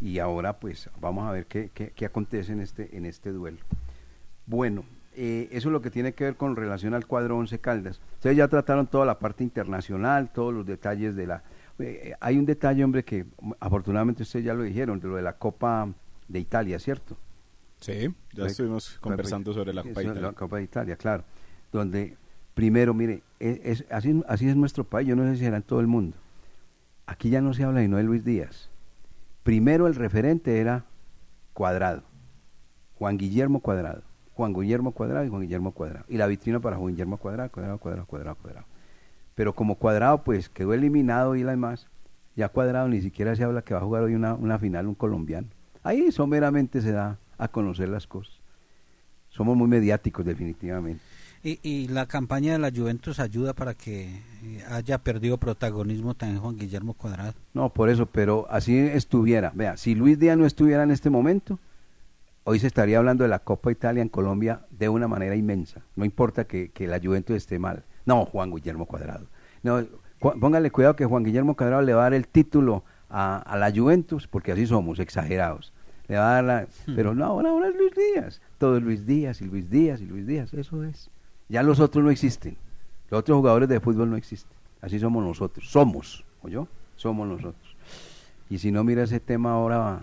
Y 0.00 0.18
ahora 0.18 0.60
pues 0.60 0.90
vamos 1.00 1.26
a 1.26 1.32
ver 1.32 1.46
qué, 1.46 1.70
qué, 1.74 1.90
qué 1.90 2.06
acontece 2.06 2.52
en 2.52 2.60
este, 2.60 2.96
en 2.96 3.06
este 3.06 3.32
duelo. 3.32 3.58
Bueno, 4.46 4.84
eh, 5.16 5.48
eso 5.50 5.68
es 5.68 5.72
lo 5.72 5.82
que 5.82 5.90
tiene 5.90 6.12
que 6.12 6.24
ver 6.24 6.36
con 6.36 6.54
relación 6.54 6.94
al 6.94 7.06
cuadro 7.06 7.36
Once 7.36 7.58
Caldas. 7.58 8.00
Ustedes 8.14 8.36
ya 8.36 8.46
trataron 8.46 8.86
toda 8.86 9.04
la 9.04 9.18
parte 9.18 9.42
internacional, 9.42 10.30
todos 10.32 10.54
los 10.54 10.64
detalles 10.64 11.16
de 11.16 11.26
la... 11.26 11.42
eh, 11.80 12.14
hay 12.20 12.38
un 12.38 12.46
detalle, 12.46 12.84
hombre, 12.84 13.04
que 13.04 13.26
afortunadamente 13.58 14.22
ustedes 14.22 14.44
ya 14.44 14.54
lo 14.54 14.62
dijeron, 14.62 15.00
de 15.00 15.08
lo 15.08 15.16
de 15.16 15.22
la 15.22 15.32
Copa 15.32 15.88
de 16.28 16.38
Italia, 16.38 16.78
¿cierto? 16.78 17.16
Sí, 17.80 18.14
ya 18.32 18.46
estuvimos 18.46 18.98
conversando 19.00 19.52
sobre 19.52 19.72
la 19.72 19.82
Copa 19.82 20.00
de 20.00 20.06
Italia. 20.06 20.22
La 20.22 20.32
Copa 20.32 20.56
de 20.56 20.62
Italia, 20.62 20.96
claro. 20.96 21.24
Donde, 21.72 22.16
primero, 22.58 22.92
mire, 22.92 23.22
es, 23.38 23.60
es- 23.62 23.84
así, 23.88 24.48
es 24.48 24.56
nuestro 24.56 24.82
país, 24.82 25.06
yo 25.06 25.14
no 25.14 25.22
sé 25.22 25.36
si 25.36 25.44
será 25.44 25.58
en 25.58 25.62
todo 25.62 25.78
el 25.78 25.86
mundo. 25.86 26.16
Aquí 27.06 27.30
ya 27.30 27.40
no 27.40 27.54
se 27.54 27.62
habla 27.62 27.78
de 27.82 28.02
Luis 28.02 28.24
Díaz. 28.24 28.68
Primero 29.44 29.86
el 29.86 29.94
referente 29.94 30.58
era 30.58 30.84
Cuadrado, 31.52 32.02
Juan 32.96 33.16
Guillermo 33.16 33.60
Cuadrado, 33.60 34.02
Juan 34.34 34.52
Guillermo 34.54 34.90
Cuadrado 34.90 35.24
y 35.24 35.28
Juan 35.28 35.42
Guillermo 35.42 35.70
Cuadrado. 35.70 36.04
Y 36.08 36.16
la 36.16 36.26
vitrina 36.26 36.58
para 36.58 36.76
Juan 36.76 36.90
Guillermo 36.90 37.18
Cuadrado, 37.18 37.48
Cuadrado, 37.52 37.78
Cuadrado, 37.78 38.06
Cuadrado, 38.06 38.34
Cuadrado. 38.34 38.66
Pero 39.36 39.54
como 39.54 39.76
Cuadrado 39.76 40.24
pues 40.24 40.48
quedó 40.48 40.74
eliminado 40.74 41.36
y 41.36 41.44
la 41.44 41.52
demás, 41.52 41.86
ya 42.34 42.48
Cuadrado 42.48 42.88
ni 42.88 43.00
siquiera 43.00 43.36
se 43.36 43.44
habla 43.44 43.62
que 43.62 43.74
va 43.74 43.78
a 43.78 43.84
jugar 43.84 44.02
hoy 44.02 44.16
una, 44.16 44.34
una 44.34 44.58
final 44.58 44.88
un 44.88 44.96
colombiano. 44.96 45.46
Ahí 45.84 46.10
someramente 46.10 46.80
se 46.80 46.90
da 46.90 47.18
a 47.38 47.46
conocer 47.46 47.88
las 47.88 48.08
cosas. 48.08 48.34
Somos 49.28 49.56
muy 49.56 49.68
mediáticos 49.68 50.26
definitivamente. 50.26 51.04
Y, 51.42 51.60
y 51.62 51.88
la 51.88 52.06
campaña 52.06 52.52
de 52.52 52.58
la 52.58 52.70
Juventus 52.70 53.20
ayuda 53.20 53.52
para 53.52 53.74
que 53.74 54.22
eh, 54.42 54.64
haya 54.70 54.98
perdido 54.98 55.38
protagonismo 55.38 56.14
también 56.14 56.40
Juan 56.40 56.56
Guillermo 56.56 56.94
Cuadrado. 56.94 57.34
No, 57.54 57.72
por 57.72 57.90
eso, 57.90 58.06
pero 58.06 58.46
así 58.50 58.76
estuviera. 58.76 59.52
Vea, 59.54 59.76
si 59.76 59.94
Luis 59.94 60.18
Díaz 60.18 60.36
no 60.36 60.46
estuviera 60.46 60.82
en 60.82 60.90
este 60.90 61.10
momento, 61.10 61.58
hoy 62.44 62.58
se 62.58 62.66
estaría 62.66 62.98
hablando 62.98 63.22
de 63.22 63.28
la 63.28 63.38
Copa 63.38 63.70
Italia 63.70 64.02
en 64.02 64.08
Colombia 64.08 64.62
de 64.70 64.88
una 64.88 65.06
manera 65.06 65.36
inmensa. 65.36 65.82
No 65.94 66.04
importa 66.04 66.44
que, 66.44 66.70
que 66.70 66.86
la 66.88 66.98
Juventus 66.98 67.36
esté 67.36 67.58
mal. 67.58 67.84
No, 68.04 68.24
Juan 68.24 68.52
Guillermo 68.52 68.86
Cuadrado. 68.86 69.26
No, 69.62 69.84
póngale 70.18 70.70
cuidado 70.70 70.96
que 70.96 71.04
Juan 71.04 71.22
Guillermo 71.22 71.56
Cuadrado 71.56 71.82
le 71.82 71.94
va 71.94 72.00
a 72.00 72.04
dar 72.04 72.14
el 72.14 72.26
título 72.26 72.84
a, 73.08 73.38
a 73.38 73.56
la 73.56 73.70
Juventus, 73.70 74.26
porque 74.26 74.52
así 74.52 74.66
somos, 74.66 74.98
exagerados. 74.98 75.72
Le 76.08 76.16
va 76.16 76.30
a 76.30 76.34
dar 76.34 76.44
la... 76.44 76.66
Pero 76.96 77.14
no, 77.14 77.24
ahora, 77.24 77.50
ahora 77.50 77.68
es 77.68 77.76
Luis 77.76 77.92
Díaz. 77.94 78.40
Todo 78.56 78.78
es 78.78 78.82
Luis 78.82 79.06
Díaz 79.06 79.40
y 79.42 79.44
Luis 79.44 79.70
Díaz 79.70 80.00
y 80.00 80.06
Luis 80.06 80.26
Díaz, 80.26 80.52
eso 80.54 80.82
es. 80.82 81.10
Ya 81.48 81.62
los 81.62 81.80
otros 81.80 82.04
no 82.04 82.10
existen. 82.10 82.56
Los 83.10 83.20
otros 83.20 83.36
jugadores 83.36 83.68
de 83.68 83.80
fútbol 83.80 84.10
no 84.10 84.16
existen. 84.16 84.56
Así 84.80 84.98
somos 84.98 85.24
nosotros. 85.24 85.68
Somos, 85.70 86.24
yo 86.44 86.68
Somos 86.96 87.26
nosotros. 87.26 87.76
Y 88.50 88.58
si 88.58 88.70
no, 88.70 88.84
mira 88.84 89.02
ese 89.02 89.20
tema 89.20 89.52
ahora 89.52 90.02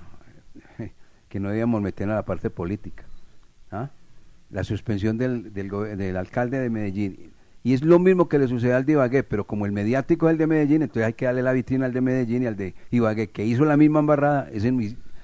que 1.29 1.39
no 1.39 1.49
debíamos 1.49 1.81
meter 1.81 2.09
a 2.09 2.15
la 2.15 2.25
parte 2.25 2.49
política. 2.49 3.03
¿ah? 3.71 3.89
La 4.49 4.63
suspensión 4.63 5.17
del, 5.17 5.53
del, 5.53 5.69
del 5.97 6.17
alcalde 6.17 6.59
de 6.59 6.69
Medellín. 6.69 7.31
Y 7.63 7.73
es 7.73 7.83
lo 7.83 7.97
mismo 7.97 8.29
que 8.29 8.37
le 8.37 8.47
sucede 8.47 8.73
al 8.73 8.85
de 8.85 8.91
Ibagué, 8.91 9.23
pero 9.23 9.45
como 9.45 9.65
el 9.65 9.71
mediático 9.71 10.27
es 10.27 10.33
el 10.33 10.37
de 10.37 10.45
Medellín, 10.45 10.83
entonces 10.83 11.07
hay 11.07 11.13
que 11.13 11.25
darle 11.25 11.41
la 11.41 11.51
vitrina 11.51 11.87
al 11.87 11.93
de 11.93 12.01
Medellín 12.01 12.43
y 12.43 12.45
al 12.45 12.55
de 12.55 12.75
Ibagué, 12.91 13.31
que 13.31 13.43
hizo 13.43 13.65
la 13.65 13.75
misma 13.75 14.01
embarrada. 14.01 14.47
Ese 14.51 14.71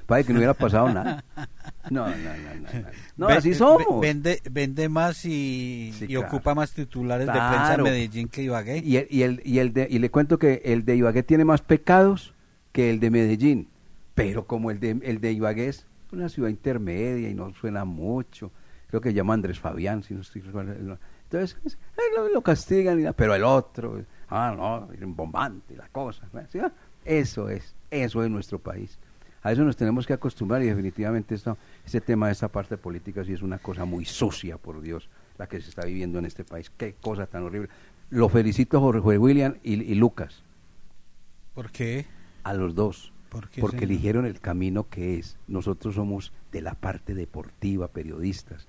parece 0.06 0.28
que 0.28 0.34
no 0.34 0.40
hubiera 0.40 0.54
pasado 0.54 0.90
nada. 0.92 1.24
No, 1.90 2.08
no, 2.08 2.16
no, 2.16 2.56
no. 2.62 2.80
no. 2.80 2.88
No, 3.18 3.28
así 3.28 3.50
ve- 3.50 3.56
somos. 3.56 4.00
Vende, 4.02 4.40
vende 4.50 4.88
más 4.88 5.26
y, 5.26 5.92
Sí, 5.98 6.06
y 6.06 6.08
claro. 6.10 6.28
ocupa 6.28 6.54
más 6.54 6.72
titulares 6.74 7.26
de 7.26 7.34
prensa 7.34 7.48
Claro. 7.66 7.88
en 7.88 7.92
Medellín 7.94 8.28
que 8.30 8.44
Ibagué. 8.44 8.78
Y, 8.86 8.98
el, 8.98 9.08
y, 9.10 9.24
el, 9.24 9.42
y, 9.44 9.60
el 9.60 9.74
de, 9.74 9.88
y 9.90 9.98
le 10.00 10.12
cuento 10.12 10.38
que 10.38 10.62
el 10.64 10.86
de 10.86 10.96
Ibagué 10.96 11.24
tiene 11.24 11.44
más 11.44 11.62
pecados 11.62 12.34
que 12.72 12.92
el 12.92 13.00
de 13.00 13.10
Medellín, 13.10 13.68
pero 14.14 14.46
como 14.46 14.70
el 14.72 14.80
de, 14.80 14.92
el 15.04 15.20
de 15.20 15.32
Ibagué 15.34 15.70
es 15.70 15.88
una 16.12 16.30
ciudad 16.30 16.50
intermedia 16.50 17.30
y 17.30 17.34
no 17.34 17.52
suena 17.56 17.84
mucho, 17.84 18.52
creo 18.88 19.02
que 19.02 19.10
se 19.10 19.16
llama 19.16 19.34
Andrés 19.34 19.60
Fabián, 19.60 20.04
si 20.04 20.14
no 20.14 20.22
estoy. 20.22 20.44
Entonces, 20.44 21.58
es- 21.66 21.74
eh, 21.98 22.02
lo, 22.16 22.30
lo 22.30 22.42
castigan, 22.42 23.14
pero 23.18 23.34
el 23.34 23.44
otro, 23.44 24.02
ah, 24.30 24.54
no, 24.56 24.88
bombante, 25.08 25.76
la 25.76 25.90
cosa. 25.90 26.28
¿sí? 26.52 26.60
Eso 27.06 27.50
es, 27.50 27.74
eso 27.90 28.24
es 28.24 28.30
nuestro 28.30 28.60
país. 28.60 29.00
A 29.44 29.52
eso 29.52 29.64
nos 29.64 29.76
tenemos 29.76 30.06
que 30.06 30.14
acostumbrar 30.14 30.62
y 30.62 30.68
definitivamente 30.68 31.34
esto, 31.36 31.58
este 31.86 32.00
tema 32.02 32.28
de 32.28 32.34
esta 32.34 32.48
parte 32.48 32.78
política 32.78 33.24
sí 33.26 33.34
es 33.34 33.42
una 33.42 33.58
cosa 33.58 33.86
muy 33.86 34.06
sucia, 34.06 34.58
por 34.58 34.82
Dios, 34.82 35.10
la 35.38 35.48
que 35.48 35.60
se 35.62 35.70
está 35.70 35.86
viviendo 35.86 36.20
en 36.20 36.26
este 36.26 36.44
país. 36.44 36.72
Qué 36.78 36.96
cosa 37.02 37.26
tan 37.26 37.44
horrible. 37.44 37.70
Lo 38.12 38.30
felicito 38.30 38.78
a 38.78 38.82
Jorge 38.82 39.18
William 39.18 39.56
y, 39.64 39.82
y 39.82 39.96
Lucas, 39.96 40.44
¿Por 41.54 41.72
qué? 41.72 42.06
a 42.44 42.54
los 42.54 42.76
dos, 42.76 43.12
¿Por 43.30 43.50
qué, 43.50 43.62
porque 43.62 43.80
señor? 43.80 43.92
eligieron 43.92 44.26
el 44.26 44.40
camino 44.40 44.88
que 44.90 45.18
es. 45.18 45.38
Nosotros 45.48 45.96
somos 45.96 46.32
de 46.52 46.62
la 46.62 46.74
parte 46.76 47.14
deportiva, 47.16 47.88
periodistas. 47.88 48.68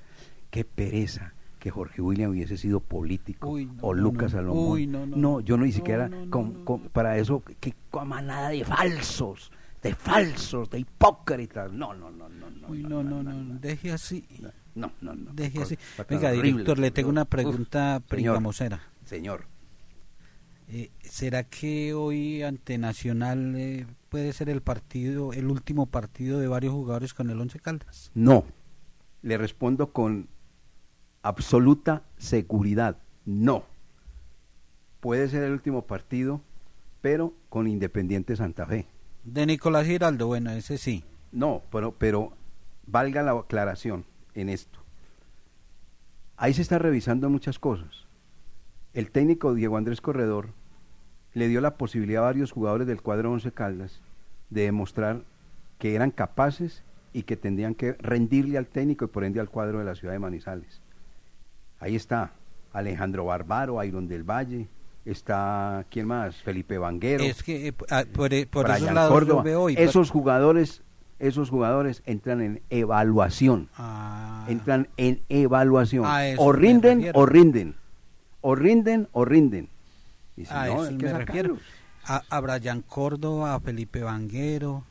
Qué 0.51 0.65
pereza 0.65 1.33
que 1.59 1.71
Jorge 1.71 2.03
William 2.03 2.31
hubiese 2.33 2.57
sido 2.57 2.81
político 2.81 3.49
Uy, 3.51 3.67
no, 3.67 3.73
o 3.83 3.95
Lucas 3.95 4.33
no. 4.33 4.39
Salomón. 4.39 4.69
Uy, 4.73 4.87
no, 4.87 5.07
no, 5.07 5.41
yo 5.41 5.57
no 5.57 5.65
ni 5.65 5.73
siquiera 5.73 6.11
con- 6.31 6.65
con- 6.65 6.81
para 6.89 7.19
eso 7.19 7.43
qué 7.61 7.75
manada 8.05 8.49
de 8.49 8.65
falsos, 8.65 9.53
de 9.83 9.95
falsos, 9.95 10.71
de 10.71 10.79
hipócritas. 10.81 11.73
No, 11.73 11.93
no, 11.93 12.11
no, 12.11 12.29
no, 12.29 12.51
no. 12.51 12.69
Uy, 12.69 12.83
no, 12.85 13.03
no, 13.03 13.23
no, 13.23 13.59
deje 13.59 13.93
así. 13.93 14.25
No, 14.75 14.93
no, 15.01 15.15
no. 15.15 15.33
Deje 15.33 15.63
así. 15.63 15.79
Venga, 16.09 16.31
director, 16.31 16.79
le 16.79 16.91
tengo 16.91 17.11
una 17.11 17.25
pregunta 17.25 18.01
pringamosera. 18.07 18.81
Señor. 19.05 19.47
Eh, 20.69 20.91
¿Será 21.03 21.45
que 21.45 21.93
hoy 21.93 22.43
ante 22.43 22.79
Nacional 22.79 23.55
eh, 23.57 23.87
puede 24.09 24.33
ser 24.33 24.49
el 24.49 24.63
partido, 24.63 25.33
el 25.33 25.51
último 25.51 25.87
partido 25.87 26.39
de 26.39 26.49
varios 26.49 26.73
jugadores 26.73 27.13
con 27.13 27.29
el 27.29 27.39
Once 27.41 27.59
Caldas? 27.59 28.11
No. 28.15 28.45
Le 29.21 29.37
respondo 29.37 29.93
con 29.93 30.29
absoluta 31.23 32.05
seguridad. 32.17 32.97
No. 33.27 33.65
Puede 35.01 35.29
ser 35.29 35.43
el 35.43 35.53
último 35.53 35.87
partido, 35.87 36.41
pero 37.01 37.35
con 37.49 37.67
Independiente 37.67 38.37
Santa 38.37 38.65
Fe. 38.65 38.87
De 39.25 39.47
Nicolás 39.47 39.87
Giraldo, 39.87 40.27
bueno, 40.27 40.51
ese 40.51 40.79
sí. 40.79 41.05
No, 41.31 41.63
pero, 41.71 41.93
pero 41.93 42.33
valga 42.87 43.23
la 43.23 43.33
aclaración 43.33 44.05
en 44.35 44.49
esto. 44.49 44.81
Ahí 46.37 46.55
se 46.55 46.63
está 46.63 46.79
revisando 46.79 47.31
muchas 47.31 47.59
cosas. 47.59 48.07
El 48.95 49.11
técnico 49.11 49.55
Diego 49.55 49.77
Andrés 49.77 50.01
Corredor 50.01 50.51
le 51.35 51.49
dio 51.49 51.61
la 51.61 51.77
posibilidad 51.77 52.25
a 52.25 52.27
varios 52.27 52.51
jugadores 52.51 52.87
del 52.87 53.01
cuadro 53.01 53.31
Once 53.31 53.53
Caldas 53.53 54.01
de 54.51 54.63
demostrar 54.63 55.23
que 55.79 55.95
eran 55.95 56.11
capaces 56.11 56.83
y 57.13 57.23
que 57.23 57.37
tendrían 57.37 57.75
que 57.75 57.93
rendirle 57.95 58.59
al 58.59 58.67
técnico 58.67 59.05
y 59.05 59.09
por 59.09 59.25
ende 59.25 59.41
al 59.41 59.51
cuadro 59.51 59.79
de 59.79 59.85
la 59.85 59.95
ciudad 59.95 60.15
de 60.15 60.19
Manizales. 60.19 60.81
Ahí 61.79 61.95
está 61.97 62.33
Alejandro 62.73 63.25
Barbaro, 63.25 63.83
Iron 63.85 64.09
del 64.09 64.25
Valle, 64.29 64.69
está, 65.05 65.85
¿quién 65.91 66.07
más? 66.07 66.37
Felipe 66.37 66.79
Vanguero. 66.79 67.25
Es 67.25 67.43
que 67.43 67.69
eh, 67.69 67.75
ah, 67.91 68.05
por, 68.13 68.31
por 68.49 68.71
esos 68.71 68.93
lados 68.93 69.13
Córdoba. 69.13 69.43
veo 69.43 69.63
hoy. 69.63 69.75
esos 69.79 70.11
jugadores 70.11 70.83
esos 71.19 71.51
jugadores 71.51 72.03
entran 72.05 72.41
en 72.41 72.63
evaluación 72.69 73.69
entran 74.49 74.89
en 74.97 75.23
evaluación 75.29 76.05
A 76.05 76.27
eso 76.27 76.43
o 76.43 76.53
rinden 76.53 77.13
o 77.15 77.27
rinden 77.27 77.77
o 78.41 78.57
rinden 78.57 79.09
o 79.13 79.25
rinden 79.25 79.69
y 80.37 80.45
si 80.45 80.53
a 80.53 80.67
no 80.67 80.85
eso 80.85 80.93
me 80.93 81.13
refiero. 81.13 81.59
A, 82.05 82.23
a 82.29 82.41
Brian 82.41 82.83
Córdoba, 82.83 83.55
a 83.55 83.61
Felipe 83.61 84.03
Vanguero. 84.03 84.85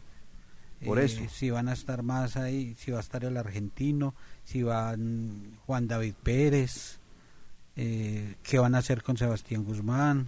Por 0.85 0.99
eh, 0.99 1.05
eso. 1.05 1.21
Si 1.29 1.49
van 1.49 1.67
a 1.67 1.73
estar 1.73 2.03
más 2.03 2.37
ahí, 2.37 2.75
si 2.77 2.91
va 2.91 2.97
a 2.97 3.01
estar 3.01 3.23
el 3.23 3.37
argentino, 3.37 4.15
si 4.43 4.63
van 4.63 5.57
Juan 5.65 5.87
David 5.87 6.15
Pérez, 6.23 6.99
eh, 7.75 8.35
qué 8.43 8.59
van 8.59 8.75
a 8.75 8.79
hacer 8.79 9.03
con 9.03 9.17
Sebastián 9.17 9.63
Guzmán. 9.63 10.27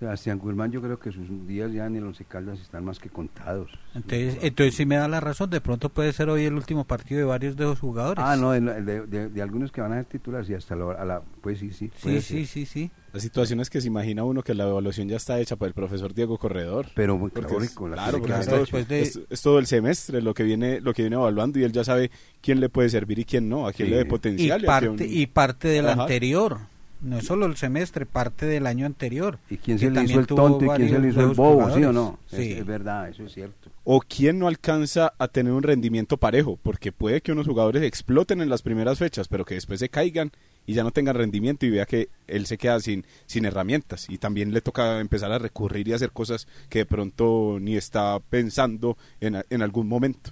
Sebastián 0.00 0.40
Guzmán, 0.40 0.72
yo 0.72 0.82
creo 0.82 0.98
que 0.98 1.12
sus 1.12 1.28
días 1.46 1.72
ya 1.72 1.86
en 1.86 1.94
el 1.94 2.04
Once 2.04 2.24
Caldas 2.24 2.58
están 2.60 2.84
más 2.84 2.98
que 2.98 3.08
contados. 3.08 3.70
Entonces, 3.94 4.36
entonces 4.42 4.74
sí 4.74 4.84
me 4.84 4.96
da 4.96 5.06
la 5.06 5.20
razón, 5.20 5.48
de 5.48 5.60
pronto 5.60 5.90
puede 5.90 6.12
ser 6.12 6.28
hoy 6.28 6.42
el 6.44 6.54
último 6.54 6.82
partido 6.84 7.18
de 7.20 7.24
varios 7.24 7.54
de 7.56 7.62
los 7.66 7.78
jugadores. 7.78 8.24
Ah, 8.26 8.34
no, 8.34 8.50
de, 8.50 8.60
de- 8.82 9.06
de- 9.06 9.28
de 9.28 9.42
algunos 9.42 9.70
que 9.70 9.80
van 9.80 9.92
a 9.92 9.96
ser 9.98 10.06
titulares 10.06 10.50
y 10.50 10.54
hasta 10.54 10.74
la, 10.74 10.90
a 10.94 11.04
la 11.04 11.22
pues 11.40 11.60
sí, 11.60 11.70
sí. 11.70 11.88
Sí, 12.02 12.20
sí, 12.20 12.46
sí, 12.46 12.66
sí. 12.66 12.90
La 13.12 13.20
situación 13.20 13.60
es 13.60 13.70
que 13.70 13.80
se 13.80 13.86
imagina 13.86 14.24
uno 14.24 14.42
que 14.42 14.54
la 14.54 14.64
evaluación 14.68 15.06
ya 15.08 15.18
está 15.18 15.38
hecha 15.38 15.54
por 15.54 15.68
el 15.68 15.74
profesor 15.74 16.12
Diego 16.12 16.36
Corredor. 16.36 16.88
Pero 16.96 17.16
muy 17.16 17.30
Porque 17.30 17.46
claro, 17.54 17.62
es- 17.62 17.70
claro, 17.70 18.18
porque 18.18 18.32
es, 18.40 18.46
todo, 18.48 18.62
hecho. 18.64 18.76
es- 18.78 19.20
es 19.30 19.40
todo 19.42 19.60
el 19.60 19.66
semestre 19.66 20.20
lo 20.20 20.34
que 20.34 20.42
viene 20.42 20.80
lo 20.80 20.94
que 20.94 21.02
viene 21.02 21.14
evaluando 21.14 21.60
y 21.60 21.62
él 21.62 21.70
ya 21.70 21.84
sabe 21.84 22.10
quién 22.40 22.58
le 22.58 22.68
puede 22.68 22.88
servir 22.90 23.20
y 23.20 23.24
quién 23.24 23.48
no, 23.48 23.68
a 23.68 23.72
quién 23.72 23.86
Sí. 23.88 23.94
le 23.94 24.00
Y 24.00 24.04
potencial. 24.06 24.64
parte, 24.64 25.06
y 25.06 25.26
parte 25.28 25.68
del 25.68 25.88
Ajá. 25.90 26.02
anterior. 26.02 26.58
No 27.02 27.18
es 27.18 27.24
solo 27.26 27.46
el 27.46 27.56
semestre, 27.56 28.06
parte 28.06 28.46
del 28.46 28.66
año 28.66 28.86
anterior. 28.86 29.38
¿Y 29.50 29.56
quién 29.56 29.78
se 29.78 29.90
le 29.90 30.04
hizo 30.04 30.20
el 30.20 30.26
tonto 30.26 30.64
y 30.64 30.68
quién 30.76 30.88
se 30.88 30.98
le 31.00 31.08
hizo 31.08 31.20
el 31.20 31.34
bobo, 31.34 31.74
sí 31.74 31.82
o 31.84 31.92
no? 31.92 32.18
Es- 32.30 32.38
Sí. 32.38 32.52
Es, 32.52 32.64
verdad, 32.66 33.08
eso 33.08 33.24
es 33.24 33.32
cierto. 33.32 33.70
o 33.84 34.00
quién 34.00 34.38
no 34.38 34.46
alcanza 34.46 35.12
a 35.18 35.26
tener 35.26 35.52
un 35.52 35.64
rendimiento 35.64 36.16
parejo, 36.16 36.58
porque 36.62 36.92
puede 36.92 37.20
que 37.20 37.32
unos 37.32 37.46
jugadores 37.48 37.82
exploten 37.82 38.40
en 38.40 38.48
las 38.48 38.62
primeras 38.62 38.98
fechas, 38.98 39.26
pero 39.26 39.44
que 39.44 39.54
después 39.54 39.80
se 39.80 39.88
caigan 39.88 40.30
y 40.64 40.74
ya 40.74 40.84
no 40.84 40.92
tengan 40.92 41.16
rendimiento 41.16 41.66
y 41.66 41.70
vea 41.70 41.86
que 41.86 42.08
él 42.28 42.46
se 42.46 42.56
queda 42.56 42.78
sin, 42.78 43.04
sin 43.26 43.44
herramientas 43.46 44.06
y 44.08 44.18
también 44.18 44.54
le 44.54 44.60
toca 44.60 45.00
empezar 45.00 45.32
a 45.32 45.38
recurrir 45.40 45.88
y 45.88 45.92
hacer 45.94 46.12
cosas 46.12 46.46
que 46.68 46.78
de 46.80 46.86
pronto 46.86 47.58
ni 47.60 47.76
está 47.76 48.20
pensando 48.30 48.96
en, 49.20 49.34
a- 49.36 49.44
en 49.50 49.62
algún 49.62 49.88
momento. 49.88 50.30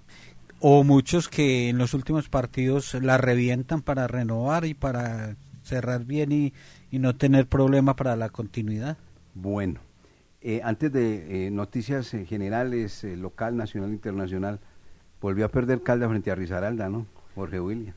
O 0.60 0.84
muchos 0.84 1.28
que 1.28 1.68
en 1.70 1.78
los 1.78 1.94
últimos 1.94 2.28
partidos 2.28 2.94
la 2.94 3.18
revientan 3.18 3.82
para 3.82 4.06
renovar 4.06 4.64
y 4.66 4.74
para 4.74 5.34
cerrar 5.70 6.04
bien 6.04 6.32
y, 6.32 6.52
y 6.90 6.98
no 6.98 7.14
tener 7.14 7.46
problema 7.46 7.94
para 7.94 8.16
la 8.16 8.28
continuidad. 8.28 8.98
Bueno, 9.34 9.80
eh, 10.42 10.60
antes 10.64 10.92
de 10.92 11.46
eh, 11.46 11.50
noticias 11.50 12.12
eh, 12.14 12.26
generales, 12.26 13.04
local, 13.04 13.56
nacional, 13.56 13.90
internacional, 13.90 14.58
volvió 15.20 15.46
a 15.46 15.48
perder 15.48 15.82
Caldas 15.82 16.10
frente 16.10 16.30
a 16.30 16.34
Risaralda, 16.34 16.88
¿no? 16.88 17.06
Jorge 17.34 17.60
William. 17.60 17.94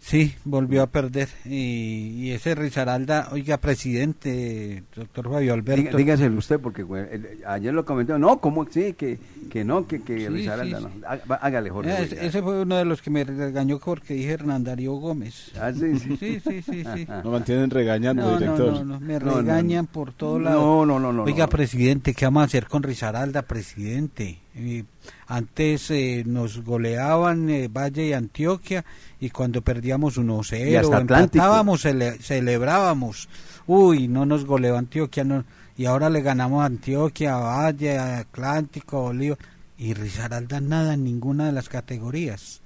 Sí, 0.00 0.34
volvió 0.44 0.82
a 0.82 0.86
perder. 0.86 1.28
Y, 1.44 2.14
y 2.28 2.30
ese 2.30 2.54
Rizaralda, 2.54 3.28
oiga, 3.32 3.58
presidente, 3.58 4.84
doctor 4.94 5.30
Fabio 5.30 5.52
Alberto. 5.52 5.96
Dígaselo 5.96 6.38
usted, 6.38 6.58
porque 6.60 6.82
el- 6.82 7.40
ayer 7.46 7.74
lo 7.74 7.84
comentó, 7.84 8.16
no, 8.18 8.38
¿cómo 8.40 8.66
sí? 8.70 8.94
Que, 8.94 9.18
que 9.50 9.64
no, 9.64 9.86
que, 9.86 10.00
que 10.02 10.28
Sí, 10.28 10.42
sí, 10.42 10.46
no. 10.46 10.90
Há- 11.06 11.18
va- 11.30 11.36
Hágale, 11.36 11.68
Jorge. 11.70 11.90
William. 12.02 12.24
ese 12.24 12.42
fue 12.42 12.62
uno 12.62 12.76
de 12.76 12.84
los 12.84 13.02
que 13.02 13.10
me 13.10 13.24
regañó 13.24 13.78
porque 13.78 14.14
dije 14.14 14.30
Hernán 14.32 14.64
Darío 14.64 14.94
Gómez. 14.94 15.50
Ah, 15.60 15.72
sí, 15.72 15.98
sí. 15.98 16.16
sí, 16.16 16.40
sí, 16.40 16.62
sí, 16.62 16.84
sí. 16.94 17.06
Lo 17.24 17.30
mantienen 17.32 17.68
regañando, 17.68 18.22
No, 18.22 18.30
no, 18.32 18.38
director. 18.38 18.72
no, 18.72 18.84
no, 18.84 19.00
me 19.00 19.18
No, 19.18 19.26
no, 19.26 19.36
regañan 19.42 19.84
no. 19.86 19.92
por 19.92 20.12
todo 20.12 20.38
No, 20.38 20.44
lado. 20.44 20.86
no, 20.86 20.98
no, 21.00 21.12
no, 21.12 21.22
Oiga, 21.24 21.44
no. 21.44 21.48
presidente, 21.50 22.14
¿qué 22.14 22.24
vamos 22.24 22.42
a 22.42 22.44
hacer 22.46 22.66
con 22.66 22.82
Rizaralda, 22.82 23.42
presidente? 23.42 24.38
Eh, 24.60 24.84
antes 25.28 25.90
eh, 25.92 26.24
nos 26.26 26.64
goleaban 26.64 27.48
eh, 27.48 27.68
Valle 27.68 28.08
y 28.08 28.12
Antioquia 28.12 28.84
y 29.20 29.30
cuando 29.30 29.62
perdíamos 29.62 30.18
1-0 30.18 30.70
Y 30.70 30.74
hasta 30.76 30.96
Atlántico. 30.96 31.44
empatábamos, 31.44 31.84
cele- 31.84 32.18
celebrábamos. 32.20 33.28
Uy, 33.66 34.08
no 34.08 34.26
nos 34.26 34.44
goleó 34.44 34.76
Antioquia, 34.76 35.22
no, 35.24 35.44
y 35.76 35.84
ahora 35.86 36.10
le 36.10 36.22
ganamos 36.22 36.62
a 36.62 36.66
Antioquia, 36.66 37.34
a 37.36 37.38
Valle, 37.40 37.98
Atlántico, 37.98 38.98
a 38.98 39.02
Bolívar. 39.02 39.38
Y 39.76 39.94
Rizaralda 39.94 40.60
nada 40.60 40.94
en 40.94 41.04
ninguna 41.04 41.46
de 41.46 41.52
las 41.52 41.68
categorías. 41.68 42.62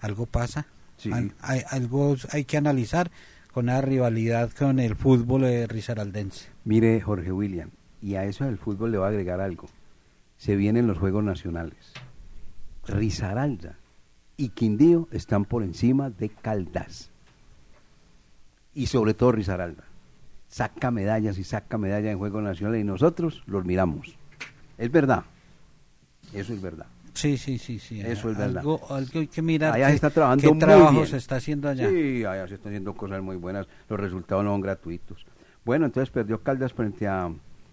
Algo 0.00 0.26
pasa. 0.26 0.66
Sí. 0.96 1.12
Al- 1.12 1.32
hay, 1.40 1.62
algo 1.70 2.16
hay 2.32 2.44
que 2.44 2.56
analizar 2.56 3.10
con 3.52 3.66
la 3.66 3.80
rivalidad 3.80 4.50
con 4.50 4.80
el 4.80 4.96
fútbol 4.96 5.42
de 5.42 5.66
Rizaraldense. 5.68 6.46
Mire, 6.64 7.00
Jorge 7.00 7.30
William, 7.30 7.70
y 8.00 8.14
a 8.16 8.24
eso 8.24 8.44
del 8.44 8.58
fútbol 8.58 8.90
le 8.90 8.98
va 8.98 9.06
a 9.06 9.10
agregar 9.10 9.40
algo. 9.40 9.68
Se 10.42 10.56
vienen 10.56 10.88
los 10.88 10.98
Juegos 10.98 11.22
Nacionales. 11.22 11.92
Risaralda 12.84 13.78
y 14.36 14.48
Quindío 14.48 15.06
están 15.12 15.44
por 15.44 15.62
encima 15.62 16.10
de 16.10 16.30
Caldas. 16.30 17.12
Y 18.74 18.86
sobre 18.86 19.14
todo 19.14 19.30
Risaralda. 19.30 19.84
Saca 20.48 20.90
medallas 20.90 21.38
y 21.38 21.44
saca 21.44 21.78
medallas 21.78 22.10
en 22.10 22.18
Juegos 22.18 22.42
Nacionales 22.42 22.80
y 22.80 22.84
nosotros 22.84 23.44
los 23.46 23.64
miramos. 23.64 24.18
Es 24.78 24.90
verdad. 24.90 25.22
Eso 26.32 26.52
es 26.54 26.60
verdad. 26.60 26.86
Sí, 27.14 27.38
sí, 27.38 27.56
sí, 27.56 27.78
sí. 27.78 28.00
Eso 28.00 28.28
es 28.28 28.36
verdad. 28.36 28.58
Algo, 28.58 28.80
algo 28.92 29.20
hay 29.20 29.28
que 29.28 29.42
mirar. 29.42 29.74
Allá 29.74 29.90
se 29.90 29.94
está 29.94 30.10
trabajando 30.10 30.42
qué 30.42 30.48
muy 30.48 30.58
trabajo 30.58 30.90
bien. 30.90 31.06
se 31.06 31.18
está 31.18 31.36
haciendo 31.36 31.68
allá. 31.68 31.88
Sí, 31.88 32.24
allá 32.24 32.48
se 32.48 32.54
están 32.54 32.72
haciendo 32.72 32.94
cosas 32.94 33.22
muy 33.22 33.36
buenas. 33.36 33.68
Los 33.88 34.00
resultados 34.00 34.42
no 34.44 34.50
son 34.50 34.60
gratuitos. 34.60 35.24
Bueno, 35.64 35.86
entonces 35.86 36.10
perdió 36.10 36.42
Caldas 36.42 36.72
frente 36.72 37.06
a 37.06 37.30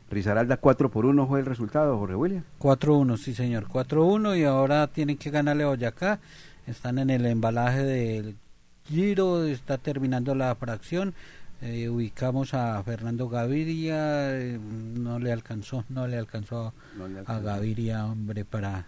Risaralda 0.10 0.58
4 0.58 0.90
por 0.90 1.06
1 1.06 1.28
fue 1.28 1.40
el 1.40 1.46
resultado, 1.46 1.98
Jorge 1.98 2.16
William. 2.16 2.44
4-1, 2.60 3.18
sí, 3.18 3.34
señor. 3.34 3.68
4-1 3.68 4.40
y 4.40 4.44
ahora 4.44 4.88
tienen 4.88 5.18
que 5.18 5.30
ganarle 5.30 5.64
a 5.64 5.68
Boyacá. 5.68 6.20
Están 6.66 6.98
en 7.00 7.10
el 7.10 7.26
embalaje 7.26 7.84
del 7.84 8.36
Giro, 8.86 9.44
está 9.46 9.78
terminando 9.78 10.34
la 10.34 10.54
fracción. 10.56 11.14
Eh, 11.62 11.90
ubicamos 11.90 12.54
a 12.54 12.82
Fernando 12.84 13.28
Gaviria, 13.28 14.38
eh, 14.38 14.58
no 14.58 15.20
le 15.20 15.32
alcanzó, 15.32 15.84
no 15.90 16.08
le 16.08 16.18
alcanzó 16.18 16.68
a, 16.68 16.74
No 16.98 17.08
le 17.08 17.18
a 17.18 17.20
alcanzó. 17.20 17.44
Gaviria, 17.44 18.06
hombre, 18.06 18.46
para, 18.46 18.88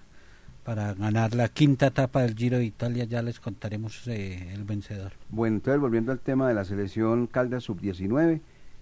para 0.64 0.94
ganar 0.94 1.36
la 1.36 1.50
quinta 1.50 1.88
etapa 1.88 2.22
del 2.22 2.36
Giro 2.36 2.58
de 2.58 2.66
Italia. 2.66 3.04
Ya 3.04 3.22
les 3.22 3.40
contaremos 3.40 4.08
eh, 4.08 4.54
el 4.54 4.64
vencedor. 4.64 5.12
Bueno, 5.30 5.58
entonces 5.58 5.82
volviendo 5.82 6.12
al 6.12 6.20
tema 6.20 6.48
de 6.48 6.56
la 6.56 6.66
selección 6.66 7.28
Caldas 7.28 7.64
sub-19, 7.64 8.40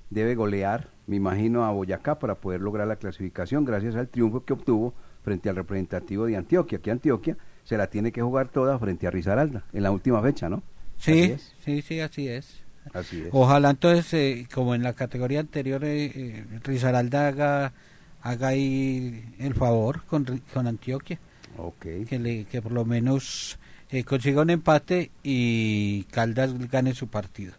debe 0.10 0.36
golear, 0.36 0.89
me 1.07 1.16
imagino, 1.16 1.66
a 1.66 1.72
Boyacá 1.72 2.20
para 2.20 2.36
poder 2.36 2.62
lograr 2.62 2.88
la 2.88 2.95
clasificación 2.95 3.66
gracias 3.66 3.95
al 3.95 4.07
triunfo 4.07 4.43
que 4.43 4.53
obtuvo 4.53 4.93
frente 5.24 5.49
al 5.49 5.55
representativo 5.55 6.26
de 6.26 6.38
Antioquia, 6.38 6.80
que 6.80 6.91
Antioquia 6.91 7.38
se 7.64 7.78
la 7.78 7.88
tiene 7.88 8.12
que 8.12 8.22
jugar 8.22 8.49
toda 8.49 8.80
frente 8.80 9.07
a 9.07 9.12
Risaralda 9.12 9.64
en 9.74 9.84
la 9.84 9.91
última 9.91 10.22
fecha, 10.22 10.49
¿no? 10.49 10.64
Sí, 10.97 11.36
sí, 11.64 11.82
sí, 11.82 11.99
así 11.99 12.28
es. 12.28 12.62
Así 12.93 13.22
es. 13.22 13.30
Ojalá 13.32 13.70
entonces, 13.70 14.14
eh, 14.14 14.47
como 14.53 14.74
en 14.74 14.84
la 14.84 14.93
categoría 14.93 15.39
anterior, 15.39 15.84
eh, 15.84 16.05
eh, 16.05 16.45
Risaralda 16.64 17.28
haga, 17.28 17.74
haga 18.22 18.47
ahí 18.47 19.24
el 19.38 19.53
favor 19.53 20.03
con, 20.05 20.26
con 20.53 20.68
Antioquia. 20.68 21.20
Ok. 21.57 21.86
Que, 22.07 22.20
le, 22.20 22.45
que 22.45 22.62
por 22.62 22.72
lo 22.72 22.86
menos 22.86 23.60
eh, 23.91 24.03
consiga 24.03 24.41
un 24.41 24.49
empate 24.49 25.12
y 25.24 26.03
Caldas 26.05 26.53
gane 26.70 26.93
su 26.93 27.07
partido. 27.07 27.53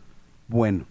Bueno, 0.48 0.86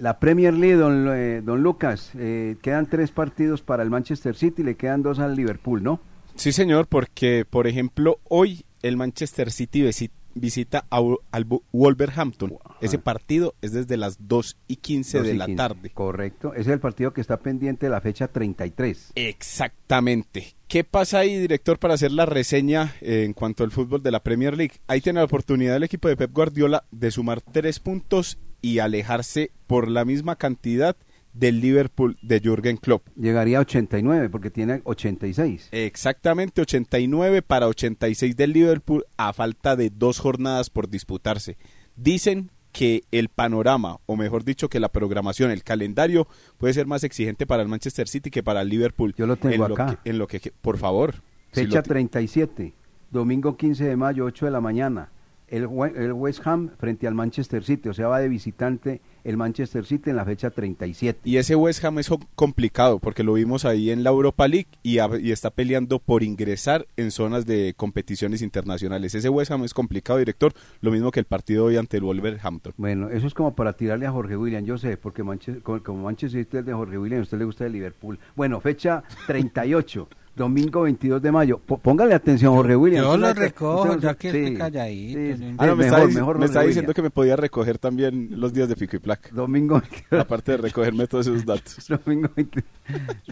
la 0.00 0.18
Premier 0.20 0.54
League, 0.54 0.76
don, 0.76 1.08
eh, 1.12 1.40
don 1.42 1.62
Lucas, 1.62 2.12
eh, 2.16 2.56
quedan 2.62 2.86
tres 2.86 3.10
partidos 3.10 3.62
para 3.62 3.82
el 3.82 3.90
Manchester 3.90 4.34
City, 4.36 4.62
le 4.62 4.76
quedan 4.76 5.02
dos 5.02 5.18
al 5.18 5.34
Liverpool, 5.36 5.82
¿no? 5.82 6.00
Sí, 6.36 6.52
señor, 6.52 6.86
porque, 6.86 7.44
por 7.48 7.66
ejemplo, 7.66 8.20
hoy 8.28 8.64
el 8.82 8.96
Manchester 8.96 9.50
City 9.50 9.82
visi- 9.82 10.10
visita 10.34 10.84
a 10.90 11.00
al 11.32 11.46
Wolverhampton. 11.72 12.54
Ese 12.80 12.98
partido 13.00 13.54
es 13.60 13.72
desde 13.72 13.96
las 13.96 14.28
2 14.28 14.56
y 14.68 14.76
15 14.76 15.18
Dos 15.18 15.26
de 15.26 15.34
y 15.34 15.36
la 15.36 15.46
15. 15.46 15.56
tarde. 15.56 15.90
Correcto, 15.90 16.52
ese 16.52 16.60
es 16.60 16.68
el 16.68 16.78
partido 16.80 17.12
que 17.12 17.20
está 17.20 17.38
pendiente 17.38 17.86
de 17.86 17.90
la 17.90 18.00
fecha 18.00 18.28
33. 18.28 19.10
Exactamente. 19.16 20.54
¿Qué 20.68 20.84
pasa 20.84 21.18
ahí, 21.20 21.36
director, 21.38 21.78
para 21.78 21.94
hacer 21.94 22.12
la 22.12 22.26
reseña 22.26 22.94
eh, 23.00 23.24
en 23.24 23.32
cuanto 23.32 23.64
al 23.64 23.72
fútbol 23.72 24.02
de 24.02 24.10
la 24.12 24.22
Premier 24.22 24.56
League? 24.56 24.74
Ahí 24.86 25.00
tiene 25.00 25.18
la 25.18 25.24
oportunidad 25.24 25.74
el 25.76 25.82
equipo 25.82 26.06
de 26.08 26.16
Pep 26.16 26.32
Guardiola 26.32 26.84
de 26.92 27.10
sumar 27.10 27.40
tres 27.40 27.80
puntos 27.80 28.38
y 28.62 28.78
alejarse 28.80 29.50
por 29.66 29.88
la 29.88 30.04
misma 30.04 30.36
cantidad 30.36 30.96
del 31.32 31.60
Liverpool 31.60 32.16
de 32.22 32.40
Jürgen 32.40 32.76
Klopp. 32.78 33.06
Llegaría 33.16 33.58
a 33.58 33.60
89 33.60 34.28
porque 34.30 34.50
tiene 34.50 34.80
86. 34.84 35.68
Exactamente 35.72 36.60
89 36.62 37.42
para 37.42 37.68
86 37.68 38.36
del 38.36 38.52
Liverpool 38.52 39.04
a 39.16 39.32
falta 39.32 39.76
de 39.76 39.90
dos 39.90 40.18
jornadas 40.18 40.70
por 40.70 40.88
disputarse. 40.88 41.56
Dicen 41.96 42.50
que 42.72 43.02
el 43.12 43.28
panorama, 43.28 43.98
o 44.06 44.16
mejor 44.16 44.44
dicho, 44.44 44.68
que 44.68 44.78
la 44.80 44.88
programación, 44.90 45.50
el 45.50 45.64
calendario 45.64 46.26
puede 46.58 46.74
ser 46.74 46.86
más 46.86 47.02
exigente 47.04 47.46
para 47.46 47.62
el 47.62 47.68
Manchester 47.68 48.08
City 48.08 48.30
que 48.30 48.42
para 48.42 48.60
el 48.62 48.68
Liverpool. 48.68 49.14
Yo 49.16 49.26
lo 49.26 49.36
tengo 49.36 49.66
en 49.66 49.72
acá. 49.72 49.98
que- 50.02 50.10
en 50.10 50.18
lo 50.18 50.26
que, 50.26 50.52
por 50.60 50.76
favor. 50.78 51.14
si 51.52 51.62
Fecha 51.62 51.76
lo 51.76 51.82
ti- 51.82 51.88
37, 51.88 52.74
domingo 53.10 53.56
15 53.56 53.84
de 53.84 53.96
mayo, 53.96 54.24
8 54.26 54.44
de 54.46 54.52
la 54.52 54.60
mañana. 54.60 55.10
El, 55.50 55.66
We- 55.66 55.92
el 55.96 56.12
West 56.12 56.46
Ham 56.46 56.70
frente 56.78 57.06
al 57.06 57.14
Manchester 57.14 57.64
City, 57.64 57.88
o 57.88 57.94
sea, 57.94 58.08
va 58.08 58.20
de 58.20 58.28
visitante 58.28 59.00
el 59.24 59.36
Manchester 59.36 59.84
City 59.84 60.10
en 60.10 60.16
la 60.16 60.24
fecha 60.24 60.50
37. 60.50 61.20
Y 61.24 61.36
ese 61.36 61.54
West 61.56 61.84
Ham 61.84 61.98
es 61.98 62.10
complicado 62.34 62.98
porque 62.98 63.22
lo 63.22 63.32
vimos 63.34 63.64
ahí 63.64 63.90
en 63.90 64.02
la 64.04 64.10
Europa 64.10 64.46
League 64.48 64.68
y, 64.82 64.98
a- 64.98 65.08
y 65.20 65.32
está 65.32 65.50
peleando 65.50 65.98
por 65.98 66.22
ingresar 66.22 66.86
en 66.96 67.10
zonas 67.10 67.46
de 67.46 67.74
competiciones 67.76 68.42
internacionales. 68.42 69.14
Ese 69.14 69.28
West 69.28 69.50
Ham 69.50 69.64
es 69.64 69.74
complicado, 69.74 70.18
director, 70.18 70.52
lo 70.80 70.90
mismo 70.90 71.10
que 71.10 71.20
el 71.20 71.26
partido 71.26 71.64
hoy 71.66 71.76
ante 71.76 71.96
el 71.98 72.04
Wolverhampton. 72.04 72.74
Bueno, 72.76 73.08
eso 73.10 73.26
es 73.26 73.34
como 73.34 73.54
para 73.54 73.72
tirarle 73.74 74.06
a 74.06 74.12
Jorge 74.12 74.36
William, 74.36 74.64
yo 74.64 74.78
sé, 74.78 74.96
porque 74.96 75.22
Manche- 75.24 75.60
como, 75.62 76.02
Manchester 76.04 76.44
City 76.44 76.58
es 76.58 76.66
de 76.66 76.72
Jorge 76.72 76.98
William, 76.98 77.20
a 77.20 77.22
usted 77.22 77.38
le 77.38 77.44
gusta 77.44 77.64
de 77.64 77.70
Liverpool. 77.70 78.18
Bueno, 78.36 78.60
fecha 78.60 79.02
38, 79.26 80.08
Domingo 80.38 80.82
22 80.82 81.20
de 81.20 81.32
mayo. 81.32 81.58
P- 81.58 81.76
póngale 81.82 82.14
atención, 82.14 82.54
Jorge 82.54 82.76
William. 82.76 83.04
Yo 83.04 83.16
lo 83.18 83.34
recojo, 83.34 83.82
usted- 83.82 83.98
ya 84.00 84.14
que 84.14 84.30
sí, 84.30 84.38
estoy 84.38 84.56
calladito. 84.56 85.18
sí, 85.36 85.54
Ah, 85.58 85.66
no, 85.66 85.76
me 85.76 85.84
mejor, 85.84 86.00
está, 86.08 86.14
mejor 86.20 86.38
me 86.38 86.44
está 86.46 86.62
diciendo 86.62 86.94
que 86.94 87.02
me 87.02 87.10
podía 87.10 87.36
recoger 87.36 87.76
también 87.78 88.28
los 88.32 88.52
días 88.52 88.68
de 88.68 88.76
pico 88.76 88.96
y 88.96 89.00
placa. 89.00 89.28
Domingo 89.32 89.82
Aparte 90.10 90.52
de 90.52 90.58
recogerme 90.58 91.06
todos 91.06 91.26
esos 91.26 91.44
datos. 91.44 91.86
Domingo, 92.04 92.30
20 92.34 92.64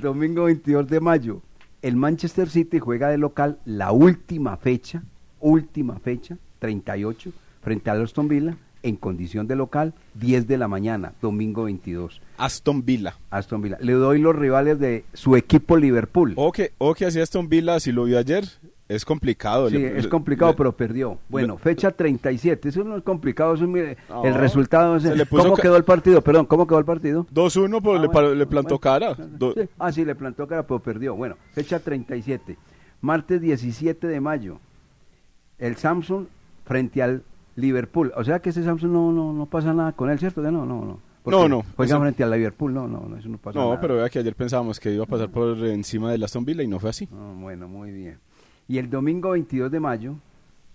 domingo 0.03 0.45
22 0.45 0.87
de 0.89 1.01
mayo. 1.01 1.41
El 1.83 1.97
Manchester 1.97 2.49
City 2.51 2.79
juega 2.79 3.09
de 3.09 3.19
local 3.19 3.59
la 3.65 3.93
última 3.93 4.57
fecha, 4.57 5.03
última 5.41 5.99
fecha, 6.01 6.37
38, 6.59 7.31
frente 7.63 7.91
al 7.91 8.03
Aston 8.03 8.27
Villa, 8.29 8.57
en 8.87 8.97
condición 8.97 9.47
de 9.47 9.57
local, 9.57 9.95
10 10.15 10.47
de 10.47 10.59
la 10.59 10.69
mañana, 10.69 11.13
domingo 11.21 11.65
22. 11.65 12.21
Aston 12.39 12.85
Villa. 12.85 13.17
Aston 13.31 13.61
Villa. 13.63 13.79
Le 13.81 13.93
doy 13.95 14.21
los 14.21 14.35
rivales 14.37 14.79
de 14.79 15.05
su 15.13 15.37
equipo 15.37 15.77
Liverpool. 15.77 16.35
O 16.37 16.53
que, 16.53 16.73
o 16.79 16.95
que 16.95 17.07
así 17.07 17.21
Aston 17.21 17.49
Villa, 17.49 17.81
si 17.81 17.91
lo 17.93 18.05
vio 18.05 18.19
ayer, 18.19 18.45
es 18.89 19.05
complicado. 19.05 19.69
Sí, 19.69 19.79
Le- 19.79 19.99
es 19.99 20.05
le- 20.05 20.09
complicado, 20.11 20.53
le- 20.53 20.57
pero 20.57 20.73
perdió. 20.77 21.19
Bueno, 21.29 21.59
fecha 21.59 21.91
37. 21.91 22.69
Eso 22.69 22.85
no 22.85 22.97
es 22.97 23.03
complicado. 23.03 23.55
Eso 23.55 23.65
es, 23.65 23.71
mire, 23.71 23.97
No, 24.09 24.25
el 24.25 24.35
resultado 24.35 24.97
es. 24.97 25.03
se 25.03 25.17
le 25.17 25.27
¿Cómo 25.27 25.57
quedó 25.57 25.77
el 25.77 25.83
partido? 25.85 26.23
Perdón, 26.23 26.47
¿cómo 26.47 26.67
quedó 26.69 26.79
el 26.79 26.85
partido? 26.85 27.27
2-1, 27.35 27.81
pero 27.81 27.95
le, 27.95 28.07
bueno, 28.07 28.13
pa- 28.13 28.23
le 28.35 28.47
plantó 28.47 28.79
cara. 28.79 29.17
Sí. 29.17 29.69
Ah, 29.79 29.91
sí, 29.91 30.05
le 30.05 30.15
plantó 30.15 30.47
cara, 30.47 30.65
pero 30.65 30.79
perdió. 30.79 31.17
Bueno, 31.17 31.37
fecha 31.53 31.81
37. 31.81 32.57
Martes 33.01 33.41
17 33.41 34.07
de 34.07 34.21
mayo. 34.21 34.61
El 35.59 35.77
Samsung 35.77 36.27
frente 36.65 37.03
al 37.03 37.23
Liverpool. 37.57 38.13
O 38.17 38.25
sea 38.25 38.39
que 38.41 38.51
ese 38.51 38.63
Samsung 38.63 38.93
no, 38.93 39.13
no, 39.13 39.33
no 39.33 39.47
pasa 39.47 39.73
nada 39.75 39.93
con 39.93 40.11
él, 40.11 40.19
¿cierto? 40.19 40.43
Que 40.43 40.51
no, 40.51 40.65
no, 40.65 40.85
no. 40.85 41.01
Porque 41.23 41.37
No, 41.41 41.49
no, 41.49 41.65
Juega 41.77 41.95
eso- 41.95 42.01
frente 42.01 42.23
al 42.23 42.31
Liverpool, 42.31 42.73
no, 42.73 42.87
no, 42.87 43.01
no, 43.09 43.17
eso 43.17 43.29
no 43.29 43.39
pasa 43.39 43.59
No, 43.59 43.67
nada. 43.71 43.81
pero 43.81 43.97
vea 43.97 44.09
que 44.09 44.21
ayer 44.21 44.35
pensábamos 44.37 44.79
que 44.79 44.93
iba 44.93 45.03
a 45.03 45.09
pasar 45.09 45.29
por 45.29 45.59
encima 45.67 46.13
de 46.13 46.25
Aston 46.25 46.45
Villa 46.45 46.63
y 46.63 46.69
no 46.69 46.79
fue 46.79 46.91
así. 46.91 47.09
Bueno, 47.41 47.67
muy 47.69 47.91
bien. 47.91 48.19
Y 48.69 48.79
el 48.79 48.89
domingo 48.91 49.31
22 49.31 49.71
de 49.73 49.81
mayo, 49.81 50.15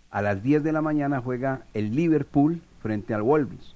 a 0.10 0.22
las 0.22 0.44
10 0.44 0.62
de 0.64 0.74
la 0.74 0.82
mañana, 0.82 1.22
juega 1.22 1.64
el 1.74 1.96
Liverpool 1.96 2.60
frente 2.82 3.14
al 3.14 3.22
Wolves, 3.22 3.76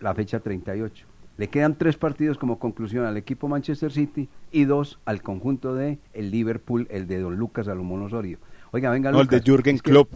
la 0.00 0.14
fecha 0.14 0.40
38. 0.40 1.06
Le 1.38 1.48
quedan 1.48 1.74
tres 1.76 1.96
partidos 1.96 2.38
como 2.38 2.58
conclusión 2.58 3.04
al 3.04 3.16
equipo 3.18 3.46
Manchester 3.46 3.92
City 3.92 4.28
y 4.50 4.64
dos 4.64 4.98
al 5.04 5.22
conjunto 5.22 5.74
de 5.74 5.98
el 6.14 6.30
Liverpool, 6.30 6.88
el 6.90 7.06
de 7.06 7.20
Don 7.20 7.36
Lucas 7.36 7.66
Salomón 7.66 8.02
Osorio. 8.02 8.38
Oiga, 8.72 8.90
venga, 8.90 9.12
No, 9.12 9.20
el 9.20 9.26
de 9.28 9.36
Lucas, 9.36 9.46
Jürgen 9.48 9.76
es 9.76 9.82
que- 9.82 9.90
Klopp. 9.90 10.12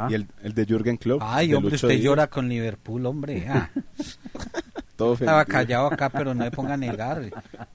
Ah. 0.00 0.08
Y 0.10 0.14
el, 0.14 0.26
el 0.42 0.54
de 0.54 0.64
Jürgen 0.64 0.96
Klopp. 0.96 1.20
Ay, 1.22 1.52
hombre, 1.52 1.74
usted 1.74 1.88
Díaz. 1.88 2.00
llora 2.00 2.26
con 2.28 2.48
Liverpool, 2.48 3.04
hombre. 3.04 3.46
ah. 3.48 3.68
Todo 4.96 5.14
Estaba 5.14 5.44
callado 5.46 5.86
acá, 5.86 6.10
pero 6.10 6.34
no 6.34 6.44
me 6.44 6.50
ponga 6.50 6.74
a 6.74 6.76
negar. 6.76 7.22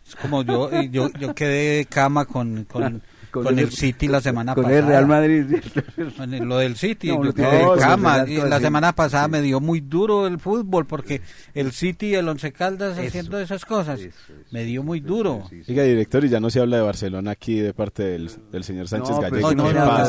Es 0.06 0.16
como 0.16 0.44
yo, 0.44 0.72
eh, 0.72 0.90
yo, 0.92 1.10
yo 1.20 1.34
quedé 1.34 1.78
de 1.78 1.86
cama 1.86 2.26
con, 2.26 2.66
con, 2.66 3.02
Con 3.36 3.44
con 3.46 3.60
el- 3.60 3.66
el 3.66 3.72
City 3.72 4.08
la 4.08 4.22
semana 4.22 4.54
con 4.56 4.64
pasada. 4.64 4.80
el 4.80 4.88
Real 4.88 5.08
Madrid. 5.08 5.46
Con 6.18 6.34
el- 6.34 6.44
lo 6.46 6.58
del 6.58 6.76
City, 6.76 7.10
No, 7.10 7.24
lo 7.24 7.34
que- 7.34 7.42
no, 7.42 7.76
cama. 7.76 8.26
Y 8.28 8.38
es 8.38 8.44
la 8.50 8.60
semana 8.60 8.94
pasada 8.94 9.28
me 9.28 9.42
dio 9.42 9.60
muy 9.60 9.82
duro 9.82 10.26
el 10.28 10.40
fútbol 10.40 10.86
porque 10.86 11.22
el 11.54 11.72
City 11.72 12.08
y 12.08 12.16
el 12.16 12.28
Once 12.28 12.52
Caldas 12.52 12.98
haciendo 12.98 13.40
esas 13.40 13.66
cosas. 13.66 14.00
Me 14.52 14.64
dio 14.64 14.84
muy 14.84 15.00
duro. 15.00 15.44
Oiga, 15.68 15.84
director, 15.84 16.24
y 16.26 16.30
ya 16.30 16.40
no 16.40 16.50
se 16.50 16.60
habla 16.60 16.78
de 16.78 16.84
Barcelona 16.84 17.32
aquí 17.32 17.60
de 17.60 17.74
parte 17.74 18.04
del, 18.04 18.30
del 18.52 18.64
señor 18.64 18.88
Sánchez 18.88 19.16
No, 19.16 19.22
Gallego. 19.22 19.54
no. 19.54 20.06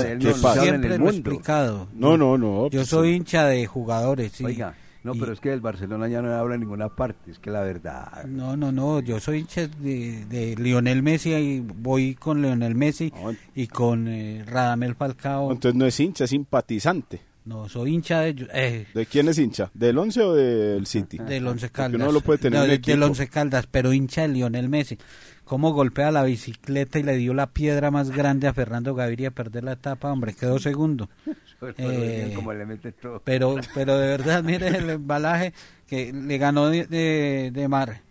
Siempre 0.54 0.98
lo 0.98 1.06
he 1.06 1.10
explicado. 1.10 1.88
No, 1.94 2.16
no, 2.16 2.38
no. 2.38 2.64
Yo 2.70 2.80
pues, 2.80 2.88
soy 2.88 3.14
hincha 3.14 3.46
de 3.46 3.66
jugadores, 3.66 4.32
sí. 4.32 4.44
Oiga, 4.44 4.74
no, 5.07 5.14
Y- 5.14 5.20
pero 5.20 5.32
es 5.32 5.40
que 5.40 5.52
el 5.52 5.61
Barcelona 5.61 6.09
ya 6.09 6.20
no 6.20 6.34
habla 6.34 6.57
en 6.57 6.61
ninguna 6.61 6.88
parte, 6.90 7.30
es 7.30 7.38
que 7.38 7.50
la 7.50 7.62
verdad. 7.62 8.24
No, 8.26 8.57
no, 8.57 8.72
no, 8.72 9.00
yo 9.00 9.18
soy 9.20 9.38
hincha 9.38 9.66
de, 9.68 10.26
de 10.26 10.54
Lionel 10.57 11.02
Messi 11.02 11.32
y 11.32 11.61
voy 11.61 12.14
con 12.14 12.42
Lionel 12.42 12.74
Messi 12.74 13.12
y 13.54 13.66
con 13.68 14.09
eh, 14.09 14.44
Radamel 14.46 14.94
Falcao. 14.96 15.50
Entonces 15.52 15.78
no 15.78 15.86
es 15.86 15.98
hincha, 15.98 16.24
es 16.24 16.30
simpatizante. 16.30 17.20
No, 17.46 17.68
soy 17.68 17.94
hincha 17.94 18.22
de, 18.22 18.48
eh, 18.52 18.86
¿De 18.92 19.07
quién 19.07 19.28
es 19.28 19.38
hincha? 19.38 19.70
¿Del 19.72 19.96
11 19.96 20.20
o 20.20 20.34
del 20.34 20.84
City? 20.86 21.16
del 21.18 21.46
Once 21.46 21.66
Porque 21.68 21.72
Caldas. 21.76 22.00
uno 22.02 22.11
lo 22.11 22.20
puede 22.20 22.38
tener 22.40 22.59
No, 22.59 22.64
en 22.64 22.70
de- 22.70 22.74
equipo. 22.76 22.90
del 22.90 23.02
Once 23.04 23.28
Caldas, 23.28 23.68
pero 23.70 23.92
hincha 23.92 24.22
de 24.22 24.28
Lionel 24.28 24.68
Messi. 24.68 24.98
Cómo 25.47 25.72
golpea 25.72 26.11
la 26.11 26.24
bicicleta 26.24 26.99
y 26.99 27.05
le 27.05 27.16
dio 27.16 27.32
la 27.32 27.47
piedra 27.47 27.90
más 27.92 28.11
grande 28.11 28.49
a 28.49 28.53
Fernando 28.53 28.94
Gaviria 28.94 29.28
a 29.28 29.30
perder 29.30 29.62
la 29.64 29.72
etapa, 29.72 30.12
hombre, 30.12 30.34
quedó 30.34 30.59
segundo. 30.59 31.09
Eh, 31.78 32.32
como 32.36 32.53
le 32.53 32.66
mete 32.66 32.92
todo. 32.92 33.22
pero, 33.24 33.57
pero 33.74 33.97
de 33.97 34.09
verdad, 34.09 34.42
mire 34.44 34.68
el 34.68 34.90
embalaje 34.90 35.55
que 35.86 36.12
le 36.12 36.36
ganó 36.36 36.68
de, 36.68 36.84
de, 36.84 37.51
de 37.51 37.66
Mar, 37.66 38.03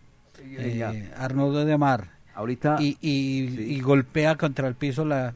eh, 0.42 1.12
Arnoldo 1.16 1.64
de 1.64 1.78
Mar. 1.78 2.10
Ahorita. 2.34 2.78
y, 2.80 2.98
y, 3.02 3.76
y 3.76 3.80
golpea 3.82 4.36
contra 4.36 4.68
el 4.68 4.74
piso, 4.74 5.06
la, 5.06 5.32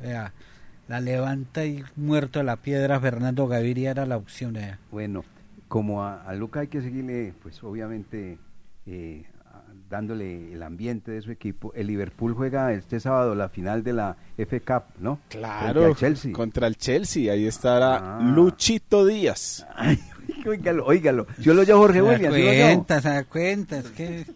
la 0.88 1.00
levanta 1.02 1.66
y 1.66 1.84
muerto 1.96 2.40
de 2.40 2.46
la 2.46 2.56
piedra. 2.56 3.00
Fernando 3.00 3.48
Gaviria 3.48 3.92
era 3.92 4.08
la 4.08 4.18
opción. 4.18 4.58
Bueno, 4.90 5.24
como 5.68 6.04
a, 6.04 6.24
a 6.24 6.34
Luca 6.34 6.62
hay 6.62 6.68
que 6.68 6.82
seguirle, 6.82 7.36
pues 7.44 7.64
obviamente 7.64 8.40
eh, 8.88 9.24
dándole 9.90 10.54
el 10.54 10.62
ambiente 10.64 11.12
de 11.12 11.22
su 11.22 11.32
equipo. 11.32 11.74
El 11.74 11.88
Liverpool 11.88 12.34
juega 12.34 12.72
este 12.74 13.00
sábado 13.00 13.34
la 13.36 13.50
final 13.50 13.84
de 13.84 13.94
la 13.94 14.18
F 14.38 14.62
Cup, 14.62 14.84
¿no? 15.00 15.20
Claro, 15.30 15.86
al 15.86 15.96
Chelsea. 15.96 16.32
contra 16.32 16.68
el 16.68 16.78
Chelsea. 16.78 17.32
Ahí 17.34 17.46
estará 17.48 18.18
Ah. 18.18 18.20
Luchito 18.22 19.06
Díaz. 19.06 19.66
Óigalo, 20.46 20.86
óigalo. 20.88 21.28
Yo 21.40 21.54
lo 21.54 21.64
llamo 21.64 21.82
Jorge 21.82 22.02
Williams. 22.02 22.36
¿sí 22.36 22.42
lo 22.44 22.52
llamo? 22.52 22.74
cuenta, 22.76 23.02
se 23.02 23.10
da 23.10 23.24
cuenta, 23.24 23.78
es 23.80 23.88
que 23.90 24.20
es 24.22 24.28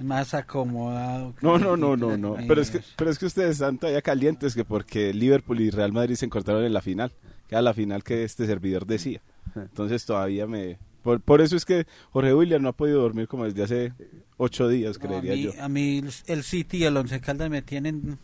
más 0.00 0.34
acomodado. 0.34 1.34
que- 1.36 1.46
No, 1.46 1.58
no, 1.58 1.76
no, 1.76 1.96
no, 1.96 2.16
no. 2.16 2.36
Pero 2.46 2.60
es 2.60 2.70
que, 2.70 2.80
pero 2.96 3.10
es 3.10 3.18
que 3.18 3.26
ustedes 3.26 3.50
están 3.52 3.78
todavía 3.78 4.02
calientes 4.02 4.54
que 4.54 4.64
porque 4.64 5.12
Liverpool 5.14 5.60
y 5.60 5.70
Real 5.70 5.92
Madrid 5.92 6.16
se 6.16 6.24
encontraron 6.26 6.64
en 6.64 6.72
la 6.72 6.80
final. 6.82 7.12
Que 7.48 7.54
era 7.54 7.62
la 7.62 7.72
final 7.72 8.02
que 8.04 8.24
este 8.24 8.44
servidor 8.46 8.84
decía. 8.86 9.22
Entonces 9.56 10.04
todavía 10.04 10.46
me... 10.46 10.78
Por, 11.02 11.20
por 11.20 11.40
eso 11.40 11.56
es 11.56 11.64
que 11.64 11.86
Jorge 12.10 12.34
William 12.34 12.62
no 12.62 12.68
ha 12.70 12.72
podido 12.72 13.00
dormir 13.00 13.28
como 13.28 13.44
desde 13.44 13.62
hace 13.62 13.92
ocho 14.36 14.68
días, 14.68 14.98
No, 14.98 15.04
a, 15.04 15.20
creería 15.20 15.34
mí, 15.34 15.42
yo. 15.56 15.62
a 15.62 15.68
mí 15.68 16.02
el 16.26 16.42
City 16.42 16.78
y 16.78 16.84
el 16.84 16.96
Once 16.96 17.20
Caldas 17.20 17.48
me 17.50 17.62
tienen 17.62 18.18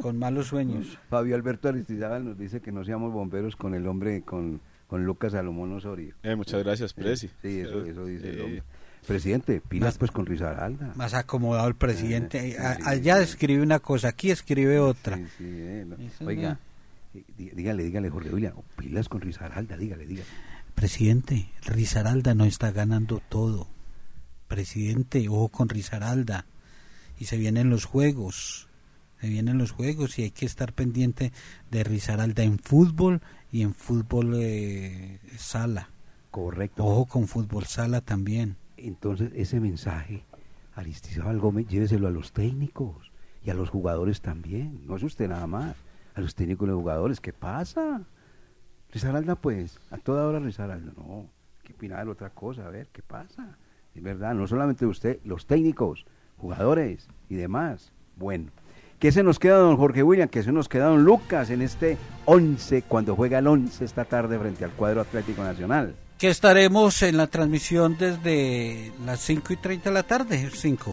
con 0.00 0.18
malos 0.18 0.46
sueños. 0.48 0.98
Fabio 1.10 1.34
Alberto 1.34 1.68
Aristizábal 1.68 2.24
nos 2.24 2.38
dice 2.38 2.60
que 2.60 2.72
no 2.72 2.84
seamos 2.84 3.12
bomberos 3.12 3.56
con 3.56 3.74
el 3.74 3.86
hombre, 3.86 4.22
con, 4.22 4.60
con 4.86 5.04
Lucas 5.04 5.32
Salomón 5.32 5.72
Osorio. 5.72 6.14
Eh, 6.22 6.34
muchas 6.36 6.62
gracias, 6.62 6.92
Presi. 6.94 7.28
Sí, 7.42 7.60
eso, 7.60 7.84
eso 7.84 8.04
dice 8.06 8.30
el 8.30 8.38
Eh, 8.38 8.42
hombre. 8.42 8.62
Presidente, 9.06 9.60
pilas 9.60 9.94
Más- 9.94 9.98
pues 9.98 10.10
con 10.12 10.26
Risaralda. 10.26 10.92
Más 10.94 11.12
acomodado 11.14 11.66
el 11.66 11.74
presidente. 11.74 12.50
Eh, 12.50 12.56
A- 12.58 12.76
sí, 12.76 12.82
allá 12.86 13.16
sí. 13.16 13.22
escribe 13.24 13.60
una 13.62 13.80
cosa, 13.80 14.08
aquí 14.08 14.30
escribe 14.30 14.78
otra. 14.78 15.16
Sí, 15.16 15.24
sí, 15.38 15.44
eh, 15.48 15.84
no. 15.86 15.96
Oiga, 16.26 16.58
eh, 17.12 17.24
dí- 17.36 17.50
dígale, 17.50 17.82
dígale, 17.82 18.08
Jorge 18.10 18.30
William, 18.30 18.54
pilas 18.78 19.08
con 19.08 19.20
Risaralda, 19.20 19.76
dígale, 19.76 20.06
dígale. 20.06 20.28
Presidente, 20.74 21.50
Risaralda 21.64 22.34
no 22.34 22.44
está 22.44 22.72
ganando 22.72 23.20
todo. 23.28 23.68
Presidente, 24.48 25.28
ojo 25.28 25.48
con 25.48 25.68
Risaralda. 25.68 26.46
Y 27.18 27.26
se 27.26 27.36
vienen 27.36 27.70
los 27.70 27.84
juegos. 27.84 28.68
Se 29.20 29.28
vienen 29.28 29.58
los 29.58 29.70
juegos 29.70 30.18
y 30.18 30.24
hay 30.24 30.30
que 30.30 30.46
estar 30.46 30.72
pendiente 30.72 31.32
de 31.70 31.84
Risaralda 31.84 32.42
en 32.42 32.58
fútbol 32.58 33.20
y 33.52 33.62
en 33.62 33.74
fútbol 33.74 34.34
eh, 34.36 35.20
sala. 35.36 35.90
Correcto. 36.32 36.84
Ojo 36.84 37.06
con 37.06 37.28
fútbol 37.28 37.66
sala 37.66 38.00
también. 38.00 38.56
Entonces, 38.76 39.30
ese 39.36 39.60
mensaje, 39.60 40.24
Aristizábal 40.74 41.38
Gómez, 41.38 41.68
lléveselo 41.68 42.08
a 42.08 42.10
los 42.10 42.32
técnicos 42.32 43.12
y 43.44 43.50
a 43.50 43.54
los 43.54 43.70
jugadores 43.70 44.20
también. 44.20 44.84
No 44.86 44.96
es 44.96 45.02
usted 45.02 45.28
nada 45.28 45.46
más. 45.46 45.76
A 46.14 46.20
los 46.20 46.34
técnicos 46.34 46.66
y 46.66 46.70
los 46.70 46.80
jugadores, 46.80 47.20
¿qué 47.20 47.32
pasa? 47.32 48.02
Risaralda, 48.92 49.36
pues, 49.36 49.78
a 49.90 49.98
toda 49.98 50.26
hora 50.26 50.38
Risaralda. 50.38 50.92
No, 50.96 51.20
hay 51.20 51.66
que 51.66 51.72
opinar 51.72 52.08
otra 52.08 52.30
cosa, 52.30 52.66
a 52.66 52.70
ver, 52.70 52.88
¿qué 52.92 53.02
pasa? 53.02 53.56
Es 53.94 54.02
verdad, 54.02 54.34
no 54.34 54.46
solamente 54.46 54.86
usted, 54.86 55.18
los 55.24 55.46
técnicos, 55.46 56.04
jugadores 56.36 57.08
y 57.28 57.36
demás. 57.36 57.92
Bueno, 58.16 58.50
¿qué 58.98 59.12
se 59.12 59.22
nos 59.22 59.38
queda, 59.38 59.56
don 59.56 59.76
Jorge 59.76 60.02
William? 60.02 60.28
¿Qué 60.28 60.42
se 60.42 60.52
nos 60.52 60.68
queda, 60.68 60.86
don 60.86 61.04
Lucas, 61.04 61.50
en 61.50 61.62
este 61.62 61.96
11, 62.26 62.82
cuando 62.82 63.16
juega 63.16 63.38
el 63.38 63.46
11 63.46 63.84
esta 63.84 64.04
tarde 64.04 64.38
frente 64.38 64.64
al 64.64 64.72
cuadro 64.72 65.00
Atlético 65.00 65.42
Nacional? 65.42 65.94
Que 66.18 66.28
estaremos 66.28 67.02
en 67.02 67.16
la 67.16 67.26
transmisión 67.26 67.96
desde 67.98 68.92
las 69.04 69.20
5 69.20 69.54
y 69.54 69.56
30 69.56 69.90
de 69.90 69.94
la 69.94 70.02
tarde. 70.04 70.50
5. 70.52 70.90